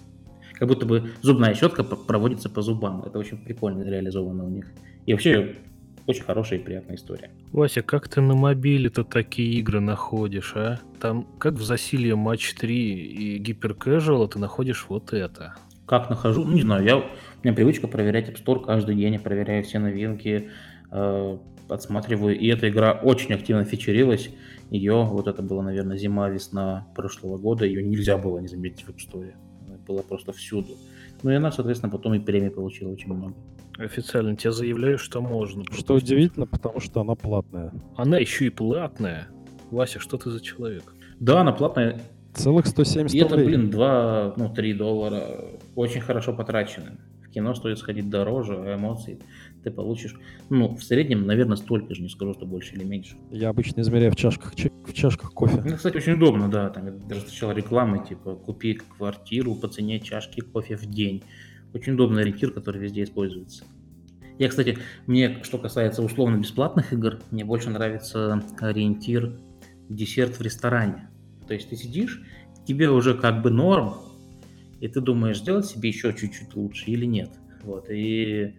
как 0.55 0.69
будто 0.69 0.87
бы 0.87 1.11
зубная 1.21 1.55
щетка 1.55 1.85
проводится 1.85 2.49
по 2.49 2.63
зубам. 2.63 3.03
Это 3.03 3.19
очень 3.19 3.39
прикольно 3.45 3.83
реализовано 3.83 4.45
у 4.45 4.49
них. 4.49 4.67
И 5.05 5.13
вообще 5.13 5.57
очень 6.07 6.23
хорошая 6.23 6.59
и 6.59 6.63
приятная 6.63 6.97
история. 6.97 7.31
Вася, 7.53 7.83
как 7.83 8.09
ты 8.09 8.21
на 8.21 8.35
мобиле-то 8.35 9.05
такие 9.05 9.59
игры 9.59 9.81
находишь, 9.81 10.53
а? 10.55 10.81
Там, 11.01 11.27
как 11.39 11.55
в 11.55 11.63
Засилье 11.63 12.15
Матч 12.15 12.55
3 12.55 12.77
и 12.77 13.39
Гипер 13.39 13.73
Casual, 13.73 14.29
ты 14.29 14.39
находишь 14.39 14.87
вот 14.89 15.13
это. 15.13 15.55
Как 15.87 16.11
нахожу? 16.11 16.45
Ну, 16.45 16.55
не 16.55 16.63
знаю, 16.63 16.85
я, 16.85 16.97
у 16.99 17.05
меня 17.43 17.55
привычка 17.55 17.89
проверять 17.89 18.29
App 18.29 18.43
Store 18.43 18.65
каждый 18.65 18.97
день, 18.97 19.15
я 19.15 19.21
проверяю 19.21 19.63
все 19.65 19.79
новинки, 19.79 20.51
э, 20.91 21.39
отсматриваю, 21.69 22.39
и 22.39 22.47
эта 22.49 22.69
игра 22.69 22.93
очень 22.93 23.35
активно 23.35 23.65
фичерилась. 23.65 24.31
Ее, 24.71 25.05
вот 25.05 25.29
это 25.29 25.43
было, 25.43 25.63
наверное, 25.63 25.99
зима-весна 25.99 26.87
прошлого 26.95 27.37
года, 27.39 27.67
ее 27.67 27.83
нельзя 27.83 28.17
было 28.17 28.39
не 28.39 28.49
заметить 28.49 28.87
в 28.87 28.91
App 28.91 28.97
Store. 28.97 29.35
была 29.87 30.03
просто 30.03 30.33
всюду. 30.33 30.77
Ну 31.25 31.31
и 31.31 31.35
она, 31.35 31.51
соответственно, 31.51 31.91
потом 31.91 32.13
и 32.15 32.19
премии 32.19 32.51
получила 32.51 32.91
очень 32.91 33.13
много. 33.13 33.35
Официально 33.79 34.37
тебе 34.37 34.53
заявляю, 34.53 34.99
что 34.99 35.23
можно. 35.23 35.65
Что 35.73 35.95
удивительно, 35.95 36.47
потому 36.47 36.81
что 36.81 37.01
она 37.01 37.15
платная. 37.15 37.73
Она 37.97 38.19
еще 38.19 38.47
и 38.47 38.51
платная. 38.51 39.29
Вася, 39.71 40.01
что 40.01 40.19
ты 40.19 40.31
за 40.31 40.41
человек? 40.41 40.95
Да, 41.19 41.41
она 41.41 41.53
платная. 41.53 41.99
Целых 42.35 42.67
170 42.67 43.15
И 43.15 43.19
это, 43.19 43.31
рублей. 43.37 43.47
блин, 43.57 43.71
2, 43.71 44.35
ну, 44.37 44.53
3 44.53 44.75
доллара. 44.75 45.25
Очень 45.75 46.03
хорошо 46.03 46.35
потрачены. 46.35 46.99
В 47.27 47.31
кино 47.31 47.55
стоит 47.55 47.79
сходить 47.79 48.11
дороже, 48.11 48.55
эмоций 48.55 49.19
ты 49.65 49.71
получишь. 49.71 50.15
Ну, 50.51 50.77
в 50.77 50.85
среднем, 50.85 51.27
наверное, 51.27 51.57
столько 51.57 51.95
же, 51.95 52.03
не 52.03 52.09
скажу, 52.09 52.35
что 52.35 52.47
больше 52.47 52.75
или 52.75 52.85
меньше. 52.85 53.17
Я 53.31 53.49
обычно 53.49 53.81
измеряю 53.81 54.13
в 54.13 54.17
чашках, 54.17 54.55
ча- 54.55 54.71
в 54.87 54.93
чашках 54.93 55.33
кофе. 55.33 55.63
Ну, 55.65 55.77
кстати, 55.77 55.97
очень 55.97 56.13
удобно, 56.13 56.49
да. 56.49 56.71
Там 56.71 56.87
я 56.87 56.93
даже 56.93 57.23
встречал 57.23 57.53
рекламы, 57.53 58.05
типа, 58.07 58.37
купи 58.37 58.75
квартиру 58.75 59.55
по 59.55 59.69
цене 59.69 59.99
чашки 60.01 60.41
кофе 60.41 60.77
в 60.77 60.87
день. 60.87 61.25
Очень 61.73 61.95
удобный 61.95 62.23
ориентир, 62.23 62.53
который 62.53 62.81
везде 62.81 63.03
используется. 63.03 63.65
Я, 64.39 64.49
кстати, 64.49 64.79
мне, 65.07 65.43
что 65.43 65.59
касается 65.59 66.03
условно-бесплатных 66.03 66.93
игр, 66.93 67.21
мне 67.31 67.45
больше 67.45 67.71
нравится 67.71 68.43
ориентир 68.61 69.39
десерт 69.89 70.39
в 70.39 70.43
ресторане. 70.43 71.09
То 71.47 71.55
есть 71.55 71.69
ты 71.69 71.77
сидишь, 71.77 72.23
тебе 72.67 72.91
уже 72.91 73.15
как 73.15 73.43
бы 73.43 73.51
норм, 73.51 73.95
и 74.81 74.89
ты 74.89 75.01
думаешь, 75.01 75.39
сделать 75.39 75.67
себе 75.67 75.89
еще 75.89 76.13
чуть-чуть 76.13 76.55
лучше 76.57 76.91
или 76.91 77.07
нет. 77.07 77.31
Вот, 77.63 77.87
и 77.91 78.55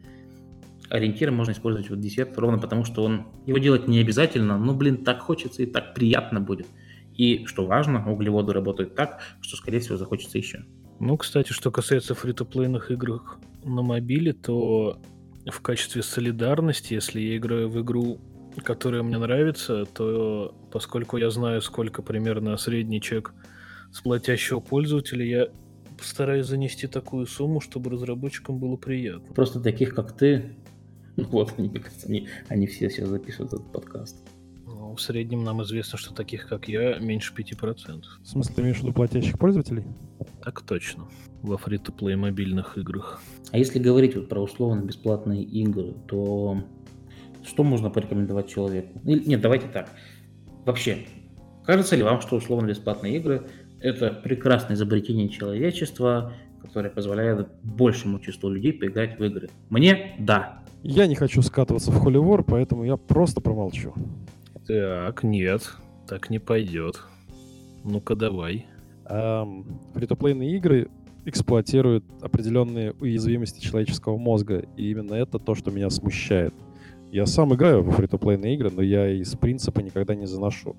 ориентир 0.89 1.31
можно 1.31 1.51
использовать 1.51 1.89
вот 1.89 1.99
десерт 1.99 2.37
ровно 2.37 2.57
потому, 2.57 2.85
что 2.85 3.03
он 3.03 3.27
его 3.45 3.57
делать 3.57 3.87
не 3.87 3.99
обязательно, 3.99 4.57
но, 4.57 4.73
блин, 4.73 5.03
так 5.03 5.19
хочется 5.19 5.63
и 5.63 5.65
так 5.65 5.93
приятно 5.93 6.39
будет. 6.39 6.67
И, 7.15 7.45
что 7.45 7.65
важно, 7.65 8.11
углеводы 8.11 8.53
работают 8.53 8.95
так, 8.95 9.21
что, 9.41 9.55
скорее 9.55 9.79
всего, 9.79 9.97
захочется 9.97 10.37
еще. 10.37 10.65
Ну, 10.99 11.17
кстати, 11.17 11.51
что 11.51 11.71
касается 11.71 12.13
фри-то-плейных 12.13 12.91
игр 12.91 13.21
на 13.63 13.81
мобиле, 13.81 14.33
то 14.33 14.99
в 15.45 15.61
качестве 15.61 16.03
солидарности, 16.03 16.93
если 16.93 17.21
я 17.21 17.37
играю 17.37 17.69
в 17.69 17.81
игру, 17.81 18.19
которая 18.63 19.03
мне 19.03 19.17
нравится, 19.17 19.85
то 19.85 20.55
поскольку 20.71 21.17
я 21.17 21.29
знаю, 21.29 21.61
сколько 21.61 22.01
примерно 22.01 22.55
средний 22.57 23.01
чек 23.01 23.33
с 23.91 24.01
платящего 24.01 24.59
пользователя, 24.59 25.25
я 25.25 25.47
постараюсь 25.97 26.47
занести 26.47 26.87
такую 26.87 27.25
сумму, 27.27 27.61
чтобы 27.61 27.91
разработчикам 27.91 28.59
было 28.59 28.75
приятно. 28.75 29.33
Просто 29.33 29.59
таких, 29.61 29.93
как 29.95 30.15
ты, 30.15 30.55
вот, 31.29 31.53
они, 31.57 31.69
мне 31.69 31.79
кажется, 31.79 32.07
они, 32.07 32.27
они 32.47 32.67
все 32.67 32.89
сейчас 32.89 33.09
записывают 33.09 33.53
этот 33.53 33.71
подкаст. 33.71 34.17
Ну, 34.65 34.95
в 34.95 35.01
среднем 35.01 35.43
нам 35.43 35.63
известно, 35.63 35.97
что 35.97 36.13
таких, 36.13 36.47
как 36.47 36.67
я, 36.67 36.99
меньше 36.99 37.33
5%. 37.33 38.03
В 38.21 38.27
смысле, 38.27 38.55
ты 38.55 38.61
имеешь 38.61 38.77
в 38.77 38.81
виду 38.81 38.93
платящих 38.93 39.37
пользователей? 39.39 39.83
Так 40.43 40.61
точно. 40.61 41.07
Во 41.41 41.57
фри-то-плей 41.57 42.15
мобильных 42.15 42.77
играх. 42.77 43.21
А 43.51 43.57
если 43.57 43.79
говорить 43.79 44.15
вот 44.15 44.29
про 44.29 44.41
условно-бесплатные 44.41 45.43
игры, 45.43 45.95
то 46.07 46.63
что 47.45 47.63
можно 47.63 47.89
порекомендовать 47.89 48.49
человеку? 48.49 48.99
Или- 49.05 49.23
Нет, 49.25 49.41
давайте 49.41 49.67
так. 49.67 49.89
Вообще, 50.65 51.05
кажется 51.63 51.95
ли 51.95 52.03
вам, 52.03 52.21
что 52.21 52.35
условно-бесплатные 52.37 53.17
игры– 53.17 53.47
это 53.79 54.09
прекрасное 54.09 54.75
изобретение 54.75 55.29
человечества, 55.29 56.33
которое 56.61 56.89
позволяет 56.89 57.47
большему 57.63 58.19
числу 58.19 58.49
людей 58.49 58.73
поиграть 58.73 59.19
в 59.19 59.23
игры? 59.23 59.49
Мне– 59.69 60.15
да. 60.19 60.64
Я 60.87 61.07
не 61.07 61.15
хочу 61.15 61.41
скатываться 61.41 61.89
в 61.89 61.99
холивор, 61.99 62.43
поэтому 62.43 62.83
я 62.83 62.95
просто 62.95 63.41
промолчу. 63.41 63.91
Так, 64.67 65.23
нет, 65.23 65.73
так 66.07 66.29
не 66.29 66.37
пойдет. 66.37 67.01
Ну-ка 67.83 68.15
давай. 68.15 68.67
Эм, 69.05 69.65
Фритуплейные 69.95 70.55
игры 70.57 70.91
эксплуатируют 71.25 72.05
определенные 72.21 72.91
уязвимости 72.99 73.59
человеческого 73.61 74.17
мозга, 74.17 74.63
и 74.77 74.91
именно 74.91 75.15
это 75.15 75.39
то, 75.39 75.55
что 75.55 75.71
меня 75.71 75.89
смущает. 75.89 76.53
Я 77.11 77.25
сам 77.25 77.55
играю 77.55 77.81
в 77.81 77.89
фритуплейные 77.89 78.53
игры, 78.53 78.69
но 78.69 78.83
я 78.83 79.09
из 79.09 79.35
принципа 79.35 79.79
никогда 79.79 80.13
не 80.13 80.27
заношу. 80.27 80.75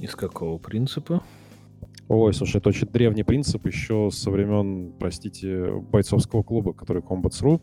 Из 0.00 0.14
какого 0.14 0.58
принципа? 0.58 1.24
Ой, 2.08 2.32
слушай, 2.32 2.58
это 2.58 2.68
очень 2.68 2.86
древний 2.86 3.24
принцип 3.24 3.66
еще 3.66 4.10
со 4.12 4.30
времен, 4.30 4.92
простите, 4.96 5.72
бойцовского 5.90 6.44
клуба, 6.44 6.72
который 6.72 7.02
Combat.ru, 7.02 7.60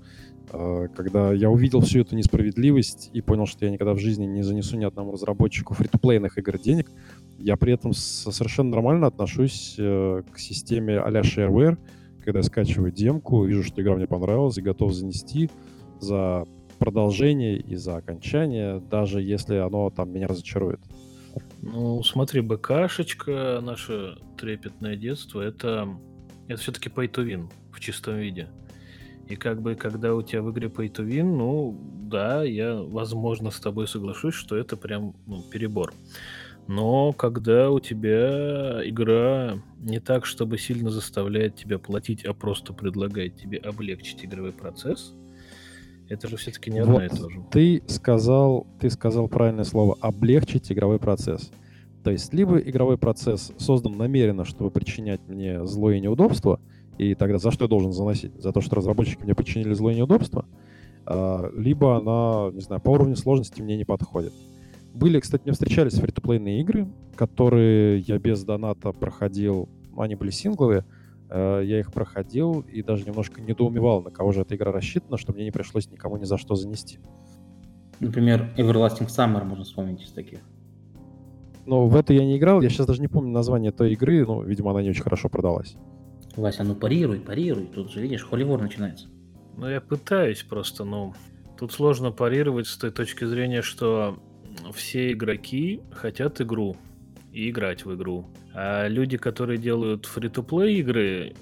когда 0.49 1.33
я 1.33 1.49
увидел 1.49 1.81
всю 1.81 2.01
эту 2.01 2.15
несправедливость 2.15 3.09
и 3.13 3.21
понял, 3.21 3.45
что 3.45 3.65
я 3.65 3.71
никогда 3.71 3.93
в 3.93 3.99
жизни 3.99 4.25
не 4.25 4.43
занесу 4.43 4.77
ни 4.77 4.85
одному 4.85 5.11
разработчику 5.11 5.73
фритуплейных 5.73 6.37
игр 6.37 6.57
денег, 6.57 6.91
я 7.39 7.57
при 7.57 7.73
этом 7.73 7.93
совершенно 7.93 8.69
нормально 8.69 9.07
отношусь 9.07 9.75
э, 9.77 10.21
к 10.31 10.37
системе 10.37 10.99
а-ля 10.99 11.21
shareware, 11.21 11.77
когда 12.23 12.39
я 12.39 12.43
скачиваю 12.43 12.91
демку, 12.91 13.43
вижу, 13.43 13.63
что 13.63 13.81
игра 13.81 13.95
мне 13.95 14.07
понравилась 14.07 14.57
и 14.57 14.61
готов 14.61 14.93
занести 14.93 15.49
за 15.99 16.45
продолжение 16.77 17.57
и 17.57 17.75
за 17.75 17.97
окончание, 17.97 18.79
даже 18.79 19.21
если 19.21 19.55
оно 19.55 19.89
там 19.89 20.11
меня 20.11 20.27
разочарует. 20.27 20.79
Ну, 21.61 22.03
смотри, 22.03 22.41
БКшечка, 22.41 23.59
наше 23.61 24.17
трепетное 24.37 24.95
детство, 24.95 25.41
это, 25.41 25.97
это 26.47 26.61
все-таки 26.61 26.89
pay 26.89 27.09
to 27.09 27.25
win 27.25 27.49
в 27.71 27.79
чистом 27.79 28.17
виде. 28.17 28.49
И 29.27 29.35
как 29.35 29.61
бы, 29.61 29.75
когда 29.75 30.13
у 30.13 30.21
тебя 30.21 30.41
в 30.41 30.51
игре 30.51 30.67
pay 30.67 30.91
to 30.91 31.07
win, 31.07 31.23
ну, 31.23 31.79
да, 32.09 32.43
я, 32.43 32.75
возможно, 32.75 33.51
с 33.51 33.59
тобой 33.59 33.87
соглашусь, 33.87 34.35
что 34.35 34.55
это 34.57 34.75
прям 34.75 35.15
ну, 35.25 35.41
перебор. 35.41 35.93
Но 36.67 37.11
когда 37.11 37.71
у 37.71 37.79
тебя 37.79 38.81
игра 38.87 39.59
не 39.79 39.99
так, 39.99 40.25
чтобы 40.25 40.57
сильно 40.57 40.89
заставляет 40.89 41.55
тебя 41.55 41.77
платить, 41.77 42.25
а 42.25 42.33
просто 42.33 42.73
предлагает 42.73 43.35
тебе 43.35 43.57
облегчить 43.57 44.23
игровой 44.23 44.51
процесс, 44.51 45.13
это 46.09 46.27
же 46.27 46.37
все-таки 46.37 46.69
не 46.69 46.79
одно 46.79 46.95
Вот. 46.95 47.03
и 47.03 47.09
то 47.09 47.29
же. 47.29 47.43
Ты 47.51 47.83
сказал, 47.87 48.67
ты 48.79 48.89
сказал 48.89 49.27
правильное 49.27 49.63
слово 49.63 49.97
облегчить 49.99 50.71
игровой 50.71 50.99
процесс. 50.99 51.51
То 52.03 52.11
есть 52.11 52.33
либо 52.33 52.57
игровой 52.57 52.97
процесс 52.97 53.51
создан 53.57 53.97
намеренно, 53.97 54.45
чтобы 54.45 54.71
причинять 54.71 55.21
мне 55.27 55.65
зло 55.65 55.91
и 55.91 55.99
неудобство, 55.99 56.59
и 56.97 57.15
тогда 57.15 57.37
за 57.37 57.51
что 57.51 57.65
я 57.65 57.69
должен 57.69 57.91
заносить? 57.91 58.33
За 58.41 58.51
то, 58.51 58.61
что 58.61 58.75
разработчики 58.75 59.23
мне 59.23 59.35
причинили 59.35 59.73
зло 59.73 59.91
и 59.91 59.95
неудобство? 59.95 60.45
А, 61.05 61.49
либо 61.55 61.97
она, 61.97 62.51
не 62.53 62.61
знаю, 62.61 62.81
по 62.81 62.91
уровню 62.91 63.15
сложности 63.15 63.61
мне 63.61 63.77
не 63.77 63.85
подходит. 63.85 64.33
Были, 64.93 65.19
кстати, 65.19 65.43
мне 65.43 65.53
встречались 65.53 65.93
фритуплейные 65.93 66.61
игры, 66.61 66.87
которые 67.15 67.99
я 67.99 68.19
без 68.19 68.43
доната 68.43 68.91
проходил, 68.91 69.67
они 69.97 70.15
были 70.15 70.29
сингловые, 70.29 70.85
э, 71.29 71.61
я 71.65 71.79
их 71.79 71.91
проходил 71.91 72.61
и 72.61 72.83
даже 72.83 73.05
немножко 73.05 73.41
недоумевал, 73.41 74.03
на 74.03 74.11
кого 74.11 74.31
же 74.31 74.41
эта 74.41 74.55
игра 74.55 74.71
рассчитана, 74.71 75.17
что 75.17 75.33
мне 75.33 75.45
не 75.45 75.51
пришлось 75.51 75.89
никому 75.89 76.17
ни 76.17 76.25
за 76.25 76.37
что 76.37 76.55
занести. 76.55 76.99
Например, 77.99 78.53
Everlasting 78.55 79.07
Summer 79.07 79.43
можно 79.43 79.63
вспомнить 79.63 80.03
из 80.03 80.11
таких. 80.11 80.41
Но 81.65 81.87
в 81.87 81.95
это 81.95 82.13
я 82.13 82.23
не 82.23 82.37
играл, 82.37 82.61
я 82.61 82.69
сейчас 82.69 82.85
даже 82.85 83.01
не 83.01 83.07
помню 83.07 83.31
название 83.31 83.71
той 83.71 83.93
игры, 83.93 84.25
ну, 84.25 84.43
видимо, 84.43 84.71
она 84.71 84.83
не 84.83 84.89
очень 84.89 85.03
хорошо 85.03 85.27
продалась. 85.27 85.75
Вася, 86.35 86.63
ну 86.63 86.75
парируй, 86.75 87.19
парируй. 87.19 87.67
Тут 87.67 87.91
же, 87.91 88.01
видишь, 88.01 88.23
холивор 88.23 88.61
начинается. 88.61 89.07
Ну, 89.57 89.67
я 89.69 89.81
пытаюсь 89.81 90.43
просто, 90.43 90.83
но 90.83 91.13
тут 91.59 91.71
сложно 91.71 92.11
парировать 92.11 92.67
с 92.67 92.77
той 92.77 92.91
точки 92.91 93.25
зрения, 93.25 93.61
что 93.61 94.19
все 94.73 95.11
игроки 95.11 95.81
хотят 95.91 96.41
игру 96.41 96.75
и 97.31 97.49
играть 97.49 97.85
в 97.85 97.95
игру. 97.95 98.27
А 98.53 98.87
люди, 98.87 99.17
которые 99.17 99.57
делают 99.59 100.05
фри-то-плей 100.05 100.79
игры, 100.79 101.35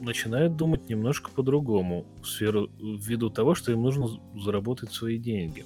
начинают 0.00 0.56
думать 0.56 0.88
немножко 0.88 1.30
по-другому, 1.30 2.06
ввиду 2.40 3.30
того, 3.30 3.54
что 3.54 3.72
им 3.72 3.82
нужно 3.82 4.08
заработать 4.34 4.92
свои 4.92 5.18
деньги. 5.18 5.64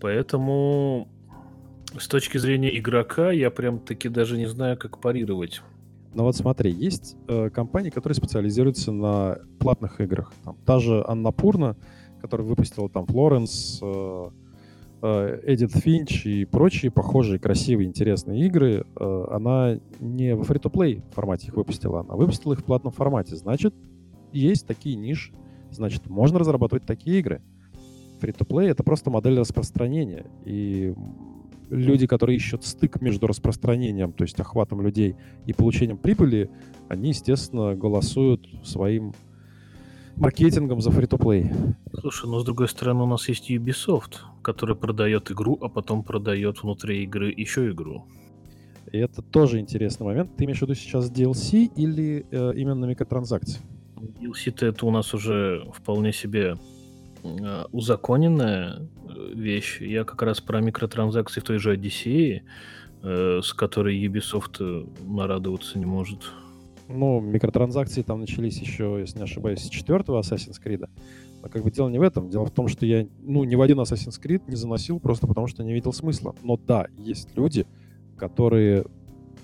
Поэтому 0.00 1.08
с 1.98 2.06
точки 2.06 2.38
зрения 2.38 2.76
игрока 2.78 3.30
я 3.32 3.50
прям 3.50 3.78
таки 3.78 4.08
даже 4.08 4.36
не 4.36 4.46
знаю, 4.46 4.76
как 4.76 5.00
парировать. 5.00 5.62
Но 6.14 6.24
вот 6.24 6.36
смотри, 6.36 6.72
есть 6.72 7.16
э, 7.28 7.50
компании, 7.50 7.90
которые 7.90 8.16
специализируются 8.16 8.92
на 8.92 9.38
платных 9.58 10.00
играх. 10.00 10.32
Там, 10.44 10.56
та 10.64 10.78
же 10.78 11.04
Анна 11.06 11.32
Пурна, 11.32 11.76
которая 12.20 12.46
выпустила 12.46 12.88
там 12.88 13.06
Флоренс, 13.06 13.80
э, 13.82 14.30
э, 15.02 15.40
Эдит 15.44 15.72
Финч 15.72 16.26
и 16.26 16.44
прочие 16.44 16.90
похожие, 16.90 17.38
красивые, 17.38 17.88
интересные 17.88 18.46
игры, 18.46 18.84
э, 18.98 19.24
она 19.30 19.78
не 20.00 20.34
в 20.34 20.44
фри-то-плей 20.44 21.02
формате 21.12 21.48
их 21.48 21.54
выпустила, 21.54 22.00
она 22.00 22.14
выпустила 22.14 22.54
их 22.54 22.60
в 22.60 22.64
платном 22.64 22.92
формате. 22.92 23.36
Значит, 23.36 23.74
есть 24.32 24.66
такие 24.66 24.96
ниши, 24.96 25.32
значит, 25.70 26.08
можно 26.08 26.38
разрабатывать 26.38 26.86
такие 26.86 27.18
игры. 27.20 27.42
Фри-то-плей— 28.20 28.70
это 28.70 28.82
просто 28.82 29.10
модель 29.10 29.38
распространения. 29.38 30.26
И 30.44 30.94
люди, 31.70 32.06
которые 32.06 32.36
ищут 32.36 32.64
стык 32.64 33.00
между 33.00 33.26
распространением, 33.26 34.12
то 34.12 34.24
есть 34.24 34.38
охватом 34.40 34.80
людей, 34.80 35.16
и 35.46 35.52
получением 35.52 35.98
прибыли, 35.98 36.50
они, 36.88 37.10
естественно, 37.10 37.74
голосуют 37.74 38.46
своим 38.64 39.12
маркетингом 40.16 40.80
за 40.80 40.90
фри-то-плей. 40.90 41.50
Слушай, 42.00 42.28
но 42.28 42.40
с 42.40 42.44
другой 42.44 42.68
стороны 42.68 43.02
у 43.02 43.06
нас 43.06 43.28
есть 43.28 43.50
Ubisoft, 43.50 44.18
который 44.42 44.76
продает 44.76 45.30
игру, 45.30 45.58
а 45.60 45.68
потом 45.68 46.02
продает 46.02 46.62
внутри 46.62 47.04
игры 47.04 47.32
еще 47.36 47.70
игру. 47.70 48.06
И 48.90 48.98
это 48.98 49.22
тоже 49.22 49.60
интересный 49.60 50.06
момент. 50.06 50.36
Ты 50.36 50.44
имеешь 50.44 50.58
в 50.58 50.62
виду 50.62 50.74
сейчас 50.74 51.10
DLC 51.10 51.70
или 51.76 52.26
э, 52.30 52.52
именно 52.56 52.86
микротранзакции? 52.86 53.60
DLC-то 53.96 54.66
это 54.66 54.86
у 54.86 54.90
нас 54.90 55.12
уже 55.14 55.66
вполне 55.74 56.12
себе 56.12 56.56
узаконенная 57.72 58.88
э, 59.08 59.32
вещь. 59.34 59.80
Я 59.80 60.04
как 60.04 60.22
раз 60.22 60.40
про 60.40 60.60
микротранзакции 60.60 61.40
в 61.40 61.44
той 61.44 61.58
же 61.58 61.72
Одиссее, 61.72 62.44
э, 63.02 63.40
с 63.42 63.52
которой 63.52 63.98
Ubisoft 64.06 64.56
э, 64.60 64.86
нарадоваться 65.04 65.78
не 65.78 65.86
может. 65.86 66.20
Ну, 66.88 67.20
микротранзакции 67.20 68.02
там 68.02 68.20
начались 68.20 68.58
еще, 68.58 68.96
если 69.00 69.18
не 69.18 69.24
ошибаюсь, 69.24 69.60
с 69.60 69.68
четвертого 69.68 70.20
Assassin's 70.20 70.56
Creed. 70.64 70.88
Но 71.42 71.48
как 71.48 71.62
бы 71.62 71.70
дело 71.70 71.88
не 71.88 71.98
в 71.98 72.02
этом. 72.02 72.30
Дело 72.30 72.46
в 72.46 72.50
том, 72.50 72.68
что 72.68 72.86
я 72.86 73.06
ну, 73.20 73.44
ни 73.44 73.54
в 73.54 73.60
один 73.60 73.80
Assassin's 73.80 74.20
Creed 74.22 74.42
не 74.48 74.56
заносил 74.56 74.98
просто 74.98 75.26
потому, 75.26 75.46
что 75.46 75.62
не 75.62 75.72
видел 75.72 75.92
смысла. 75.92 76.34
Но 76.42 76.56
да, 76.56 76.86
есть 76.96 77.36
люди, 77.36 77.66
которые 78.16 78.86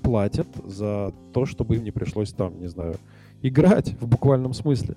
платят 0.03 0.47
за 0.64 1.12
то, 1.33 1.47
чтобы 1.47 1.77
им 1.77 1.85
не 1.85 1.91
пришлось 1.91 2.33
там, 2.33 2.61
не 2.61 2.68
знаю, 2.68 2.97
играть 3.43 3.95
в 4.01 4.07
буквальном 4.07 4.55
смысле. 4.55 4.97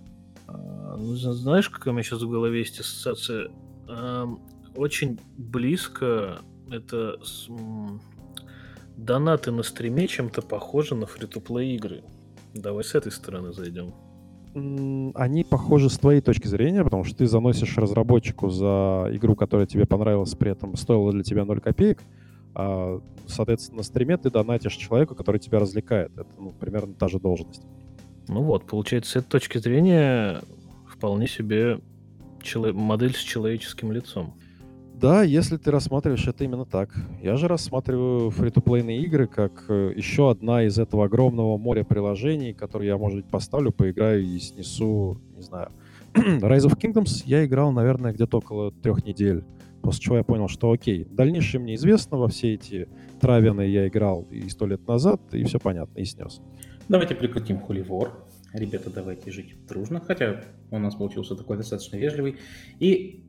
Знаешь, 0.98 1.70
какая 1.70 1.92
у 1.92 1.94
меня 1.94 2.04
сейчас 2.04 2.22
в 2.22 2.30
голове 2.30 2.60
есть 2.60 2.80
ассоциация? 2.80 3.50
Очень 4.76 5.20
близко 5.38 6.40
это 6.70 7.20
с, 7.24 7.48
донаты 8.98 9.52
на 9.52 9.64
стриме 9.64 10.08
чем-то 10.08 10.42
похожи 10.42 10.96
на 10.96 11.06
фри-то-плей 11.06 11.76
игры. 11.76 12.04
Давай 12.54 12.84
с 12.84 12.96
этой 12.96 13.12
стороны 13.12 13.54
зайдем. 13.54 13.94
Они 15.16 15.44
похожи 15.44 15.90
с 15.90 15.98
твоей 16.00 16.22
точки 16.22 16.48
зрения, 16.48 16.84
потому 16.84 17.04
что 17.04 17.18
ты 17.18 17.28
заносишь 17.28 17.78
разработчику 17.78 18.50
за 18.50 19.08
игру, 19.12 19.36
которая 19.36 19.68
тебе 19.68 19.86
понравилась, 19.86 20.34
при 20.34 20.52
этом 20.52 20.76
стоила 20.76 21.12
для 21.12 21.24
тебя 21.24 21.46
0 21.46 21.60
копеек, 21.62 22.00
а, 22.56 23.00
соответственно, 23.28 23.78
на 23.78 23.84
стриме 23.84 24.18
ты 24.18 24.32
донатишь 24.32 24.74
человеку, 24.74 25.14
который 25.14 25.40
тебя 25.40 25.60
развлекает. 25.60 26.12
Это 26.18 26.28
ну, 26.40 26.54
примерно 26.54 26.96
та 26.96 27.08
же 27.08 27.20
должность. 27.20 27.62
Ну 28.28 28.42
вот, 28.42 28.66
получается, 28.66 29.12
с 29.12 29.16
этой 29.18 29.30
точки 29.30 29.60
зрения 29.60 30.42
вполне 30.98 31.28
себе 31.28 31.80
чело- 32.42 32.74
модель 32.74 33.14
с 33.14 33.20
человеческим 33.20 33.92
лицом. 33.92 34.34
Да, 34.96 35.22
если 35.22 35.58
ты 35.58 35.70
рассматриваешь 35.70 36.28
это 36.28 36.44
именно 36.44 36.66
так. 36.66 36.96
Я 37.22 37.36
же 37.36 37.48
рассматриваю 37.48 38.32
фри-то-плейные 38.32 39.04
игры 39.04 39.28
как 39.28 39.66
э, 39.70 39.94
еще 39.96 40.32
одна 40.32 40.64
из 40.64 40.80
этого 40.80 41.06
огромного 41.06 41.56
моря 41.58 41.84
приложений, 41.84 42.54
которые 42.54 42.88
я, 42.88 42.98
может 42.98 43.18
быть, 43.18 43.30
поставлю, 43.30 43.72
поиграю 43.72 44.24
и 44.24 44.40
снесу, 44.40 45.22
не 45.36 45.44
знаю. 45.44 45.70
Rise 46.16 46.66
of 46.66 46.80
Kingdoms 46.80 47.22
я 47.26 47.46
играл, 47.46 47.72
наверное, 47.72 48.12
где-то 48.12 48.40
около 48.40 48.72
трех 48.72 49.06
недель. 49.06 49.44
После 49.84 50.02
чего 50.02 50.18
я 50.18 50.24
понял, 50.24 50.48
что 50.48 50.72
окей, 50.72 51.06
дальнейшее 51.12 51.62
мне 51.62 51.76
известно, 51.76 52.18
во 52.18 52.28
все 52.28 52.56
эти 52.56 52.90
травины 53.22 53.62
я 53.68 53.88
играл 53.88 54.26
и 54.32 54.50
сто 54.50 54.66
лет 54.66 54.88
назад, 54.88 55.22
и 55.32 55.44
все 55.44 55.60
понятно, 55.60 56.00
и 56.00 56.06
снес. 56.06 56.42
Давайте 56.90 57.14
прекратим 57.14 57.60
хуливор. 57.60 58.14
Ребята, 58.54 58.90
давайте 58.90 59.32
жить 59.32 59.56
дружно. 59.68 60.00
Хотя 60.00 60.44
у 60.72 60.80
нас 60.80 60.96
получился 60.96 61.36
такой 61.36 61.58
достаточно 61.58 61.98
вежливый. 61.98 62.38
И 62.80 63.24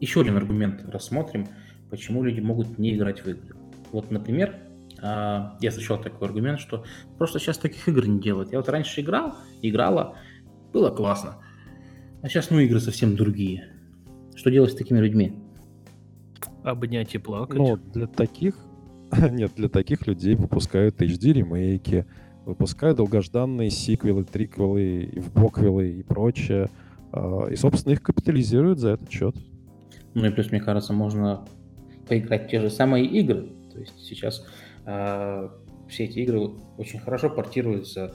еще 0.00 0.20
один 0.20 0.36
аргумент 0.36 0.82
рассмотрим, 0.88 1.48
почему 1.90 2.22
люди 2.22 2.40
могут 2.40 2.78
не 2.78 2.94
играть 2.94 3.24
в 3.24 3.28
игры. 3.28 3.56
Вот, 3.92 4.10
например, 4.10 4.56
а, 5.02 5.56
я 5.60 5.70
встречал 5.70 6.00
такой 6.00 6.28
аргумент, 6.28 6.60
что 6.60 6.84
просто 7.18 7.38
сейчас 7.38 7.58
таких 7.58 7.88
игр 7.88 8.06
не 8.06 8.20
делают. 8.20 8.52
Я 8.52 8.58
вот 8.58 8.68
раньше 8.68 9.00
играл, 9.00 9.36
играла, 9.62 10.16
было 10.72 10.90
классно. 10.90 11.36
А 12.22 12.28
сейчас, 12.28 12.50
ну, 12.50 12.58
игры 12.58 12.80
совсем 12.80 13.16
другие. 13.16 13.72
Что 14.34 14.50
делать 14.50 14.72
с 14.72 14.74
такими 14.74 14.98
людьми? 14.98 15.34
Обнять 16.62 17.14
и 17.14 17.18
плакать. 17.18 17.58
Ну, 17.58 17.76
для 17.76 18.06
таких... 18.06 18.56
Нет, 19.30 19.52
для 19.56 19.68
таких 19.68 20.06
людей 20.06 20.34
выпускают 20.34 21.00
HD-ремейки, 21.00 22.06
выпускают 22.50 22.96
долгожданные 22.96 23.70
сиквелы, 23.70 24.24
триквелы, 24.24 25.10
вбоквелы 25.16 25.90
и 25.90 26.02
прочее. 26.02 26.68
А, 27.12 27.46
и, 27.46 27.56
собственно, 27.56 27.92
их 27.92 28.02
капитализируют 28.02 28.78
за 28.78 28.90
этот 28.90 29.10
счет. 29.10 29.34
Ну 30.14 30.26
и 30.26 30.30
плюс, 30.30 30.50
мне 30.50 30.60
кажется, 30.60 30.92
можно 30.92 31.44
поиграть 32.08 32.46
в 32.46 32.50
те 32.50 32.60
же 32.60 32.70
самые 32.70 33.06
игры. 33.06 33.48
То 33.72 33.78
есть 33.78 33.94
сейчас 34.00 34.44
э, 34.84 35.48
все 35.88 36.04
эти 36.04 36.18
игры 36.18 36.40
очень 36.76 36.98
хорошо 36.98 37.30
портируются 37.30 38.14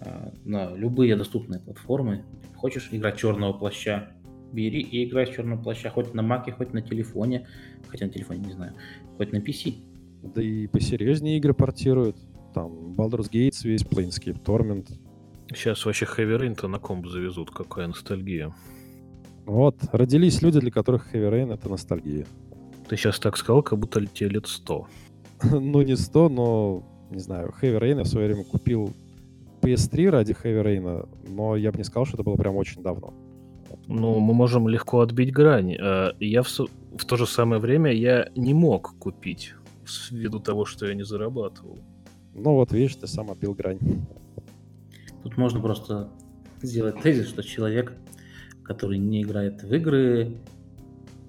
э, 0.00 0.30
на 0.44 0.74
любые 0.74 1.14
доступные 1.14 1.60
платформы. 1.60 2.24
Хочешь 2.56 2.88
играть 2.90 3.16
черного 3.16 3.52
плаща, 3.52 4.10
бери 4.52 4.80
и 4.80 5.08
играй 5.08 5.26
с 5.26 5.30
черного 5.30 5.62
плаща 5.62 5.90
хоть 5.90 6.12
на 6.12 6.22
маке, 6.22 6.50
хоть 6.50 6.72
на 6.72 6.82
телефоне, 6.82 7.46
хотя 7.86 8.06
на 8.06 8.12
телефоне 8.12 8.40
не 8.46 8.52
знаю, 8.52 8.74
хоть 9.16 9.32
на 9.32 9.36
PC. 9.36 9.74
Да 10.34 10.42
и 10.42 10.66
посерьезнее 10.66 11.36
игры 11.38 11.54
портируют. 11.54 12.16
Там 12.56 12.94
Baldur's 12.96 13.30
Gate 13.30 13.54
весь, 13.64 13.82
Planescape 13.82 14.42
Torment. 14.42 14.88
Сейчас 15.48 15.84
вообще 15.84 16.06
Heavy 16.06 16.40
Rain-то 16.40 16.68
на 16.68 16.78
комп 16.78 17.06
завезут, 17.06 17.50
какая 17.50 17.86
ностальгия. 17.86 18.54
Вот, 19.44 19.76
родились 19.92 20.40
люди, 20.40 20.58
для 20.60 20.70
которых 20.70 21.14
Heavy 21.14 21.30
Rain— 21.30 21.52
это 21.54 21.68
ностальгия. 21.68 22.24
Ты 22.88 22.96
сейчас 22.96 23.18
так 23.18 23.36
сказал, 23.36 23.62
как 23.62 23.78
будто 23.78 24.04
тебе 24.06 24.30
лет 24.30 24.46
100. 24.46 24.88
ну, 25.52 25.82
не 25.82 25.96
100, 25.96 26.28
но, 26.30 26.82
не 27.10 27.18
знаю, 27.18 27.52
Heavy 27.60 27.78
Rain 27.78 27.98
я 27.98 28.04
в 28.04 28.08
свое 28.08 28.28
время 28.28 28.44
купил 28.44 28.90
PS3 29.60 30.08
ради 30.08 30.32
Heavy 30.32 30.62
Rain, 30.64 31.08
но 31.28 31.56
я 31.56 31.70
бы 31.70 31.76
не 31.76 31.84
сказал, 31.84 32.06
что 32.06 32.16
это 32.16 32.24
было 32.24 32.36
прям 32.36 32.56
очень 32.56 32.82
давно. 32.82 33.12
Ну, 33.86 34.18
мы 34.18 34.32
можем 34.32 34.66
легко 34.66 35.00
отбить 35.00 35.30
грань. 35.30 35.74
Э, 35.74 36.12
я 36.20 36.42
в, 36.42 36.48
в 36.48 37.04
то 37.04 37.16
же 37.16 37.26
самое 37.26 37.60
время 37.60 37.92
я 37.92 38.30
не 38.34 38.54
мог 38.54 38.94
купить, 38.98 39.52
ввиду 40.10 40.40
того, 40.40 40.64
что 40.64 40.86
я 40.86 40.94
не 40.94 41.04
зарабатывал. 41.04 41.80
Ну 42.38 42.54
вот, 42.54 42.72
видишь, 42.72 42.96
ты 42.96 43.06
сам 43.06 43.30
отбил 43.30 43.54
грань. 43.54 43.78
Тут 45.22 45.36
можно 45.36 45.60
просто 45.60 46.10
сделать 46.62 47.00
тезис, 47.02 47.28
что 47.28 47.42
человек 47.42 47.92
который 48.66 48.98
не 48.98 49.22
играет 49.22 49.62
в 49.62 49.72
игры 49.72 50.38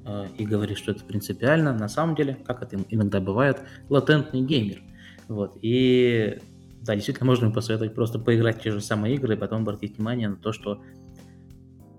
э, 0.05 0.25
и 0.37 0.45
говорит, 0.45 0.77
что 0.77 0.91
это 0.91 1.03
принципиально, 1.03 1.73
на 1.73 1.87
самом 1.87 2.15
деле, 2.15 2.37
как 2.45 2.63
это 2.63 2.77
иногда 2.89 3.21
бывает, 3.21 3.61
латентный 3.89 4.41
геймер. 4.41 4.81
Вот. 5.27 5.57
И 5.61 6.39
да, 6.81 6.95
действительно, 6.95 7.27
можно 7.27 7.51
посоветовать 7.51 7.93
просто 7.93 8.17
поиграть 8.17 8.59
в 8.59 8.61
те 8.61 8.71
же 8.71 8.81
самые 8.81 9.15
игры 9.15 9.35
и 9.35 9.37
потом 9.37 9.61
обратить 9.61 9.97
внимание 9.97 10.29
на 10.29 10.37
то, 10.37 10.51
что 10.51 10.81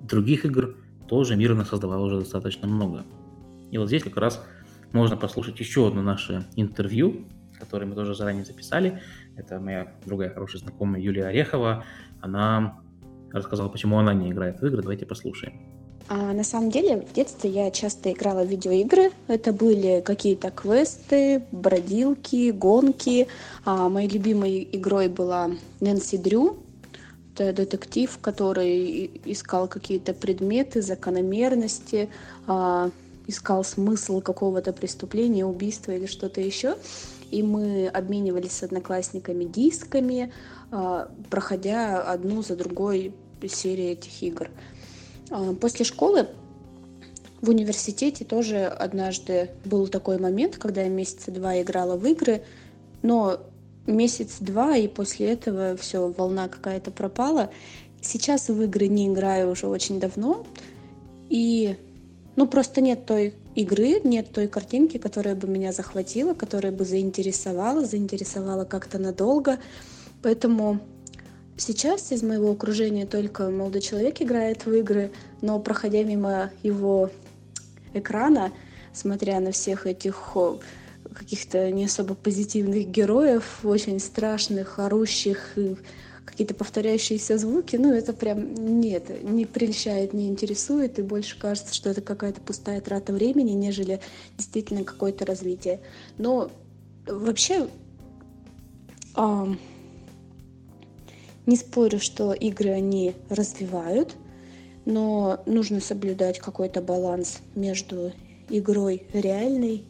других 0.03 0.45
игр 0.45 0.77
тоже 1.07 1.37
мирно 1.37 1.65
создавал 1.65 2.03
уже 2.03 2.21
достаточно 2.21 2.67
много. 2.67 3.05
И 3.71 3.79
вот 3.79 3.89
здесь 3.89 4.03
как 4.03 4.17
раз 4.17 4.43
можно 4.93 5.17
послушать 5.17 5.61
еще 5.61 5.87
одно 5.87 6.03
наше 6.03 6.47
интервью, 6.57 7.27
которое 7.59 7.87
мы 7.87 7.95
тоже 7.95 8.15
заранее 8.15 8.45
записали. 8.45 9.01
Это 9.37 9.59
моя 9.61 9.93
другая 10.07 10.31
хорошая 10.31 10.61
знакомая 10.61 11.01
Юлия 11.01 11.27
Орехова. 11.27 11.85
Она 12.21 12.81
рассказала, 13.33 13.69
почему 13.69 13.99
она 13.99 14.15
не 14.15 14.31
играет 14.31 14.61
в 14.61 14.67
игры. 14.67 14.83
Давайте 14.83 15.07
послушаем. 15.07 15.79
А, 16.11 16.33
на 16.33 16.43
самом 16.43 16.71
деле, 16.71 17.03
в 17.03 17.13
детстве 17.13 17.51
я 17.51 17.71
часто 17.71 18.13
играла 18.13 18.43
в 18.43 18.49
видеоигры. 18.49 19.11
Это 19.27 19.53
были 19.53 20.01
какие-то 20.01 20.51
квесты, 20.51 21.43
бродилки, 21.53 22.51
гонки. 22.51 23.29
А, 23.65 23.89
моей 23.89 24.09
любимой 24.09 24.67
игрой 24.73 25.09
была 25.09 25.51
Нэнси 25.81 26.17
Дрю. 26.17 26.57
Это 27.35 27.53
детектив, 27.53 28.19
который 28.21 29.11
искал 29.27 29.69
какие-то 29.69 30.15
предметы, 30.15 30.81
закономерности, 30.81 32.09
а, 32.47 32.91
искал 33.27 33.63
смысл 33.63 34.23
какого-то 34.23 34.73
преступления, 34.73 35.45
убийства 35.45 35.93
или 35.93 36.07
что-то 36.07 36.41
еще. 36.41 36.77
И 37.31 37.43
мы 37.43 37.89
обменивались 37.89 38.53
с 38.53 38.63
одноклассниками 38.63 39.45
дисками, 39.45 40.33
а, 40.71 41.11
проходя 41.31 42.03
одну 42.03 42.43
за 42.43 42.57
другой 42.57 43.15
серии 43.47 43.91
этих 43.91 44.23
игр. 44.23 44.51
А, 45.31 45.55
после 45.55 45.85
школы 45.85 46.29
в 47.41 47.51
университете 47.51 48.25
тоже 48.25 48.65
однажды 48.67 49.51
был 49.65 49.89
такой 49.89 50.19
момент, 50.19 50.57
когда 50.57 50.83
я 50.83 50.89
месяца 50.89 51.31
два 51.31 51.61
играла 51.61 51.97
в 51.97 52.05
игры, 52.07 52.43
но 53.03 53.39
месяц-два, 53.87 54.77
и 54.77 54.89
после 54.89 55.33
этого 55.33 55.77
все, 55.77 56.09
волна 56.09 56.49
какая-то 56.49 56.91
пропала. 56.91 57.51
Сейчас 58.01 58.49
в 58.49 58.63
игры 58.63 58.89
не 58.89 59.09
играю 59.09 59.51
уже 59.51 59.67
очень 59.67 59.99
давно, 60.01 60.47
и 61.29 61.77
ну 62.37 62.47
просто 62.47 62.81
нет 62.81 63.07
той 63.07 63.35
игры, 63.59 64.01
нет 64.05 64.31
той 64.33 64.47
картинки, 64.47 64.99
которая 64.99 65.35
бы 65.35 65.49
меня 65.49 65.73
захватила, 65.73 66.33
которая 66.33 66.73
бы 66.73 66.85
заинтересовала, 66.85 67.85
заинтересовала 67.85 68.65
как-то 68.65 68.99
надолго. 68.99 69.59
Поэтому 70.23 70.79
сейчас 71.57 72.13
из 72.13 72.23
моего 72.23 72.53
окружения 72.53 73.05
только 73.05 73.51
молодой 73.51 73.81
человек 73.81 74.23
играет 74.23 74.65
в 74.65 74.73
игры, 74.73 75.11
но 75.41 75.59
проходя 75.59 76.05
мимо 76.05 76.53
его 76.63 77.11
экрана, 77.95 78.53
смотря 78.93 79.41
на 79.41 79.51
всех 79.51 79.87
этих 79.87 80.37
каких-то 81.13 81.71
не 81.73 81.87
особо 81.87 82.15
позитивных 82.15 82.87
героев, 82.87 83.61
очень 83.65 83.99
страшных, 83.99 84.79
орущих, 84.79 85.55
какие-то 86.31 86.55
повторяющиеся 86.55 87.39
звуки, 87.39 87.77
ну 87.77 87.93
это 87.93 88.13
прям 88.13 88.55
нет, 88.55 89.23
не 89.23 89.47
прельщает, 89.47 90.13
не 90.13 90.29
интересует, 90.29 90.99
и 90.99 91.03
больше 91.03 91.39
кажется, 91.39 91.75
что 91.75 91.91
это 91.91 92.01
какая-то 92.01 92.41
пустая 92.41 92.81
трата 92.81 93.13
времени, 93.13 93.53
нежели 93.53 94.01
действительно 94.37 94.85
какое-то 94.85 95.25
развитие. 95.25 95.81
Но 96.19 96.51
вообще 97.07 97.69
А, 99.15 99.49
не 101.47 101.57
спорю, 101.57 101.99
что 101.99 102.33
игры 102.33 102.71
они 102.71 103.15
развивают, 103.31 104.15
но 104.85 105.43
нужно 105.45 105.81
соблюдать 105.81 106.39
какой-то 106.39 106.81
баланс 106.81 107.39
между 107.57 108.13
игрой 108.49 109.09
реальной, 109.13 109.85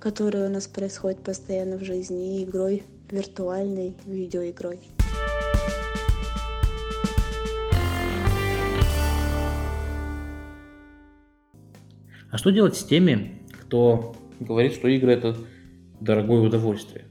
которая 0.00 0.48
у 0.48 0.52
нас 0.52 0.66
происходит 0.66 1.20
постоянно 1.20 1.78
в 1.78 1.82
жизни, 1.82 2.40
и 2.40 2.44
игрой 2.44 2.82
виртуальной 3.10 3.94
видеоигрой. 4.04 4.80
А 12.30 12.38
что 12.38 12.50
делать 12.50 12.76
с 12.76 12.84
теми, 12.84 13.42
кто 13.62 14.14
говорит, 14.38 14.74
что 14.74 14.88
игры 14.88 15.12
это 15.12 15.36
дорогое 16.00 16.40
удовольствие? 16.40 17.06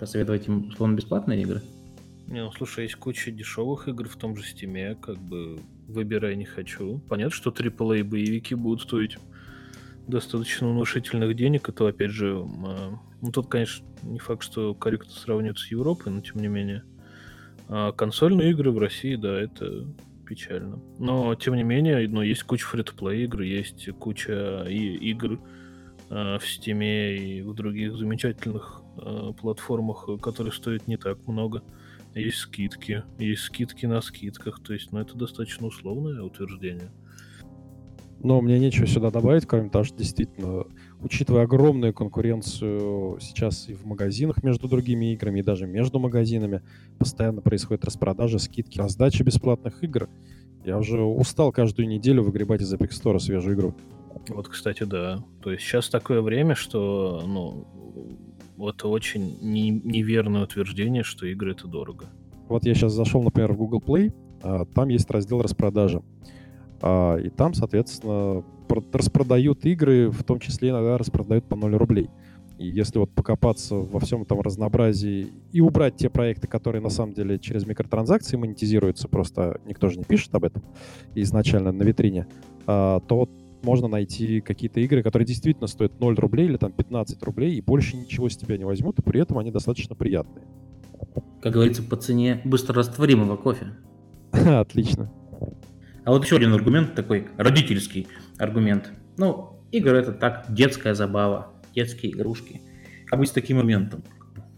Посоветовать 0.00 0.48
им 0.48 0.68
условно 0.68 0.96
бесплатные 0.96 1.42
игры? 1.42 1.62
Не, 2.26 2.44
ну 2.44 2.52
слушай, 2.52 2.84
есть 2.84 2.96
куча 2.96 3.30
дешевых 3.30 3.88
игр 3.88 4.08
в 4.08 4.16
том 4.16 4.36
же 4.36 4.44
стиме, 4.44 4.96
как 4.96 5.18
бы 5.18 5.60
выбирай 5.86 6.36
не 6.36 6.44
хочу. 6.44 7.00
Понятно, 7.08 7.34
что 7.34 7.50
AAA 7.50 8.04
боевики 8.04 8.54
будут 8.54 8.82
стоить 8.82 9.16
достаточно 10.06 10.68
внушительных 10.68 11.36
денег, 11.36 11.68
это 11.68 11.86
опять 11.86 12.10
же, 12.10 12.44
а, 12.66 12.98
ну 13.20 13.32
тут, 13.32 13.48
конечно, 13.48 13.86
не 14.02 14.18
факт, 14.18 14.42
что 14.42 14.74
корректно 14.74 15.12
сравнивать 15.12 15.58
с 15.58 15.70
Европой, 15.70 16.12
но 16.12 16.20
тем 16.20 16.40
не 16.40 16.48
менее. 16.48 16.82
А 17.68 17.92
консольные 17.92 18.50
игры 18.50 18.72
в 18.72 18.78
России, 18.78 19.14
да, 19.14 19.40
это 19.40 19.86
печально. 20.30 20.80
Но, 21.00 21.34
тем 21.34 21.56
не 21.56 21.64
менее, 21.64 22.08
ну, 22.08 22.22
есть 22.22 22.44
куча 22.44 22.64
фри-то-плей 22.64 23.24
игр, 23.24 23.40
есть 23.40 23.90
куча 23.98 24.64
и 24.68 24.94
игр 25.10 25.40
э, 26.08 26.38
в 26.38 26.42
Steam 26.42 26.84
и 26.84 27.42
в 27.42 27.52
других 27.54 27.96
замечательных 27.96 28.82
э, 28.96 29.32
платформах, 29.40 30.08
которые 30.22 30.52
стоят 30.52 30.86
не 30.86 30.96
так 30.96 31.26
много. 31.26 31.64
Есть 32.14 32.38
скидки, 32.38 33.02
есть 33.18 33.42
скидки 33.42 33.86
на 33.86 34.00
скидках, 34.00 34.62
то 34.62 34.72
есть, 34.72 34.92
ну, 34.92 35.00
это 35.00 35.16
достаточно 35.16 35.66
условное 35.66 36.22
утверждение. 36.22 36.92
Но 38.22 38.40
мне 38.40 38.60
нечего 38.60 38.86
сюда 38.86 39.10
добавить, 39.10 39.46
кроме 39.46 39.68
того, 39.68 39.82
что 39.82 39.98
действительно, 39.98 40.64
учитывая 41.02 41.44
огромную 41.44 41.94
конкуренцию 41.94 43.18
сейчас 43.20 43.68
и 43.68 43.74
в 43.74 43.84
магазинах 43.84 44.42
между 44.42 44.68
другими 44.68 45.12
играми, 45.12 45.40
и 45.40 45.42
даже 45.42 45.66
между 45.66 45.98
магазинами, 45.98 46.62
постоянно 46.98 47.40
происходят 47.40 47.84
распродажи, 47.84 48.38
скидки, 48.38 48.78
раздача 48.78 49.24
бесплатных 49.24 49.82
игр. 49.82 50.08
Я 50.64 50.78
уже 50.78 51.00
устал 51.02 51.52
каждую 51.52 51.88
неделю 51.88 52.22
выгребать 52.22 52.60
из 52.60 52.72
Epic 52.72 52.90
Store 52.90 53.18
свежую 53.18 53.56
игру. 53.56 53.74
Вот, 54.28 54.48
кстати, 54.48 54.82
да. 54.82 55.24
То 55.42 55.52
есть 55.52 55.64
сейчас 55.64 55.88
такое 55.88 56.20
время, 56.20 56.54
что, 56.54 57.22
ну, 57.26 57.66
это 58.68 58.88
очень 58.88 59.38
не, 59.40 59.70
неверное 59.70 60.44
утверждение, 60.44 61.02
что 61.02 61.26
игры 61.26 61.52
это 61.52 61.66
дорого. 61.66 62.10
Вот 62.48 62.64
я 62.64 62.74
сейчас 62.74 62.92
зашел, 62.92 63.22
например, 63.22 63.52
в 63.52 63.56
Google 63.56 63.80
Play, 63.80 64.12
а, 64.42 64.64
там 64.66 64.88
есть 64.88 65.10
раздел 65.10 65.40
распродажи. 65.40 66.02
А, 66.80 67.16
и 67.16 67.28
там, 67.28 67.54
соответственно, 67.54 68.44
распродают 68.92 69.64
игры, 69.66 70.10
в 70.10 70.22
том 70.24 70.38
числе 70.38 70.70
иногда 70.70 70.98
распродают 70.98 71.44
по 71.44 71.56
0 71.56 71.74
рублей. 71.76 72.10
И 72.58 72.66
если 72.66 72.98
вот 72.98 73.10
покопаться 73.10 73.74
во 73.74 74.00
всем 74.00 74.22
этом 74.22 74.40
разнообразии 74.42 75.28
и 75.50 75.62
убрать 75.62 75.96
те 75.96 76.10
проекты, 76.10 76.46
которые 76.46 76.82
на 76.82 76.90
самом 76.90 77.14
деле 77.14 77.38
через 77.38 77.66
микротранзакции 77.66 78.36
монетизируются, 78.36 79.08
просто 79.08 79.60
никто 79.64 79.88
же 79.88 79.98
не 79.98 80.04
пишет 80.04 80.34
об 80.34 80.44
этом 80.44 80.62
изначально 81.14 81.72
на 81.72 81.82
витрине, 81.82 82.26
а, 82.66 83.00
то 83.00 83.16
вот 83.16 83.30
можно 83.62 83.88
найти 83.88 84.40
какие-то 84.40 84.80
игры, 84.80 85.02
которые 85.02 85.26
действительно 85.26 85.66
стоят 85.68 85.98
0 86.00 86.14
рублей 86.16 86.46
или 86.46 86.56
там 86.56 86.72
15 86.72 87.22
рублей, 87.22 87.54
и 87.54 87.60
больше 87.60 87.96
ничего 87.96 88.28
с 88.28 88.36
тебя 88.36 88.58
не 88.58 88.64
возьмут, 88.64 88.98
и 88.98 89.02
при 89.02 89.20
этом 89.20 89.38
они 89.38 89.50
достаточно 89.50 89.94
приятные. 89.94 90.44
Как 91.40 91.54
говорится, 91.54 91.82
по 91.82 91.96
цене 91.96 92.42
быстро 92.44 92.74
растворимого 92.74 93.36
кофе. 93.36 93.68
Отлично. 94.32 95.10
А 96.04 96.10
вот 96.10 96.24
еще 96.24 96.36
один 96.36 96.52
аргумент 96.54 96.94
такой, 96.94 97.28
родительский 97.36 98.08
аргумент. 98.38 98.90
Ну, 99.16 99.60
игры 99.70 99.98
это 99.98 100.12
так, 100.12 100.46
детская 100.48 100.94
забава, 100.94 101.52
детские 101.74 102.12
игрушки. 102.12 102.62
А 103.10 103.16
быть 103.16 103.28
с 103.28 103.32
таким 103.32 103.58
моментом? 103.58 104.02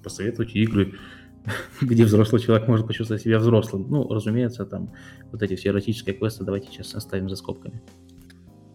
Посоветуйте 0.02 0.60
игры, 0.60 0.94
где 1.80 2.04
взрослый 2.04 2.40
человек 2.40 2.68
может 2.68 2.86
почувствовать 2.86 3.22
себя 3.22 3.38
взрослым. 3.38 3.86
Ну, 3.88 4.08
разумеется, 4.08 4.64
там 4.64 4.92
вот 5.32 5.42
эти 5.42 5.56
все 5.56 5.70
эротические 5.70 6.14
квесты 6.14 6.44
давайте 6.44 6.68
сейчас 6.68 6.94
оставим 6.94 7.28
за 7.28 7.36
скобками. 7.36 7.82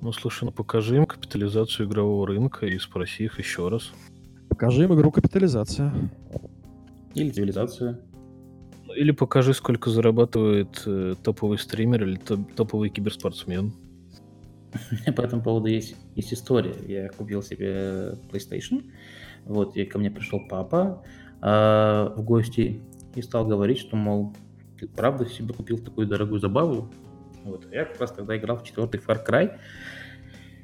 Ну, 0.02 0.12
слушай, 0.12 0.46
ну 0.46 0.52
покажи 0.52 0.98
им 0.98 1.06
капитализацию 1.06 1.88
игрового 1.88 2.28
рынка 2.28 2.66
и 2.66 2.78
спроси 2.78 3.26
их 3.26 3.40
еще 3.40 3.70
раз. 3.70 3.92
Покажи 4.50 4.84
им 4.84 4.94
игру 4.94 5.12
капитализация. 5.12 6.12
Или 7.16 7.32
цивилизацию. 7.32 8.00
Или 8.98 9.12
покажи, 9.12 9.54
сколько 9.54 9.92
зарабатывает 9.92 10.82
э, 10.88 11.14
топовый 11.24 11.60
стример 11.60 12.04
или 12.04 12.16
топ- 12.18 12.52
топовый 12.56 12.90
киберспортсмен. 12.90 13.72
По 15.16 15.22
этому 15.22 15.44
поводу 15.44 15.68
есть, 15.68 15.96
есть 16.16 16.34
история. 16.34 16.74
Я 16.88 17.10
купил 17.10 17.44
себе 17.44 18.18
PlayStation, 18.32 18.92
вот, 19.46 19.78
и 19.78 19.86
ко 19.86 20.00
мне 20.00 20.10
пришел 20.10 20.42
папа 20.50 21.04
э, 21.44 21.46
в 21.46 22.24
гости 22.24 22.82
и 23.14 23.22
стал 23.22 23.46
говорить, 23.46 23.78
что, 23.78 23.96
мол, 23.96 24.36
ты 24.80 24.88
правда 24.88 25.28
себе 25.28 25.54
купил 25.54 25.78
такую 25.78 26.08
дорогую 26.08 26.40
забаву? 26.40 26.90
Вот. 27.44 27.68
Я 27.72 27.86
как 27.86 28.02
раз 28.02 28.12
тогда 28.12 28.36
играл 28.36 28.58
в 28.58 28.64
четвертый 28.64 29.00
Far 29.00 29.24
Cry, 29.24 29.60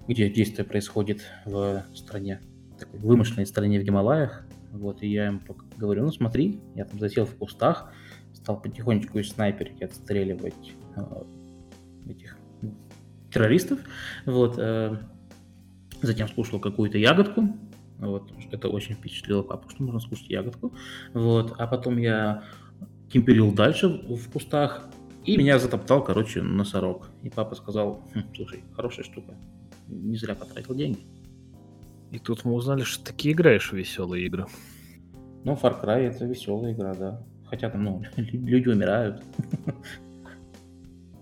где 0.07 0.27
действие 0.27 0.65
происходит 0.65 1.21
в 1.45 1.83
стране, 1.93 2.41
такой 2.79 2.99
вымышленной 2.99 3.45
стране 3.45 3.79
в 3.79 3.83
Гималаях. 3.83 4.43
Вот, 4.71 5.03
и 5.03 5.07
я 5.07 5.27
им 5.27 5.41
говорю, 5.77 6.05
ну 6.05 6.11
смотри, 6.11 6.59
я 6.73 6.85
там 6.85 6.99
засел 6.99 7.27
в 7.27 7.35
кустах, 7.35 7.93
стал 8.43 8.59
потихонечку 8.59 9.19
из 9.19 9.29
снайперки 9.29 9.85
отстреливать 9.85 10.73
э, 10.97 11.23
этих 12.09 12.37
ну, 12.61 12.75
террористов. 13.31 13.79
Вот, 14.25 14.55
э, 14.57 14.97
затем 16.01 16.27
скушал 16.27 16.59
какую-то 16.59 16.97
ягодку. 16.97 17.47
Вот, 17.99 18.29
это 18.51 18.67
очень 18.67 18.95
впечатлило 18.95 19.43
папу, 19.43 19.69
что 19.69 19.83
можно 19.83 20.01
скушать 20.01 20.29
ягодку. 20.29 20.73
Вот, 21.13 21.55
а 21.57 21.67
потом 21.67 21.97
я 21.97 22.43
кемперил 23.09 23.53
дальше 23.53 23.87
в 23.87 24.29
кустах, 24.29 24.89
и 25.23 25.37
меня 25.37 25.57
затоптал, 25.57 26.03
короче, 26.03 26.41
носорог. 26.41 27.07
И 27.21 27.29
папа 27.29 27.55
сказал, 27.55 28.03
хм, 28.13 28.23
слушай, 28.35 28.61
хорошая 28.75 29.05
штука, 29.05 29.35
не 29.87 30.17
зря 30.17 30.35
потратил 30.35 30.75
деньги. 30.75 30.99
И 32.11 32.19
тут 32.19 32.43
мы 32.43 32.53
узнали, 32.53 32.83
что 32.83 33.13
ты 33.13 33.31
играешь 33.31 33.71
в 33.71 33.73
веселые 33.77 34.25
игры. 34.25 34.47
Ну, 35.45 35.53
Far 35.53 35.81
Cry 35.81 36.09
это 36.09 36.25
веселая 36.25 36.73
игра, 36.73 36.93
да. 36.93 37.23
Хотя 37.53 37.69
там, 37.69 37.83
ну, 37.83 38.01
люди 38.17 38.67
умирают. 38.67 39.21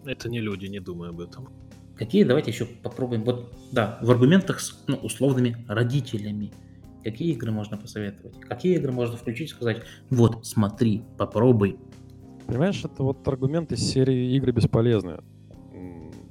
Это 0.05 0.29
не 0.29 0.39
люди, 0.39 0.67
не 0.67 0.79
думай 0.79 1.09
об 1.09 1.19
этом. 1.19 1.49
Какие, 1.97 2.23
давайте 2.23 2.51
еще 2.51 2.65
попробуем, 2.65 3.25
вот, 3.25 3.53
да, 3.73 3.99
в 4.01 4.09
аргументах 4.09 4.61
с 4.61 4.81
ну, 4.87 4.95
условными 4.95 5.57
родителями. 5.67 6.53
Какие 7.03 7.33
игры 7.33 7.51
можно 7.51 7.75
посоветовать? 7.75 8.39
Какие 8.39 8.77
игры 8.77 8.93
можно 8.93 9.17
включить 9.17 9.49
и 9.49 9.53
сказать, 9.53 9.83
вот, 10.09 10.45
смотри, 10.45 11.03
попробуй. 11.17 11.77
Понимаешь, 12.47 12.81
это 12.85 13.03
вот 13.03 13.27
аргумент 13.27 13.73
из 13.73 13.81
серии 13.81 14.33
«Игры 14.37 14.53
бесполезны». 14.53 15.19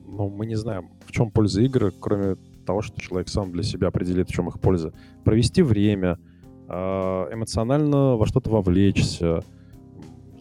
Но 0.06 0.30
мы 0.30 0.46
не 0.46 0.56
знаем, 0.56 0.92
в 1.04 1.12
чем 1.12 1.30
польза 1.30 1.60
игры, 1.60 1.92
кроме 2.00 2.36
того, 2.64 2.80
что 2.80 2.98
человек 2.98 3.28
сам 3.28 3.52
для 3.52 3.64
себя 3.64 3.88
определит, 3.88 4.30
в 4.30 4.32
чем 4.32 4.48
их 4.48 4.58
польза. 4.60 4.94
Провести 5.24 5.60
время, 5.60 6.18
а, 6.68 7.28
эмоционально 7.30 8.16
во 8.16 8.26
что-то 8.26 8.48
вовлечься, 8.48 9.42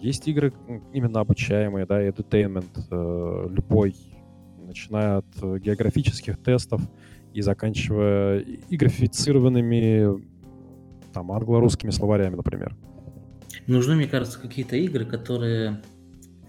есть 0.01 0.27
игры 0.27 0.53
именно 0.93 1.19
обучаемые, 1.19 1.85
да, 1.85 2.01
entertainment, 2.07 2.69
э, 2.89 3.47
любой, 3.49 3.95
начиная 4.65 5.17
от 5.17 5.25
э, 5.41 5.59
географических 5.59 6.37
тестов 6.41 6.81
и 7.33 7.41
заканчивая 7.41 8.45
игрофицированными 8.69 10.23
там 11.13 11.31
англо-русскими 11.31 11.91
словарями, 11.91 12.35
например. 12.35 12.75
Нужны, 13.67 13.95
мне 13.95 14.07
кажется, 14.07 14.39
какие-то 14.39 14.75
игры, 14.75 15.05
которые 15.05 15.81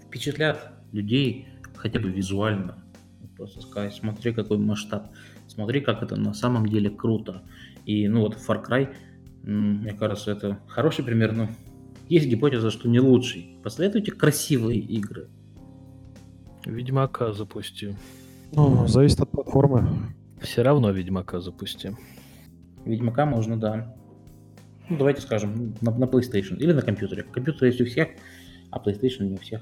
впечатлят 0.05 0.73
людей 0.91 1.47
хотя 1.75 1.99
бы 1.99 2.09
визуально. 2.09 2.83
Просто 3.37 3.61
сказать, 3.61 3.93
смотри, 3.93 4.33
какой 4.33 4.59
масштаб, 4.59 5.11
смотри, 5.47 5.81
как 5.81 6.03
это 6.03 6.15
на 6.15 6.33
самом 6.33 6.67
деле 6.67 6.89
круто. 6.89 7.41
И, 7.85 8.07
ну 8.07 8.21
вот, 8.21 8.37
Far 8.37 8.63
Cry, 8.63 8.93
мне 9.43 9.93
кажется, 9.93 10.31
это 10.31 10.59
хороший 10.67 11.03
пример, 11.03 11.33
но 11.33 11.49
есть 12.11 12.27
гипотеза, 12.27 12.71
что 12.71 12.89
не 12.89 12.99
лучший. 12.99 13.57
Посоветуйте 13.63 14.11
красивые 14.11 14.79
игры. 14.79 15.29
Ведьмака 16.65 17.31
запусти. 17.31 17.95
Ну, 18.51 18.85
зависит 18.85 19.21
от 19.21 19.31
платформы. 19.31 19.87
Все 20.41 20.61
равно 20.61 20.91
Ведьмака 20.91 21.39
запусти. 21.39 21.91
Ведьмака 22.83 23.25
можно, 23.25 23.57
да. 23.57 23.95
Ну, 24.89 24.97
давайте 24.97 25.21
скажем, 25.21 25.73
на, 25.79 25.91
на 25.91 26.03
PlayStation 26.03 26.57
или 26.57 26.73
на 26.73 26.81
компьютере. 26.81 27.23
Компьютер 27.23 27.69
есть 27.69 27.79
у 27.79 27.85
всех, 27.85 28.09
а 28.71 28.79
PlayStation 28.79 29.27
не 29.27 29.35
у 29.35 29.37
всех. 29.37 29.61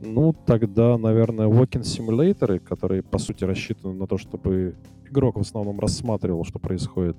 Ну, 0.00 0.32
тогда, 0.46 0.96
наверное, 0.96 1.48
walking 1.48 1.82
симуляторы, 1.82 2.60
которые, 2.60 3.02
по 3.02 3.18
сути, 3.18 3.42
рассчитаны 3.42 3.94
на 3.94 4.06
то, 4.06 4.16
чтобы 4.16 4.76
игрок 5.10 5.36
в 5.36 5.40
основном 5.40 5.80
рассматривал, 5.80 6.44
что 6.44 6.60
происходит 6.60 7.16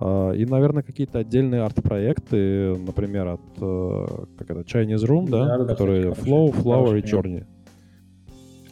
и, 0.00 0.46
наверное, 0.46 0.82
какие-то 0.82 1.18
отдельные 1.18 1.62
арт-проекты, 1.62 2.76
например, 2.76 3.28
от 3.28 3.40
э, 3.60 4.06
как 4.38 4.50
это, 4.50 4.60
Chinese 4.60 5.04
Room, 5.06 5.28
да, 5.28 5.44
Да, 5.44 5.58
да, 5.58 5.64
которые 5.66 6.12
Flow, 6.12 6.52
Flower 6.52 6.98
и 6.98 7.02
Journey. 7.02 7.44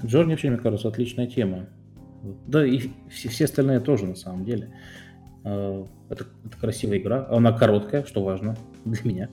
Джорни 0.05 0.31
вообще, 0.31 0.49
мне 0.49 0.59
кажется, 0.59 0.89
отличная 0.89 1.27
тема. 1.27 1.67
Да, 2.47 2.65
и 2.65 2.81
все, 3.11 3.29
все 3.29 3.45
остальные 3.45 3.81
тоже, 3.81 4.07
на 4.07 4.15
самом 4.15 4.45
деле. 4.45 4.73
А, 5.45 5.87
Это, 6.09 6.25
это 6.45 6.57
красивая 6.59 6.99
игра. 6.99 7.27
Она 7.31 7.53
короткая, 7.53 8.05
что 8.05 8.25
важно 8.25 8.57
для 8.85 9.01
меня. 9.05 9.29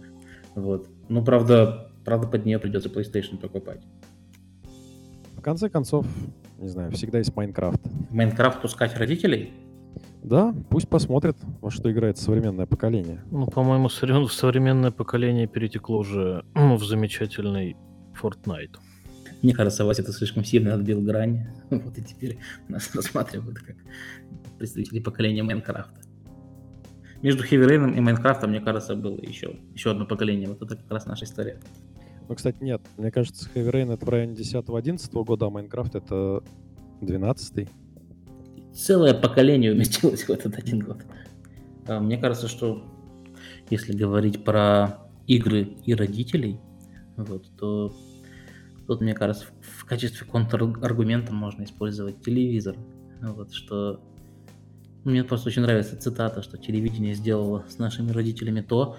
Вот. 0.55 0.87
Ну, 1.09 1.23
правда, 1.23 1.91
правда, 2.03 2.27
под 2.27 2.45
нее 2.45 2.59
придется 2.59 2.89
PlayStation 2.89 3.37
покупать. 3.37 3.81
В 5.37 5.41
конце 5.41 5.69
концов, 5.69 6.05
не 6.57 6.67
знаю, 6.67 6.91
всегда 6.91 7.19
есть 7.19 7.35
Майнкрафт. 7.35 7.79
Майнкрафт 8.09 8.61
пускать 8.61 8.97
родителей? 8.97 9.53
Да, 10.23 10.55
пусть 10.69 10.89
посмотрят, 10.89 11.37
во 11.61 11.69
что 11.69 11.91
играет 11.91 12.17
современное 12.17 12.65
поколение. 12.65 13.23
Ну, 13.29 13.45
по-моему, 13.47 13.87
совре- 13.87 14.27
современное 14.27 14.91
поколение 14.91 15.47
перетекло 15.47 15.99
уже 15.99 16.43
ну, 16.55 16.77
в 16.77 16.83
замечательный 16.83 17.77
Fortnite. 18.19 18.77
Мне 19.43 19.53
кажется, 19.53 19.85
Вася, 19.85 20.03
ты 20.03 20.11
слишком 20.11 20.43
сильно 20.43 20.73
отбил 20.73 21.01
грань. 21.01 21.47
Вот 21.69 21.97
и 21.97 22.03
теперь 22.03 22.39
нас 22.67 22.93
рассматривают 22.95 23.59
как 23.59 23.75
представители 24.57 24.99
поколения 24.99 25.43
Майнкрафта. 25.43 26.01
Между 27.21 27.43
Heavy 27.43 27.67
Rain 27.67 27.95
и 27.95 27.99
Майнкрафтом, 27.99 28.49
мне 28.49 28.61
кажется, 28.61 28.95
было 28.95 29.19
еще, 29.19 29.59
еще 29.73 29.91
одно 29.91 30.05
поколение. 30.05 30.47
Вот 30.47 30.61
это 30.61 30.75
как 30.75 30.91
раз 30.91 31.05
наша 31.05 31.25
история. 31.25 31.59
Ну, 32.27 32.33
кстати, 32.33 32.57
нет. 32.63 32.81
Мне 32.97 33.11
кажется, 33.11 33.47
Heavy 33.53 33.71
Rain 33.71 33.93
это 33.93 34.05
в 34.05 34.09
районе 34.09 34.33
10-11 34.33 35.23
года, 35.23 35.45
а 35.45 35.49
Майнкрафт 35.51 35.95
это 35.95 36.43
12 37.01 37.67
Целое 38.75 39.13
поколение 39.13 39.71
уместилось 39.71 40.23
в 40.23 40.29
этот 40.29 40.57
один 40.57 40.81
год. 40.81 40.97
А, 41.87 41.99
Мне 41.99 42.17
кажется, 42.17 42.49
что 42.49 42.83
если 43.69 43.93
говорить 43.93 44.43
про 44.43 44.99
игры 45.27 45.77
и 45.85 45.95
родителей, 45.95 46.59
вот, 47.15 47.45
то 47.57 47.95
тут, 48.85 48.99
мне 48.99 49.13
кажется, 49.13 49.45
в 49.61 49.85
качестве 49.85 50.27
контраргумента 50.27 51.33
можно 51.33 51.63
использовать 51.63 52.21
телевизор. 52.21 52.75
Вот, 53.21 53.53
что 53.53 54.03
мне 55.05 55.23
просто 55.23 55.47
очень 55.47 55.61
нравится 55.61 55.97
цитата, 55.97 56.41
что 56.41 56.57
телевидение 56.57 57.15
сделало 57.15 57.65
с 57.69 57.77
нашими 57.77 58.11
родителями 58.11 58.59
то, 58.59 58.97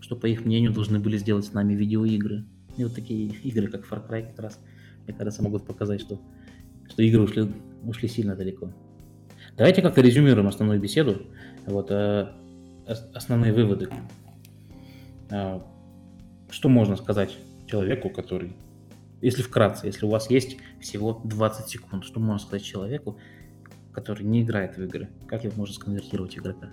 что, 0.00 0.14
по 0.14 0.26
их 0.26 0.44
мнению, 0.44 0.72
должны 0.72 0.98
были 0.98 1.16
сделать 1.16 1.46
с 1.46 1.52
нами 1.54 1.72
видеоигры. 1.72 2.44
И 2.76 2.84
вот 2.84 2.94
такие 2.94 3.28
игры, 3.28 3.68
как 3.68 3.90
Far 3.90 4.06
Cry, 4.06 4.26
как 4.28 4.38
раз, 4.38 4.60
мне 5.06 5.16
кажется, 5.16 5.42
могут 5.42 5.66
показать, 5.66 6.02
что, 6.02 6.20
что 6.86 7.02
игры 7.02 7.22
ушли, 7.22 7.50
ушли 7.82 8.08
сильно 8.08 8.36
далеко. 8.36 8.70
Давайте 9.56 9.82
как-то 9.82 10.00
резюмируем 10.02 10.46
основную 10.48 10.80
беседу. 10.80 11.22
Вот, 11.66 11.90
э, 11.90 12.28
ос- 12.86 13.08
основные 13.14 13.52
выводы. 13.52 13.88
А, 15.30 15.62
Что 16.50 16.68
можно 16.68 16.94
сказать 16.96 17.36
человеку, 17.66 18.08
который, 18.08 18.52
если 19.20 19.42
вкратце, 19.42 19.86
если 19.86 20.06
у 20.06 20.08
вас 20.10 20.30
есть 20.30 20.58
всего 20.80 21.20
20 21.24 21.68
секунд, 21.68 22.04
что 22.04 22.20
можно 22.20 22.38
сказать 22.38 22.62
человеку, 22.62 23.16
который 23.92 24.24
не 24.24 24.42
играет 24.42 24.76
в 24.76 24.82
игры? 24.84 25.08
Как 25.26 25.42
его 25.42 25.54
можно 25.56 25.74
сконвертировать 25.74 26.36
игрока? 26.38 26.68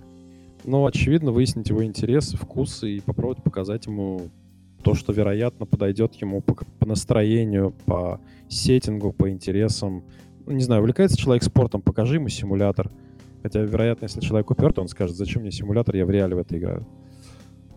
Но, 0.62 0.86
очевидно, 0.86 1.32
выяснить 1.32 1.68
его 1.70 1.84
интересы, 1.84 2.36
вкусы 2.36 2.96
и 2.96 3.00
попробовать 3.00 3.42
показать 3.42 3.86
ему 3.86 4.28
то, 4.84 4.94
что, 4.94 5.12
вероятно, 5.12 5.66
подойдет 5.66 6.14
ему 6.14 6.40
по, 6.40 6.54
по 6.54 6.86
настроению, 6.86 7.72
по 7.86 8.20
сеттингу, 8.48 9.12
по 9.12 9.28
интересам. 9.28 10.04
Не 10.46 10.62
знаю, 10.62 10.82
увлекается 10.82 11.16
человек 11.16 11.42
спортом, 11.42 11.80
покажи 11.80 12.16
ему 12.16 12.28
симулятор. 12.28 12.90
Хотя, 13.42 13.60
вероятно, 13.60 14.04
если 14.04 14.20
человек 14.20 14.50
упертый, 14.50 14.82
он 14.82 14.88
скажет, 14.88 15.16
зачем 15.16 15.42
мне 15.42 15.50
симулятор, 15.50 15.96
я 15.96 16.06
в 16.06 16.10
реале 16.10 16.34
в 16.34 16.38
это 16.38 16.56
играю. 16.56 16.86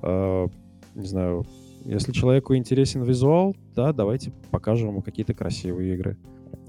А, 0.02 0.48
не 0.96 1.06
знаю, 1.06 1.46
если 1.86 2.12
человеку 2.12 2.56
интересен 2.56 3.04
визуал, 3.04 3.56
да, 3.76 3.94
давайте 3.94 4.32
покажем 4.52 4.90
ему 4.90 5.02
какие-то 5.02 5.34
красивые 5.34 5.96
игры. 5.96 6.18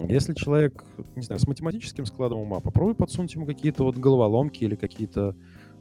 Если 0.00 0.34
человек, 0.34 0.84
не 1.16 1.22
знаю, 1.22 1.40
с 1.40 1.46
математическим 1.46 2.06
складом 2.06 2.38
ума, 2.38 2.60
попробуй 2.60 2.94
подсунуть 2.94 3.34
ему 3.34 3.46
какие-то 3.46 3.84
вот 3.84 3.96
головоломки 3.96 4.62
или 4.62 4.76
какие-то, 4.76 5.34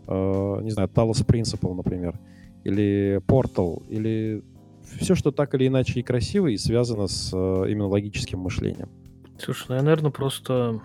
э, 0.08 0.60
не 0.64 0.72
знаю, 0.72 0.90
Talos 0.90 1.26
Principle, 1.26 1.76
например, 1.76 2.20
или 2.64 3.22
Portal, 3.28 3.84
или 3.90 4.44
все, 5.00 5.16
что 5.16 5.32
так 5.32 5.54
или 5.54 5.68
иначе 5.68 6.00
и 6.00 6.04
красиво, 6.04 6.48
и 6.48 6.58
связано 6.58 7.08
с 7.08 7.32
э, 7.34 7.66
именно 7.70 7.88
логическим 7.88 8.40
мышлением. 8.40 8.90
Слушай, 9.40 9.66
ну 9.70 9.76
я, 9.76 9.82
наверное, 9.82 10.12
просто 10.12 10.82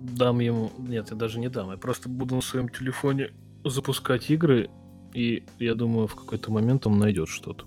дам 0.00 0.40
ему... 0.40 0.70
Нет, 0.78 1.10
я 1.10 1.16
даже 1.16 1.38
не 1.38 1.48
дам. 1.48 1.70
Я 1.70 1.76
просто 1.76 2.08
буду 2.08 2.34
на 2.34 2.40
своем 2.40 2.68
телефоне 2.68 3.32
запускать 3.64 4.30
игры, 4.30 4.70
и 5.14 5.44
я 5.58 5.74
думаю, 5.74 6.06
в 6.06 6.14
какой-то 6.14 6.50
момент 6.50 6.86
он 6.86 6.98
найдет 6.98 7.28
что-то. 7.28 7.66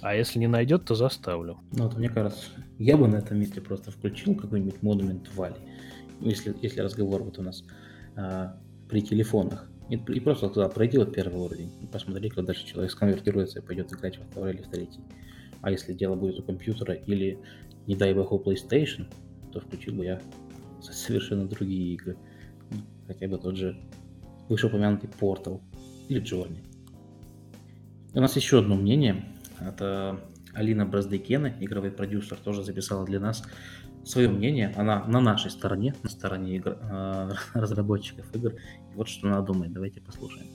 А 0.00 0.14
если 0.14 0.40
не 0.40 0.48
найдет, 0.48 0.84
то 0.84 0.94
заставлю. 0.94 1.60
Ну, 1.72 1.84
вот 1.84 1.96
мне 1.96 2.08
кажется, 2.08 2.48
я 2.78 2.96
бы 2.96 3.06
на 3.06 3.16
этом 3.16 3.38
месте 3.38 3.60
просто 3.60 3.92
включил 3.92 4.34
какой-нибудь 4.34 4.80
Monument 4.82 5.28
Valley, 5.36 5.60
если, 6.20 6.54
если 6.60 6.80
разговор 6.80 7.22
вот 7.22 7.38
у 7.38 7.42
нас 7.42 7.62
а, 8.16 8.56
при 8.88 9.00
телефонах. 9.00 9.68
И, 9.88 9.94
и 9.94 10.20
просто 10.20 10.48
туда 10.48 10.68
пройди 10.68 10.98
вот 10.98 11.14
первый 11.14 11.38
уровень 11.38 11.70
и 11.82 11.86
посмотри, 11.86 12.30
как 12.30 12.44
дальше 12.44 12.66
человек 12.66 12.90
сконвертируется 12.90 13.60
и 13.60 13.62
пойдет 13.62 13.92
играть 13.92 14.18
во 14.18 14.24
второй 14.24 14.54
или 14.54 14.62
в 14.62 14.68
третий. 14.68 15.00
А 15.60 15.70
если 15.70 15.92
дело 15.92 16.16
будет 16.16 16.40
у 16.40 16.42
компьютера 16.42 16.94
или, 16.94 17.38
не 17.86 17.96
дай 17.96 18.14
бог, 18.14 18.32
у 18.32 18.38
PlayStation, 18.38 19.06
то 19.52 19.60
включил 19.60 19.94
бы 19.94 20.04
я 20.04 20.20
со- 20.80 20.92
совершенно 20.92 21.46
другие 21.46 21.94
игры. 21.94 22.16
Хотя 23.06 23.28
бы 23.28 23.38
тот 23.38 23.56
же 23.56 23.76
вышеупомянутый 24.48 25.10
Portal 25.20 25.60
или 26.08 26.22
Journey. 26.22 26.58
У 28.14 28.20
нас 28.20 28.36
еще 28.36 28.58
одно 28.58 28.76
мнение. 28.76 29.24
Это 29.60 30.20
Алина 30.54 30.84
Браздейкена, 30.86 31.54
игровой 31.60 31.90
продюсер, 31.90 32.36
тоже 32.36 32.62
записала 32.62 33.04
для 33.06 33.20
нас 33.20 33.42
свое 34.04 34.28
мнение. 34.28 34.72
Она 34.76 35.04
на 35.06 35.20
нашей 35.20 35.50
стороне, 35.50 35.94
на 36.02 36.10
стороне 36.10 36.56
игр- 36.56 36.78
э, 36.80 37.30
разработчиков 37.54 38.26
игр. 38.34 38.52
И 38.92 38.94
вот 38.94 39.08
что 39.08 39.28
она 39.28 39.40
думает. 39.40 39.72
Давайте 39.72 40.00
послушаем. 40.00 40.46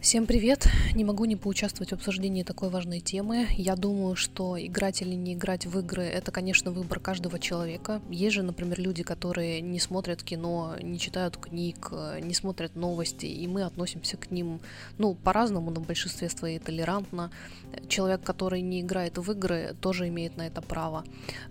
Всем 0.00 0.24
привет! 0.24 0.66
Не 0.94 1.04
могу 1.04 1.26
не 1.26 1.36
поучаствовать 1.36 1.90
в 1.90 1.92
обсуждении 1.92 2.42
такой 2.42 2.70
важной 2.70 3.00
темы. 3.00 3.46
Я 3.58 3.76
думаю, 3.76 4.16
что 4.16 4.56
играть 4.58 5.02
или 5.02 5.14
не 5.14 5.34
играть 5.34 5.66
в 5.66 5.78
игры– 5.78 6.02
это, 6.04 6.32
конечно, 6.32 6.70
выбор 6.70 7.00
каждого 7.00 7.38
человека. 7.38 8.00
Есть 8.08 8.36
же, 8.36 8.42
например, 8.42 8.80
люди, 8.80 9.02
которые 9.02 9.60
не 9.60 9.78
смотрят 9.78 10.22
кино, 10.22 10.76
не 10.80 10.98
читают 10.98 11.36
книг, 11.36 11.88
э, 11.92 12.20
не 12.22 12.32
смотрят 12.32 12.76
новости, 12.76 13.26
и 13.26 13.46
мы 13.46 13.62
относимся 13.62 14.16
к 14.16 14.30
ним, 14.30 14.60
ну, 14.96 15.14
по-разному, 15.14 15.70
но 15.70 15.82
в 15.82 15.86
большинстве 15.86 16.30
своей 16.30 16.58
толерантно. 16.58 17.30
Человек, 17.86 18.22
который 18.22 18.62
не 18.62 18.80
играет 18.80 19.18
в 19.18 19.30
игры, 19.30 19.76
тоже 19.82 20.08
имеет 20.08 20.34
на 20.38 20.46
это 20.46 20.62
право. 20.62 21.04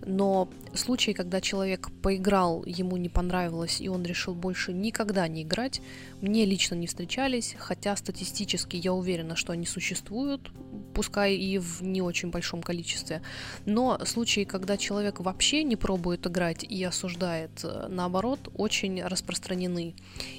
Но 0.04 0.48
случаи, 0.74 1.12
когда 1.12 1.40
человек 1.40 1.88
поиграл, 2.02 2.64
ему 2.66 2.96
не 2.96 3.08
понравилось, 3.08 3.80
и 3.80 3.88
он 3.88 4.02
решил 4.02 4.34
больше 4.34 4.72
никогда 4.72 5.28
не 5.28 5.44
играть, 5.44 5.80
мне 6.20 6.44
лично 6.44 6.74
не 6.74 6.88
встречались, 6.88 7.54
хотя 7.56 7.94
статистически 7.94 8.39
я 8.76 8.92
уверена, 8.92 9.36
что 9.36 9.52
они 9.52 9.66
существуют, 9.66 10.50
пускай 10.94 11.34
и 11.34 11.58
в 11.58 11.82
не 11.82 12.02
очень 12.02 12.30
большом 12.30 12.62
количестве. 12.62 13.22
Но 13.66 13.98
случаи, 14.04 14.44
когда 14.44 14.76
человек 14.76 15.20
вообще 15.20 15.62
не 15.62 15.76
пробует 15.76 16.26
играть 16.26 16.64
и 16.64 16.82
осуждает, 16.84 17.50
э, 17.62 17.86
наоборот, 17.88 18.40
очень 18.54 19.02
распространены. 19.02 19.94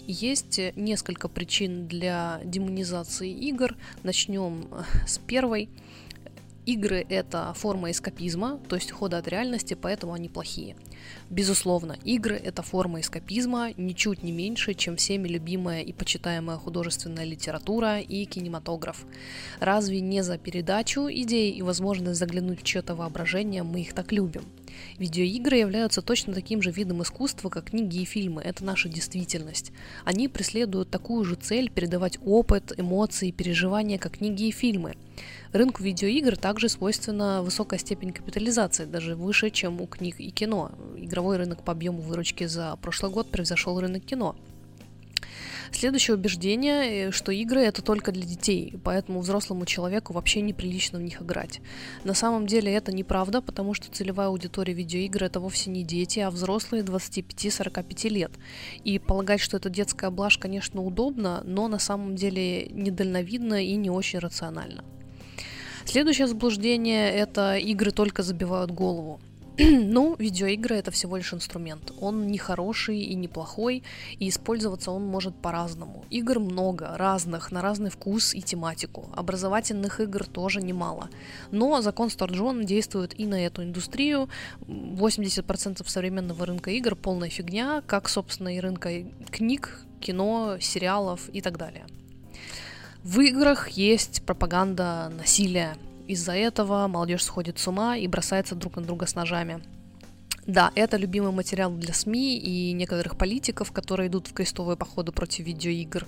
Есть 0.07 0.59
э, 0.59 0.73
несколько 0.75 1.27
причин 1.27 1.87
для 1.87 2.41
демонизации 2.43 3.31
игр. 3.31 3.75
Начнем 4.03 4.67
э, 4.71 4.83
с 5.07 5.17
первой. 5.17 5.69
Игры— 6.71 7.05
это 7.09 7.53
форма 7.53 7.91
эскапизма, 7.91 8.57
то 8.69 8.77
есть 8.77 8.93
ухода 8.93 9.17
от 9.17 9.27
реальности, 9.27 9.73
поэтому 9.73 10.13
они 10.13 10.29
плохие. 10.29 10.77
Безусловно, 11.29 11.97
игры— 12.05 12.35
это 12.45 12.61
форма 12.61 13.01
эскапизма, 13.01 13.73
ничуть 13.75 14.23
не 14.23 14.31
меньше, 14.31 14.73
чем 14.73 14.95
всеми 14.95 15.27
любимая 15.27 15.81
и 15.81 15.91
почитаемая 15.91 16.55
художественная 16.55 17.25
литература 17.25 17.99
и 17.99 18.23
кинематограф. 18.23 19.05
Разве 19.59 19.99
не 19.99 20.23
за 20.23 20.37
передачу 20.37 21.09
идей 21.09 21.51
и 21.51 21.61
возможность 21.61 22.19
заглянуть 22.19 22.61
в 22.61 22.63
чье-то 22.63 22.95
воображение 22.95 23.63
мы 23.63 23.81
их 23.81 23.93
так 23.93 24.13
любим? 24.13 24.45
Видеоигры 24.97 25.57
являются 25.57 26.01
точно 26.01 26.33
таким 26.33 26.61
же 26.61 26.71
видом 26.71 27.01
искусства, 27.01 27.49
как 27.49 27.65
книги 27.65 28.01
и 28.01 28.05
фильмы. 28.05 28.41
Это 28.41 28.63
наша 28.63 28.89
действительность. 28.89 29.71
Они 30.05 30.27
преследуют 30.27 30.89
такую 30.89 31.23
же 31.25 31.35
цель 31.35 31.69
передавать 31.69 32.19
опыт, 32.23 32.73
эмоции, 32.77 33.31
переживания, 33.31 33.97
как 33.97 34.17
книги 34.17 34.43
и 34.43 34.51
фильмы. 34.51 34.95
Рынку 35.53 35.83
видеоигр 35.83 36.37
также 36.37 36.69
свойственна 36.69 37.41
высокая 37.43 37.79
степень 37.79 38.13
капитализации, 38.13 38.85
даже 38.85 39.15
выше, 39.15 39.49
чем 39.49 39.81
у 39.81 39.87
книг 39.87 40.19
и 40.19 40.31
кино. 40.31 40.71
Игровой 40.97 41.37
рынок 41.37 41.63
по 41.63 41.73
объему 41.73 42.01
выручки 42.01 42.45
за 42.45 42.77
прошлый 42.77 43.11
год 43.11 43.29
превзошел 43.29 43.79
рынок 43.79 44.03
кино. 44.03 44.35
Следующее 45.73 46.15
убеждение, 46.15 47.07
э, 47.07 47.11
что 47.11 47.31
игры 47.31 47.61
это 47.61 47.81
только 47.81 48.11
для 48.11 48.23
детей, 48.23 48.75
поэтому 48.83 49.21
взрослому 49.21 49.65
человеку 49.65 50.13
вообще 50.13 50.41
неприлично 50.41 50.99
в 50.99 51.01
них 51.01 51.21
играть. 51.21 51.61
На 52.03 52.13
самом 52.13 52.45
деле 52.45 52.73
это 52.73 52.91
неправда, 52.91 53.41
потому 53.41 53.73
что 53.73 53.91
целевая 53.91 54.27
аудитория 54.27 54.73
видеоигр 54.73 55.23
это 55.23 55.39
вовсе 55.39 55.69
не 55.69 55.83
дети, 55.83 56.19
а 56.19 56.29
взрослые 56.29 56.83
25-45 56.83 58.09
лет. 58.09 58.31
И 58.83 58.99
полагать, 58.99 59.39
что 59.39 59.57
это 59.57 59.69
детская 59.69 60.11
блажь, 60.11 60.37
конечно, 60.37 60.81
удобно, 60.81 61.41
но 61.45 61.67
на 61.67 61.79
самом 61.79 62.15
деле 62.15 62.67
недальновидно 62.67 63.63
и 63.65 63.75
не 63.75 63.89
очень 63.89 64.19
рационально. 64.19 64.83
Следующее 65.85 66.27
заблуждение– 66.27 67.09
это 67.11 67.55
игры 67.57 67.91
только 67.91 68.23
забивают 68.23 68.71
голову. 68.71 69.19
ну, 69.57 70.15
видеоигры 70.17 70.75
это 70.75 70.91
всего 70.91 71.17
лишь 71.17 71.33
инструмент. 71.33 71.91
Он 71.99 72.27
не 72.27 72.37
хороший 72.37 72.99
и 72.99 73.15
не 73.15 73.27
плохой, 73.27 73.83
и 74.17 74.29
использоваться 74.29 74.91
он 74.91 75.05
может 75.05 75.35
по-разному. 75.35 76.05
Игр 76.09 76.39
много, 76.39 76.95
разных, 76.97 77.51
на 77.51 77.61
разный 77.61 77.89
вкус 77.89 78.33
и 78.33 78.41
тематику. 78.41 79.09
Образовательных 79.13 79.99
игр 79.99 80.25
тоже 80.25 80.61
немало. 80.61 81.09
Но 81.51 81.81
закон 81.81 82.09
Сторджон 82.09 82.65
действует 82.65 83.19
и 83.19 83.25
на 83.25 83.45
эту 83.45 83.63
индустрию. 83.63 84.29
80% 84.67 85.87
современного 85.87 86.45
рынка 86.45 86.71
игр 86.71 86.95
полная 86.95 87.29
фигня, 87.29 87.83
как, 87.85 88.07
собственно, 88.07 88.55
и 88.55 88.59
рынка 88.59 89.03
книг, 89.31 89.81
кино, 89.99 90.57
сериалов 90.61 91.29
и 91.33 91.41
так 91.41 91.57
далее. 91.57 91.85
В 93.03 93.19
играх 93.19 93.69
есть 93.69 94.23
пропаганда 94.23 95.11
насилия. 95.17 95.75
Из-за 96.11 96.33
этого 96.33 96.89
молодежь 96.89 97.23
сходит 97.23 97.57
с 97.57 97.69
ума 97.69 97.95
и 97.95 98.05
бросается 98.05 98.53
друг 98.53 98.75
на 98.75 98.81
друга 98.81 99.05
с 99.05 99.15
ножами. 99.15 99.63
Да, 100.47 100.71
это 100.73 100.97
любимый 100.97 101.31
материал 101.31 101.71
для 101.71 101.93
СМИ 101.93 102.39
и 102.39 102.73
некоторых 102.73 103.15
политиков, 103.15 103.71
которые 103.71 104.07
идут 104.07 104.27
в 104.27 104.33
крестовые 104.33 104.75
походы 104.75 105.11
против 105.11 105.45
видеоигр. 105.45 106.07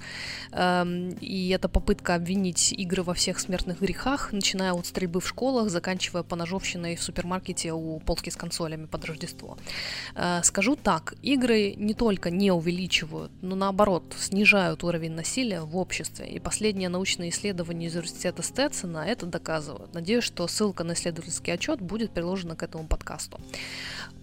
Эм, 0.52 1.10
и 1.22 1.50
это 1.50 1.70
попытка 1.70 2.16
обвинить 2.16 2.74
игры 2.74 3.04
во 3.04 3.14
всех 3.14 3.40
смертных 3.40 3.80
грехах, 3.80 4.32
начиная 4.34 4.74
от 4.74 4.88
стрельбы 4.88 5.20
в 5.20 5.28
школах, 5.28 5.70
заканчивая 5.70 6.24
поножовщиной 6.24 6.96
в 6.96 7.04
супермаркете 7.04 7.74
у 7.74 8.00
полки 8.00 8.32
с 8.32 8.36
консолями 8.36 8.86
под 8.86 9.06
Рождество. 9.06 9.58
Э, 10.16 10.42
скажу 10.44 10.76
так, 10.76 11.14
игры 11.22 11.76
не 11.76 11.94
только 11.94 12.32
не 12.32 12.52
увеличивают, 12.52 13.32
но 13.42 13.56
наоборот 13.56 14.16
снижают 14.18 14.84
уровень 14.84 15.12
насилия 15.12 15.62
в 15.62 15.78
обществе. 15.78 16.28
И 16.28 16.40
последние 16.40 16.90
научные 16.90 17.30
исследования 17.30 17.86
из 17.86 17.94
университета 17.94 18.42
Стетсона 18.42 19.06
это 19.06 19.28
доказывают. 19.28 19.94
Надеюсь, 19.94 20.24
что 20.24 20.48
ссылка 20.48 20.84
на 20.84 20.94
исследовательский 20.94 21.54
отчет 21.54 21.82
будет 21.82 22.12
приложена 22.12 22.56
к 22.56 22.64
этому 22.64 22.88
подкасту. 22.88 23.40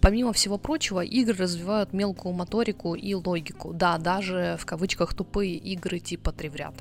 Помимо 0.01 0.33
всего 0.33 0.57
прочего, 0.57 1.01
игры 1.01 1.35
развивают 1.35 1.93
мелкую 1.93 2.33
моторику 2.33 2.95
и 2.95 3.13
логику. 3.13 3.71
Да, 3.71 3.99
даже 3.99 4.57
в 4.59 4.65
кавычках 4.65 5.13
тупые 5.13 5.55
игры 5.55 5.99
типа 5.99 6.31
Тревряд. 6.31 6.73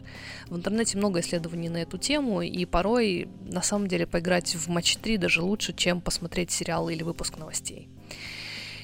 В 0.49 0.57
интернете 0.57 0.97
много 0.97 1.21
исследований 1.21 1.68
на 1.68 1.77
эту 1.77 1.99
тему, 1.99 2.41
и 2.41 2.64
порой 2.64 3.29
на 3.43 3.61
самом 3.61 3.89
деле 3.89 4.07
поиграть 4.07 4.55
в 4.55 4.68
матч 4.68 4.97
3 4.97 5.18
даже 5.18 5.43
лучше, 5.43 5.75
чем 5.75 6.01
посмотреть 6.01 6.51
сериал 6.51 6.89
или 6.89 7.03
выпуск 7.03 7.37
новостей. 7.37 7.91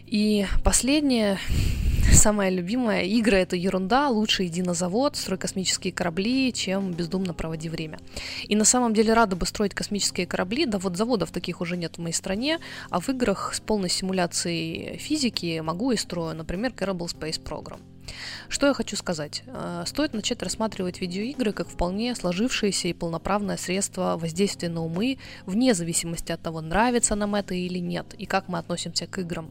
И 0.06 0.46
последнее, 0.62 1.38
самая 2.12 2.50
любимая 2.50 3.04
игра 3.06 3.38
это 3.38 3.56
ерунда, 3.56 4.08
лучше 4.08 4.46
иди 4.46 4.62
на 4.62 4.74
завод, 4.74 5.16
строй 5.16 5.38
космические 5.38 5.92
корабли, 5.92 6.52
чем 6.52 6.92
бездумно 6.92 7.34
проводи 7.34 7.68
время. 7.68 7.98
И 8.44 8.54
на 8.54 8.64
самом 8.64 8.94
деле 8.94 9.12
рада 9.14 9.36
бы 9.36 9.46
строить 9.46 9.74
космические 9.74 10.26
корабли, 10.26 10.66
да 10.66 10.78
вот 10.78 10.96
заводов 10.96 11.30
таких 11.32 11.60
уже 11.60 11.76
нет 11.76 11.96
в 11.96 12.00
моей 12.00 12.14
стране, 12.14 12.60
а 12.90 13.00
в 13.00 13.08
играх 13.08 13.54
с 13.54 13.60
полной 13.60 13.90
симуляцией 13.90 14.96
физики 14.98 15.60
могу 15.60 15.90
и 15.90 15.96
строю, 15.96 16.36
например, 16.36 16.72
Kerbal 16.72 17.06
Space 17.06 17.42
Program. 17.42 17.80
Что 18.48 18.66
я 18.66 18.74
хочу 18.74 18.96
сказать? 18.96 19.42
Э, 19.46 19.84
стоит 19.86 20.14
начать 20.14 20.42
рассматривать 20.42 21.00
видеоигры 21.00 21.52
как 21.52 21.68
вполне 21.68 22.14
сложившееся 22.14 22.88
и 22.88 22.92
полноправное 22.92 23.56
средство 23.56 24.16
воздействия 24.20 24.68
на 24.68 24.84
умы, 24.84 25.18
вне 25.46 25.74
зависимости 25.74 26.32
от 26.32 26.40
того, 26.40 26.60
нравится 26.60 27.14
нам 27.14 27.34
это 27.34 27.54
или 27.54 27.78
нет, 27.78 28.14
и 28.18 28.26
как 28.26 28.48
мы 28.48 28.58
относимся 28.58 29.06
к 29.06 29.18
играм. 29.18 29.50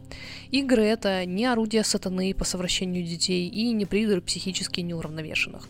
Игры— 0.51 0.83
это 0.85 1.25
не 1.25 1.45
орудие 1.45 1.83
сатаны 1.83 2.33
по 2.33 2.45
совращению 2.45 3.05
детей 3.05 3.47
и 3.47 3.71
не 3.71 3.85
придуры 3.85 4.21
психически 4.21 4.81
неуравновешенных. 4.81 5.67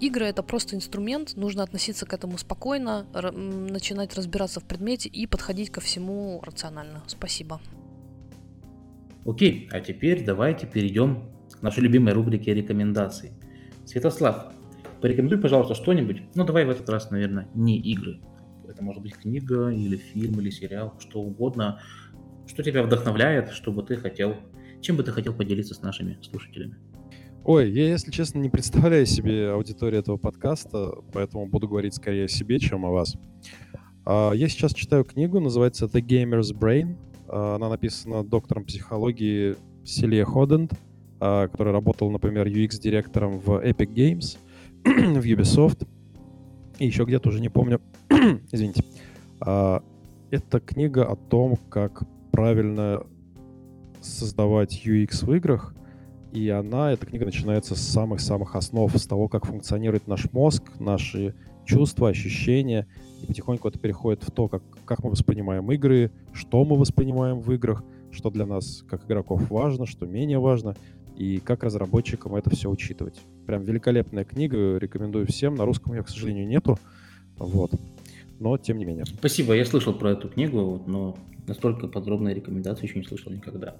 Игры 0.00 0.26
это 0.26 0.42
просто 0.42 0.74
инструмент, 0.74 1.36
нужно 1.36 1.62
относиться 1.62 2.06
к 2.06 2.12
этому 2.12 2.36
спокойно, 2.36 3.06
начинать 3.12 4.16
разбираться 4.16 4.58
в 4.58 4.64
предмете 4.64 5.08
и 5.08 5.28
подходить 5.28 5.70
ко 5.70 5.80
всему 5.80 6.40
рационально. 6.44 7.04
Спасибо. 7.06 7.60
Окей, 9.24 9.68
а 9.70 9.80
теперь 9.80 10.24
давайте 10.24 10.66
перейдем 10.66 11.31
нашей 11.62 11.80
любимой 11.80 12.12
рубрике 12.12 12.54
рекомендаций. 12.54 13.32
Святослав, 13.84 14.52
порекомендуй, 15.00 15.38
пожалуйста, 15.38 15.74
что-нибудь. 15.74 16.22
Ну, 16.34 16.44
давай 16.44 16.64
в 16.64 16.70
этот 16.70 16.88
раз, 16.88 17.10
наверное, 17.10 17.48
не 17.54 17.78
игры. 17.78 18.20
Это 18.68 18.82
может 18.82 19.02
быть 19.02 19.14
книга 19.14 19.68
или 19.68 19.96
фильм 19.96 20.40
или 20.40 20.50
сериал, 20.50 20.94
что 20.98 21.20
угодно, 21.20 21.80
что 22.46 22.62
тебя 22.62 22.82
вдохновляет, 22.82 23.50
что 23.50 23.72
бы 23.72 23.82
ты 23.82 23.96
хотел, 23.96 24.36
чем 24.80 24.96
бы 24.96 25.02
ты 25.02 25.12
хотел 25.12 25.34
поделиться 25.34 25.74
с 25.74 25.82
нашими 25.82 26.18
слушателями. 26.22 26.76
Ой, 27.44 27.70
я, 27.72 27.88
если 27.88 28.12
честно, 28.12 28.38
не 28.38 28.48
представляю 28.48 29.04
себе 29.04 29.50
аудиторию 29.50 30.00
этого 30.00 30.16
подкаста, 30.16 30.94
поэтому 31.12 31.46
буду 31.46 31.68
говорить 31.68 31.94
скорее 31.94 32.26
о 32.26 32.28
себе, 32.28 32.60
чем 32.60 32.86
о 32.86 32.90
вас. 32.90 33.16
А, 34.04 34.30
я 34.32 34.48
сейчас 34.48 34.72
читаю 34.72 35.04
книгу, 35.04 35.40
называется 35.40 35.86
The 35.86 36.00
Gamer's 36.00 36.56
Brain. 36.56 36.96
А, 37.28 37.56
она 37.56 37.68
написана 37.68 38.22
доктором 38.22 38.64
психологии 38.64 39.56
Селия 39.84 40.24
Ходент. 40.24 40.72
А, 41.24 41.46
который 41.46 41.72
работал, 41.72 42.10
например, 42.10 42.48
UX-директором 42.48 43.38
в 43.38 43.50
Epic 43.50 43.94
Games, 43.94 44.38
в 45.20 45.24
Ubisoft 45.24 45.86
и 46.80 46.86
еще 46.86 47.04
где-то 47.04 47.28
уже 47.28 47.40
не 47.40 47.48
помню. 47.48 47.80
Извините. 48.50 48.82
А, 49.38 49.84
это 50.32 50.58
книга 50.58 51.08
о 51.08 51.14
том, 51.14 51.58
как 51.68 52.02
правильно 52.32 53.06
создавать 54.00 54.84
UX 54.84 55.24
в 55.24 55.32
играх, 55.32 55.76
и 56.32 56.48
она, 56.48 56.90
эта 56.90 57.06
книга 57.06 57.24
начинается 57.24 57.76
с 57.76 57.82
самых-самых 57.82 58.56
основ, 58.56 58.92
с 58.92 59.06
того, 59.06 59.28
как 59.28 59.46
функционирует 59.46 60.08
наш 60.08 60.32
мозг, 60.32 60.72
наши 60.80 61.36
чувства, 61.64 62.08
ощущения, 62.08 62.88
и 63.22 63.26
потихоньку 63.26 63.68
это 63.68 63.78
переходит 63.78 64.24
в 64.24 64.32
то, 64.32 64.48
как, 64.48 64.64
как 64.84 65.04
мы 65.04 65.10
воспринимаем 65.10 65.70
игры, 65.70 66.10
что 66.32 66.64
мы 66.64 66.76
воспринимаем 66.76 67.38
в 67.38 67.52
играх, 67.52 67.84
что 68.10 68.28
для 68.30 68.44
нас, 68.44 68.84
как 68.88 69.06
игроков, 69.06 69.48
важно, 69.50 69.86
что 69.86 70.04
менее 70.04 70.40
важно, 70.40 70.74
и 71.22 71.38
как 71.38 71.62
разработчикам 71.62 72.34
это 72.34 72.50
все 72.50 72.68
учитывать. 72.68 73.20
Прям 73.46 73.62
великолепная 73.62 74.24
книга, 74.24 74.76
рекомендую 74.78 75.24
всем. 75.28 75.54
На 75.54 75.64
русском 75.64 75.94
ее, 75.94 76.02
к 76.02 76.08
сожалению, 76.08 76.48
нету. 76.48 76.80
Вот. 77.36 77.70
Но 78.40 78.58
тем 78.58 78.78
не 78.78 78.84
менее. 78.84 79.04
Спасибо, 79.04 79.54
я 79.54 79.64
слышал 79.64 79.94
про 79.94 80.10
эту 80.10 80.28
книгу, 80.28 80.82
но 80.84 81.16
настолько 81.46 81.86
подробной 81.86 82.34
рекомендации 82.34 82.88
еще 82.88 82.98
не 82.98 83.04
слышал 83.04 83.30
никогда. 83.30 83.76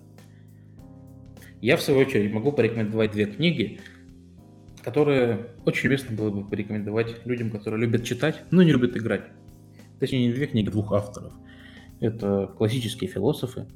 Я, 1.61 1.77
в 1.77 1.83
свою 1.83 1.99
очередь, 1.99 2.33
могу 2.33 2.53
порекомендовать 2.53 3.11
две 3.11 3.27
книги, 3.27 3.81
которые 4.81 5.49
очень 5.65 5.89
уместно 5.89 6.15
было 6.15 6.31
бы 6.31 6.49
порекомендовать 6.49 7.27
людям, 7.27 7.51
которые 7.51 7.81
любят 7.81 8.05
читать, 8.05 8.41
но 8.53 8.63
не 8.63 8.71
любят 8.71 8.97
играть. 8.97 9.25
Точнее, 9.99 10.29
не 10.29 10.33
две 10.33 10.47
книги, 10.47 10.71
двух 10.71 10.93
авторов. 10.93 11.33
Это 11.99 12.53
классические 12.57 13.11
философы. 13.11 13.67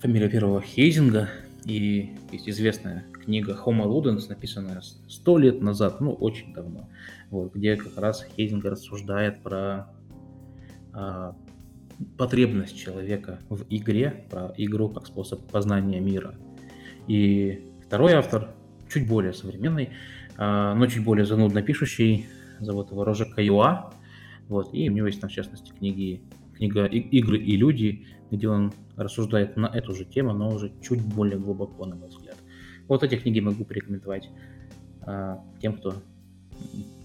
Фамилия 0.00 0.30
первого 0.30 0.62
Хейзинга, 0.62 1.28
и 1.64 2.10
есть 2.32 2.48
известная 2.48 3.04
книга 3.12 3.58
Homo 3.64 3.84
Ludens, 3.84 4.28
написанная 4.28 4.80
сто 5.08 5.38
лет 5.38 5.60
назад, 5.60 6.00
ну, 6.00 6.12
очень 6.12 6.52
давно, 6.52 6.88
вот, 7.30 7.54
где 7.54 7.76
как 7.76 7.96
раз 7.98 8.24
Хейзинг 8.36 8.64
рассуждает 8.64 9.42
про 9.42 9.92
а, 10.92 11.36
потребность 12.18 12.76
человека 12.76 13.40
в 13.48 13.64
игре, 13.70 14.26
про 14.30 14.52
игру 14.56 14.88
как 14.88 15.06
способ 15.06 15.40
познания 15.50 16.00
мира. 16.00 16.34
И 17.06 17.70
второй 17.86 18.14
автор, 18.14 18.54
чуть 18.92 19.08
более 19.08 19.32
современный, 19.32 19.90
а, 20.36 20.74
но 20.74 20.86
чуть 20.86 21.04
более 21.04 21.26
занудно 21.26 21.62
пишущий, 21.62 22.26
зовут 22.58 22.90
его 22.90 23.04
Рожа 23.04 23.24
Каюа, 23.24 23.92
вот, 24.48 24.74
и 24.74 24.88
у 24.88 24.92
него 24.92 25.06
есть 25.06 25.20
там, 25.20 25.30
в 25.30 25.32
частности, 25.32 25.72
книги, 25.72 26.22
книга 26.56 26.86
«Игры 26.86 27.38
и 27.38 27.56
люди», 27.56 28.06
где 28.30 28.48
он 28.48 28.72
рассуждает 28.96 29.56
на 29.56 29.66
эту 29.66 29.94
же 29.94 30.04
тему, 30.04 30.32
но 30.32 30.48
уже 30.50 30.72
чуть 30.82 31.02
более 31.02 31.38
глубоко, 31.38 31.86
на 31.86 31.96
мой 31.96 32.08
взгляд. 32.08 32.36
Вот 32.88 33.02
эти 33.02 33.16
книги 33.16 33.40
могу 33.40 33.64
порекомендовать 33.64 34.28
а, 35.02 35.42
тем, 35.60 35.74
кто 35.74 35.94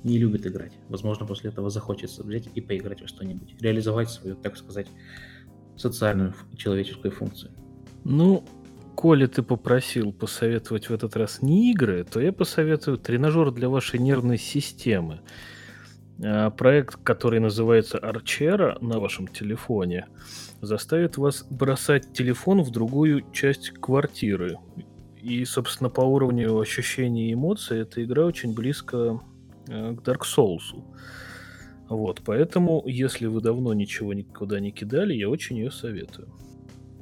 не 0.04 0.18
любит 0.18 0.46
играть. 0.46 0.74
Возможно, 0.90 1.26
после 1.26 1.50
этого 1.50 1.70
захочется 1.70 2.24
взять 2.24 2.50
и 2.54 2.62
поиграть 2.62 3.02
во 3.02 3.08
что-нибудь. 3.08 3.56
Реализовать 3.62 4.10
свою, 4.10 4.36
так 4.36 4.58
сказать, 4.58 4.88
социальную 5.76 6.34
человеческую 6.56 7.12
функцию. 7.12 7.52
Ну, 8.04 8.44
коли 8.96 9.28
ты 9.28 9.44
попросил 9.44 10.12
посоветовать 10.12 10.90
в 10.90 10.94
этот 10.94 11.16
раз 11.16 11.42
не 11.42 11.72
игры, 11.72 12.04
то 12.04 12.20
я 12.20 12.32
посоветую 12.32 12.98
тренажер 12.98 13.52
для 13.52 13.70
вашей 13.70 14.00
нервной 14.00 14.38
системы. 14.38 15.22
А, 16.24 16.50
проект, 16.50 16.96
который 17.04 17.40
называется 17.40 17.98
Archera 17.98 18.78
на 18.82 19.00
вашем 19.00 19.28
телефоне, 19.28 20.08
заставит 20.62 21.18
вас 21.18 21.46
бросать 21.50 22.14
телефон 22.14 22.62
в 22.62 22.72
другую 22.72 23.24
часть 23.32 23.70
квартиры 23.70 24.58
И, 25.22 25.46
собственно, 25.46 25.90
по 25.90 26.02
уровню 26.02 26.58
ощущений 26.60 27.30
и 27.30 27.34
эмоций 27.34 27.82
эта 27.82 28.04
игра 28.04 28.26
очень 28.26 28.54
близко 28.56 29.22
э, 29.68 29.96
к 29.96 30.02
Dark 30.02 30.22
Souls. 30.24 30.84
Вот, 31.90 32.22
поэтому, 32.26 32.84
если 32.86 33.28
вы 33.28 33.42
давно 33.42 33.74
ничего 33.74 34.14
никуда 34.14 34.60
не 34.60 34.72
кидали, 34.72 35.14
я 35.14 35.30
очень 35.30 35.58
ее 35.58 35.72
советую. 35.72 36.28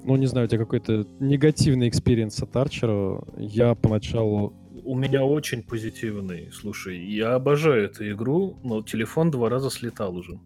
Ну, 0.04 0.16
не 0.18 0.28
знаю, 0.28 0.46
у 0.46 0.50
тебя 0.50 0.60
какой-то 0.60 1.08
негативный 1.20 1.90
experience 1.90 2.42
от 2.44 2.56
Archero. 2.56 3.24
Я 3.38 3.74
поначалу... 3.74 4.54
У 4.86 4.94
меня 4.96 5.26
очень 5.26 5.64
позитивный. 5.64 6.50
Слушай, 6.54 7.04
я 7.04 7.34
обожаю 7.34 7.86
эту 7.86 8.08
игру, 8.12 8.58
но 8.64 8.84
телефон 8.84 9.32
два 9.32 9.50
раза 9.50 9.72
слетал 9.72 10.16
уже. 10.16 10.40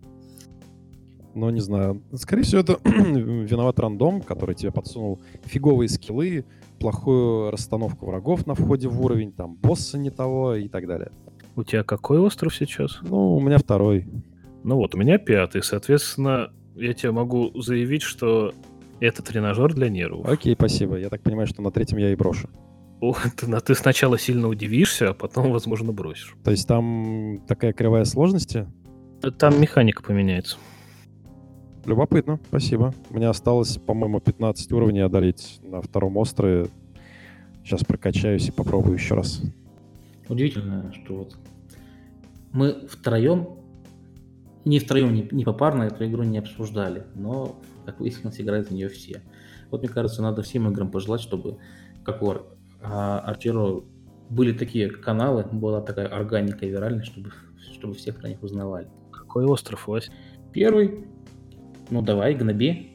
Ну, 1.36 1.50
не 1.50 1.60
знаю. 1.60 2.02
Скорее 2.14 2.44
всего, 2.44 2.62
это 2.62 2.80
виноват 2.86 3.80
рандом, 3.80 4.22
который 4.22 4.56
тебе 4.56 4.72
подсунул 4.72 5.22
фиговые 5.44 5.90
скиллы, 5.90 6.46
плохую 6.80 7.52
расстановку 7.52 8.06
врагов 8.06 8.48
на 8.48 8.56
входе 8.56 8.88
в 8.88 9.02
уровень, 9.02 9.34
там, 9.34 9.56
босса 9.56 9.98
не 9.98 10.10
того 10.10 10.56
и 10.56 10.70
так 10.70 10.88
далее. 10.88 11.12
У 11.58 11.64
тебя 11.64 11.84
какой 11.84 12.20
остров 12.20 12.56
сейчас? 12.56 13.00
Ну, 13.02 13.36
у 13.36 13.42
меня 13.42 13.58
второй. 13.58 14.08
Ну 14.64 14.78
вот, 14.78 14.96
у 14.96 14.98
меня 14.98 15.18
пятый. 15.18 15.62
Соответственно, 15.64 16.54
я 16.76 16.94
тебе 16.94 17.12
могу 17.12 17.52
заявить, 17.62 18.04
что 18.04 18.54
это 19.02 19.22
тренажер 19.22 19.74
для 19.74 19.90
нервов. 19.90 20.26
Окей, 20.26 20.56
спасибо. 20.56 20.98
Я 20.98 21.10
так 21.10 21.22
понимаю, 21.22 21.48
что 21.48 21.62
на 21.62 21.72
третьем 21.72 21.98
я 21.98 22.14
и 22.14 22.16
брошу. 22.16 22.50
О, 23.02 23.16
ты, 23.36 23.60
ты 23.66 23.76
сначала 23.76 24.18
сильно 24.18 24.48
удивишься, 24.48 25.10
а 25.10 25.14
потом, 25.14 25.52
возможно, 25.52 25.92
бросишь. 25.92 26.36
То 26.44 26.52
есть 26.52 26.68
там 26.68 27.42
такая 27.48 27.74
кривая 27.74 28.06
сложности? 28.06 28.68
Там 29.38 29.60
механика 29.60 30.04
поменяется. 30.04 30.58
Любопытно, 31.86 32.40
спасибо. 32.48 32.94
У 33.10 33.16
меня 33.16 33.30
осталось, 33.30 33.78
по-моему, 33.78 34.20
15 34.20 34.72
уровней 34.74 35.00
одолеть 35.00 35.60
на 35.64 35.82
втором 35.82 36.18
острове. 36.18 36.68
Сейчас 37.64 37.84
прокачаюсь 37.84 38.48
и 38.48 38.52
попробую 38.52 38.96
еще 38.96 39.16
раз. 39.16 39.42
Удивительно, 40.28 40.94
что 40.94 41.16
вот 41.16 41.38
мы 42.52 42.88
втроем, 42.88 43.60
не 44.66 44.80
втроем, 44.80 45.14
не, 45.14 45.28
не 45.32 45.44
попарно 45.44 45.84
эту 45.84 46.06
игру 46.06 46.24
не 46.24 46.38
обсуждали, 46.38 47.06
но, 47.16 47.60
как 47.86 48.00
выяснилось, 48.00 48.40
играют 48.40 48.70
в 48.70 48.72
нее 48.72 48.90
все. 48.90 49.22
Вот 49.72 49.82
мне 49.82 49.90
кажется, 49.90 50.22
надо 50.22 50.42
всем 50.42 50.70
играм 50.70 50.92
пожелать, 50.92 51.22
чтобы, 51.22 51.58
как 52.04 52.22
у 52.22 52.28
а, 52.82 53.36
были 54.30 54.54
такие 54.54 54.90
каналы, 54.90 55.44
была 55.52 55.82
такая 55.82 56.08
органика 56.08 56.66
и 56.66 56.70
виральность, 56.70 57.08
чтобы, 57.08 57.32
чтобы 57.74 57.96
все 57.96 58.14
про 58.14 58.30
них 58.30 58.42
узнавали. 58.44 58.88
Какой 59.12 59.46
остров, 59.46 59.88
Вась? 59.88 60.12
Первый. 60.54 61.06
Ну 61.90 62.02
давай, 62.02 62.36
гноби. 62.36 62.92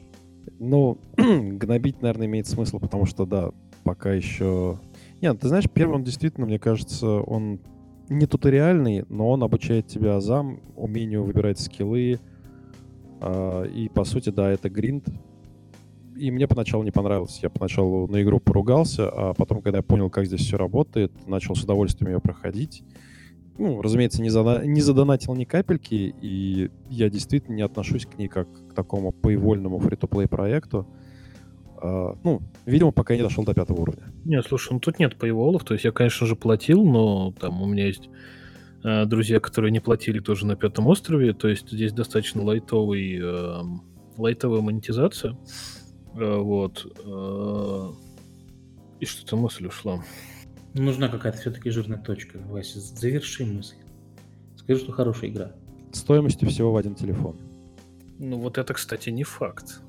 Ну, 0.59 0.97
гнобить, 1.17 2.01
наверное, 2.01 2.27
имеет 2.27 2.47
смысл, 2.47 2.79
потому 2.79 3.05
что, 3.05 3.25
да, 3.25 3.51
пока 3.83 4.13
еще... 4.13 4.79
Нет, 5.21 5.39
ты 5.39 5.47
знаешь, 5.47 5.69
первый 5.71 5.95
он 5.95 6.03
действительно, 6.03 6.45
мне 6.45 6.59
кажется, 6.59 7.07
он 7.07 7.59
не 8.09 8.25
туториальный, 8.25 9.05
но 9.09 9.29
он 9.29 9.43
обучает 9.43 9.87
тебя 9.87 10.17
азам, 10.17 10.61
умению 10.75 11.23
выбирать 11.23 11.59
скиллы. 11.59 12.19
Э, 13.21 13.67
и, 13.67 13.89
по 13.89 14.03
сути, 14.03 14.29
да, 14.29 14.49
это 14.51 14.69
гринд. 14.69 15.07
И 16.15 16.31
мне 16.31 16.47
поначалу 16.47 16.83
не 16.83 16.91
понравилось. 16.91 17.39
Я 17.43 17.49
поначалу 17.49 18.07
на 18.07 18.21
игру 18.21 18.39
поругался, 18.39 19.09
а 19.09 19.33
потом, 19.33 19.61
когда 19.61 19.79
я 19.79 19.83
понял, 19.83 20.09
как 20.09 20.25
здесь 20.25 20.41
все 20.41 20.57
работает, 20.57 21.11
начал 21.27 21.55
с 21.55 21.63
удовольствием 21.63 22.13
ее 22.13 22.19
проходить. 22.19 22.83
Ну, 23.57 23.81
разумеется, 23.81 24.21
не, 24.21 24.29
зада... 24.29 24.65
не 24.65 24.81
задонатил 24.81 25.33
ни 25.35 25.45
капельки, 25.45 26.13
и 26.21 26.69
я 26.89 27.09
действительно 27.09 27.55
не 27.55 27.61
отношусь 27.61 28.05
к 28.05 28.17
ней 28.17 28.27
как 28.27 28.47
к 28.69 28.73
такому 28.73 29.11
поивольному 29.11 29.79
фри-то-плей 29.79 30.27
проекту. 30.27 30.87
Uh, 31.77 32.17
ну, 32.23 32.41
видимо, 32.65 32.91
пока 32.91 33.13
я 33.13 33.19
не 33.19 33.23
дошел 33.23 33.43
до 33.43 33.53
пятого 33.53 33.81
уровня. 33.81 34.03
Нет, 34.23 34.45
слушай, 34.47 34.73
ну 34.73 34.79
тут 34.79 34.97
нет 34.97 35.17
пейволов, 35.17 35.63
то 35.65 35.73
есть 35.73 35.83
я, 35.83 35.91
конечно 35.91 36.25
же, 36.25 36.35
платил, 36.35 36.83
но 36.85 37.33
там 37.33 37.61
у 37.61 37.65
меня 37.65 37.85
есть 37.85 38.09
э, 38.83 39.05
друзья, 39.05 39.39
которые 39.41 39.71
не 39.71 39.81
платили 39.81 40.19
тоже 40.19 40.45
на 40.45 40.55
пятом 40.55 40.87
острове, 40.87 41.33
то 41.33 41.49
есть 41.49 41.69
здесь 41.69 41.91
достаточно 41.91 42.43
лайтовый, 42.43 43.19
э, 43.21 43.61
лайтовая 44.17 44.61
монетизация, 44.61 45.37
вот. 46.15 46.85
Э, 47.05 47.91
и 48.99 49.05
что-то 49.05 49.35
мысль 49.35 49.67
ушла. 49.67 50.03
Нужна 50.73 51.09
какая-то 51.09 51.37
все-таки 51.39 51.69
жирная 51.69 51.99
точка. 51.99 52.39
Вася, 52.49 52.79
заверши 52.79 53.45
мысль. 53.45 53.75
Скажи, 54.57 54.81
что 54.81 54.91
хорошая 54.91 55.29
игра. 55.29 55.51
Стоимостью 55.91 56.49
всего 56.49 56.71
в 56.71 56.77
один 56.77 56.95
телефон. 56.95 57.37
Ну 58.19 58.39
вот 58.39 58.57
это, 58.57 58.73
кстати, 58.73 59.09
не 59.09 59.23
факт. 59.23 59.81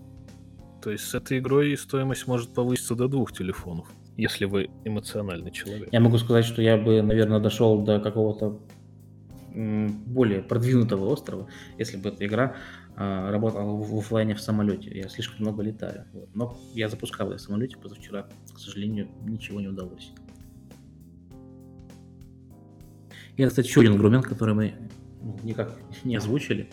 То 0.82 0.90
есть 0.90 1.04
с 1.04 1.14
этой 1.14 1.38
игрой 1.38 1.76
стоимость 1.76 2.26
может 2.26 2.54
повыситься 2.54 2.94
до 2.94 3.08
двух 3.08 3.32
телефонов, 3.32 3.88
если 4.16 4.44
вы 4.44 4.70
эмоциональный 4.84 5.50
человек. 5.50 5.88
Я 5.90 6.00
могу 6.00 6.18
сказать, 6.18 6.44
что 6.44 6.62
я 6.62 6.76
бы, 6.76 7.02
наверное, 7.02 7.40
дошел 7.40 7.82
до 7.82 7.98
какого-то 7.98 8.60
более 9.54 10.42
продвинутого 10.42 11.06
острова, 11.06 11.48
если 11.78 11.96
бы 11.96 12.10
эта 12.10 12.26
игра 12.26 12.56
э, 12.96 13.30
работала 13.30 13.72
в 13.72 13.98
офлайне 13.98 14.34
в 14.34 14.40
самолете. 14.40 14.90
Я 14.96 15.08
слишком 15.08 15.40
много 15.40 15.62
летаю. 15.62 16.06
Вот. 16.12 16.34
Но 16.34 16.56
я 16.74 16.88
запускал 16.88 17.30
ее 17.30 17.38
в 17.38 17.40
самолете 17.40 17.76
позавчера. 17.76 18.26
К 18.52 18.58
сожалению, 18.58 19.08
ничего 19.22 19.60
не 19.60 19.68
удалось. 19.68 20.12
И, 23.36 23.44
кстати, 23.44 23.66
еще 23.66 23.80
один 23.80 23.94
аргумент, 23.94 24.26
который 24.26 24.54
мы 24.54 24.74
никак 25.42 25.76
не 26.04 26.16
озвучили. 26.16 26.70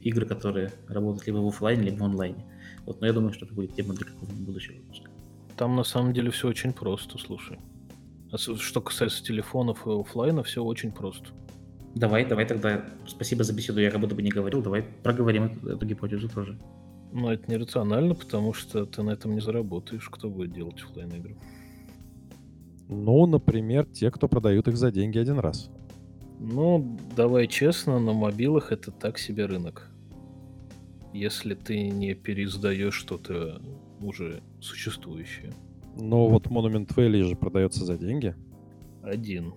Игры, 0.00 0.26
которые 0.26 0.70
работают 0.86 1.26
либо 1.26 1.38
в 1.38 1.48
офлайне, 1.48 1.84
либо 1.84 1.98
в 1.98 2.04
онлайне. 2.04 2.44
Вот, 2.84 3.00
но 3.00 3.06
я 3.06 3.12
думаю, 3.12 3.32
что 3.32 3.46
это 3.46 3.54
будет 3.54 3.74
тема 3.74 3.94
для 3.94 4.06
какого-нибудь 4.06 4.46
будущего 4.46 4.76
выпуска. 4.76 5.10
Там 5.56 5.76
на 5.76 5.84
самом 5.84 6.12
деле 6.12 6.30
все 6.30 6.48
очень 6.48 6.72
просто, 6.72 7.18
слушай. 7.18 7.58
А 8.30 8.36
что 8.36 8.80
касается 8.80 9.22
телефонов 9.22 9.86
и 9.86 9.90
офлайна, 9.90 10.42
все 10.42 10.62
очень 10.62 10.92
просто. 10.92 11.30
Давай, 11.94 12.24
давай 12.26 12.46
тогда. 12.46 12.84
Спасибо 13.06 13.44
за 13.44 13.54
беседу. 13.54 13.80
Я 13.80 13.90
как 13.90 14.00
будто 14.00 14.14
бы 14.14 14.22
не 14.22 14.30
говорил. 14.30 14.62
Давай 14.62 14.82
проговорим 15.02 15.44
эту, 15.44 15.68
эту 15.68 15.86
гипотезу 15.86 16.28
тоже. 16.28 16.58
Но 17.12 17.32
это 17.32 17.50
нерационально, 17.50 18.14
потому 18.14 18.52
что 18.52 18.84
ты 18.86 19.02
на 19.02 19.10
этом 19.10 19.34
не 19.34 19.40
заработаешь. 19.40 20.08
Кто 20.08 20.28
будет 20.28 20.52
делать 20.52 20.82
офлайн 20.82 21.10
игры? 21.10 21.36
Ну, 22.88 23.26
например, 23.26 23.86
те, 23.86 24.10
кто 24.10 24.28
продают 24.28 24.68
их 24.68 24.76
за 24.76 24.90
деньги 24.90 25.18
один 25.18 25.38
раз. 25.38 25.70
Ну, 26.40 26.98
давай 27.16 27.46
честно, 27.46 28.00
на 28.00 28.12
мобилах 28.12 28.72
это 28.72 28.90
так 28.90 29.18
себе 29.18 29.46
рынок 29.46 29.90
если 31.14 31.54
ты 31.54 31.90
не 31.90 32.14
переиздаешь 32.14 32.94
что-то 32.94 33.62
уже 34.00 34.42
существующее. 34.60 35.52
Но 35.96 36.28
вот 36.28 36.48
Monument 36.48 36.88
Valley 36.88 37.22
же 37.22 37.36
продается 37.36 37.84
за 37.84 37.96
деньги. 37.96 38.34
Один. 39.00 39.54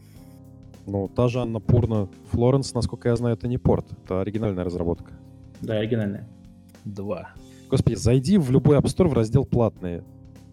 Ну, 0.88 1.10
та 1.10 1.28
же 1.28 1.42
Анна 1.42 1.60
Пурна 1.60 2.08
Флоренс, 2.32 2.74
насколько 2.74 3.10
я 3.10 3.16
знаю, 3.18 3.36
это 3.36 3.48
не 3.50 3.58
порт, 3.58 3.86
это 3.92 4.22
оригинальная 4.22 4.64
разработка. 4.64 5.12
Да, 5.62 5.80
оригинальная. 5.80 6.28
Два. 6.86 7.32
Господи, 7.70 7.96
зайди 7.96 8.38
в 8.38 8.50
любой 8.50 8.78
App 8.78 8.86
Store 8.86 9.10
в 9.10 9.14
раздел 9.14 9.46
«Платные». 9.46 10.06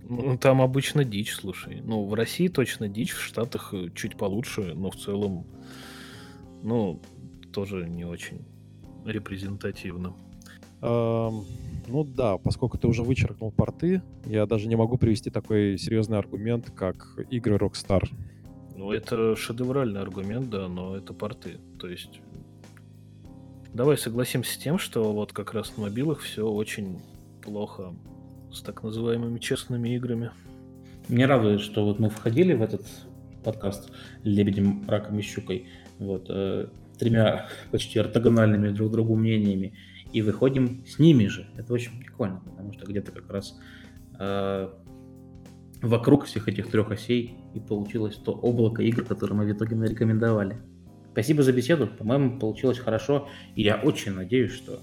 Ну, 0.09 0.37
там 0.37 0.61
обычно 0.61 1.05
дичь, 1.05 1.33
слушай. 1.33 1.81
Ну, 1.83 2.05
в 2.05 2.15
России 2.15 2.49
точно 2.49 2.89
дичь, 2.89 3.13
в 3.13 3.23
Штатах 3.23 3.73
э, 3.73 3.89
чуть 3.95 4.17
получше, 4.17 4.75
но 4.75 4.91
в 4.91 4.97
целом, 4.97 5.47
ну, 6.63 7.01
тоже 7.53 7.89
не 7.89 8.05
очень 8.05 8.45
репрезентативно. 9.07 10.15
Ну 10.83 12.05
да, 12.05 12.37
поскольку 12.37 12.77
ты 12.77 12.89
уже 12.89 13.03
вычеркнул 13.03 13.53
порты, 13.53 14.03
я 14.27 14.45
даже 14.45 14.69
не 14.69 14.77
могу 14.77 14.99
привести 14.99 15.31
такой 15.31 15.79
серьезный 15.79 16.19
аргумент, 16.19 16.71
как 16.71 17.19
игры 17.31 17.57
Rockstar. 17.57 18.07
Ну, 18.75 18.91
это 18.91 19.37
шедевральный 19.37 20.01
аргумент, 20.01 20.51
да, 20.51 20.69
но 20.69 20.97
это 20.97 21.13
порты. 21.13 21.59
То 21.79 21.89
есть, 21.89 22.21
давай 23.73 23.97
согласимся 23.97 24.53
с 24.53 24.57
тем, 24.57 24.79
что 24.79 25.13
вот 25.13 25.33
как 25.33 25.55
раз 25.55 25.77
на 25.77 25.85
мобилах 25.85 26.21
все 26.21 26.47
очень 26.47 27.01
плохо 27.43 27.95
с 28.53 28.63
так 28.63 28.83
называемыми 28.83 29.39
честными 29.39 29.95
играми. 29.95 30.31
Мне 31.09 31.27
радует, 31.27 31.61
что 31.61 31.85
вот 31.85 31.99
мы 31.99 32.11
входили 32.11 32.55
в 32.55 32.63
этот 32.63 32.87
подкаст 33.45 33.93
«Лебедем, 34.23 34.89
раком 34.89 35.19
и 35.19 35.23
щукой», 35.23 35.69
вот, 35.99 36.27
э, 36.29 36.69
тремя 36.99 37.49
почти 37.71 37.99
ортогональными 37.99 38.71
друг 38.71 38.91
другу 38.91 39.15
мнениями, 39.15 39.75
и 40.13 40.23
выходим 40.23 40.85
с 40.87 40.99
ними 40.99 41.27
же. 41.27 41.47
Это 41.57 41.73
очень 41.73 41.99
прикольно, 42.01 42.41
потому 42.45 42.73
что 42.73 42.87
где-то 42.87 43.13
как 43.13 43.31
раз 43.31 43.59
э, 44.19 44.69
вокруг 45.83 46.25
всех 46.25 46.49
этих 46.49 46.71
трех 46.71 46.91
осей 46.91 47.37
и 47.55 47.61
получилось 47.61 48.17
то 48.17 48.33
облако 48.33 48.83
игр, 48.83 49.05
которое 49.05 49.35
мы 49.35 49.47
в 49.47 49.53
итоге 49.53 49.77
нарекомендовали. 49.77 50.59
Спасибо 51.13 51.43
за 51.43 51.53
беседу, 51.53 51.87
по-моему, 51.87 52.39
получилось 52.39 52.79
хорошо, 52.79 53.29
и 53.55 53.63
я 53.63 53.77
очень 53.77 54.13
надеюсь, 54.13 54.53
что 54.53 54.81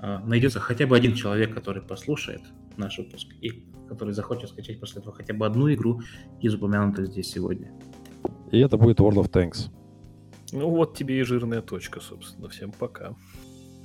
э, 0.00 0.18
найдется 0.24 0.58
хотя 0.58 0.86
бы 0.86 0.96
один 0.96 1.14
человек, 1.14 1.54
который 1.54 1.82
послушает 1.82 2.40
наш 2.76 2.98
выпуск 2.98 3.28
и 3.40 3.66
который 3.88 4.14
захочет 4.14 4.48
скачать 4.48 4.80
после 4.80 5.00
этого 5.00 5.14
хотя 5.14 5.34
бы 5.34 5.44
одну 5.44 5.72
игру 5.72 6.00
из 6.40 6.54
упомянутых 6.54 7.08
здесь 7.08 7.30
сегодня. 7.30 7.72
И 8.50 8.58
это 8.58 8.78
будет 8.78 9.00
World 9.00 9.16
of 9.16 9.30
Tanks. 9.30 9.70
Ну 10.52 10.68
вот 10.70 10.96
тебе 10.96 11.20
и 11.20 11.22
жирная 11.22 11.60
точка, 11.60 12.00
собственно. 12.00 12.48
Всем 12.48 12.72
пока. 12.72 13.14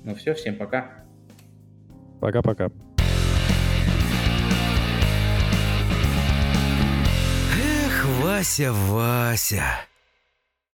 Ну 0.03 0.16
все, 0.16 0.34
всем 0.34 0.55
пока. 0.55 1.05
Пока-пока. 2.22 2.72
Вася, 8.26 8.71
Вася. 8.71 9.63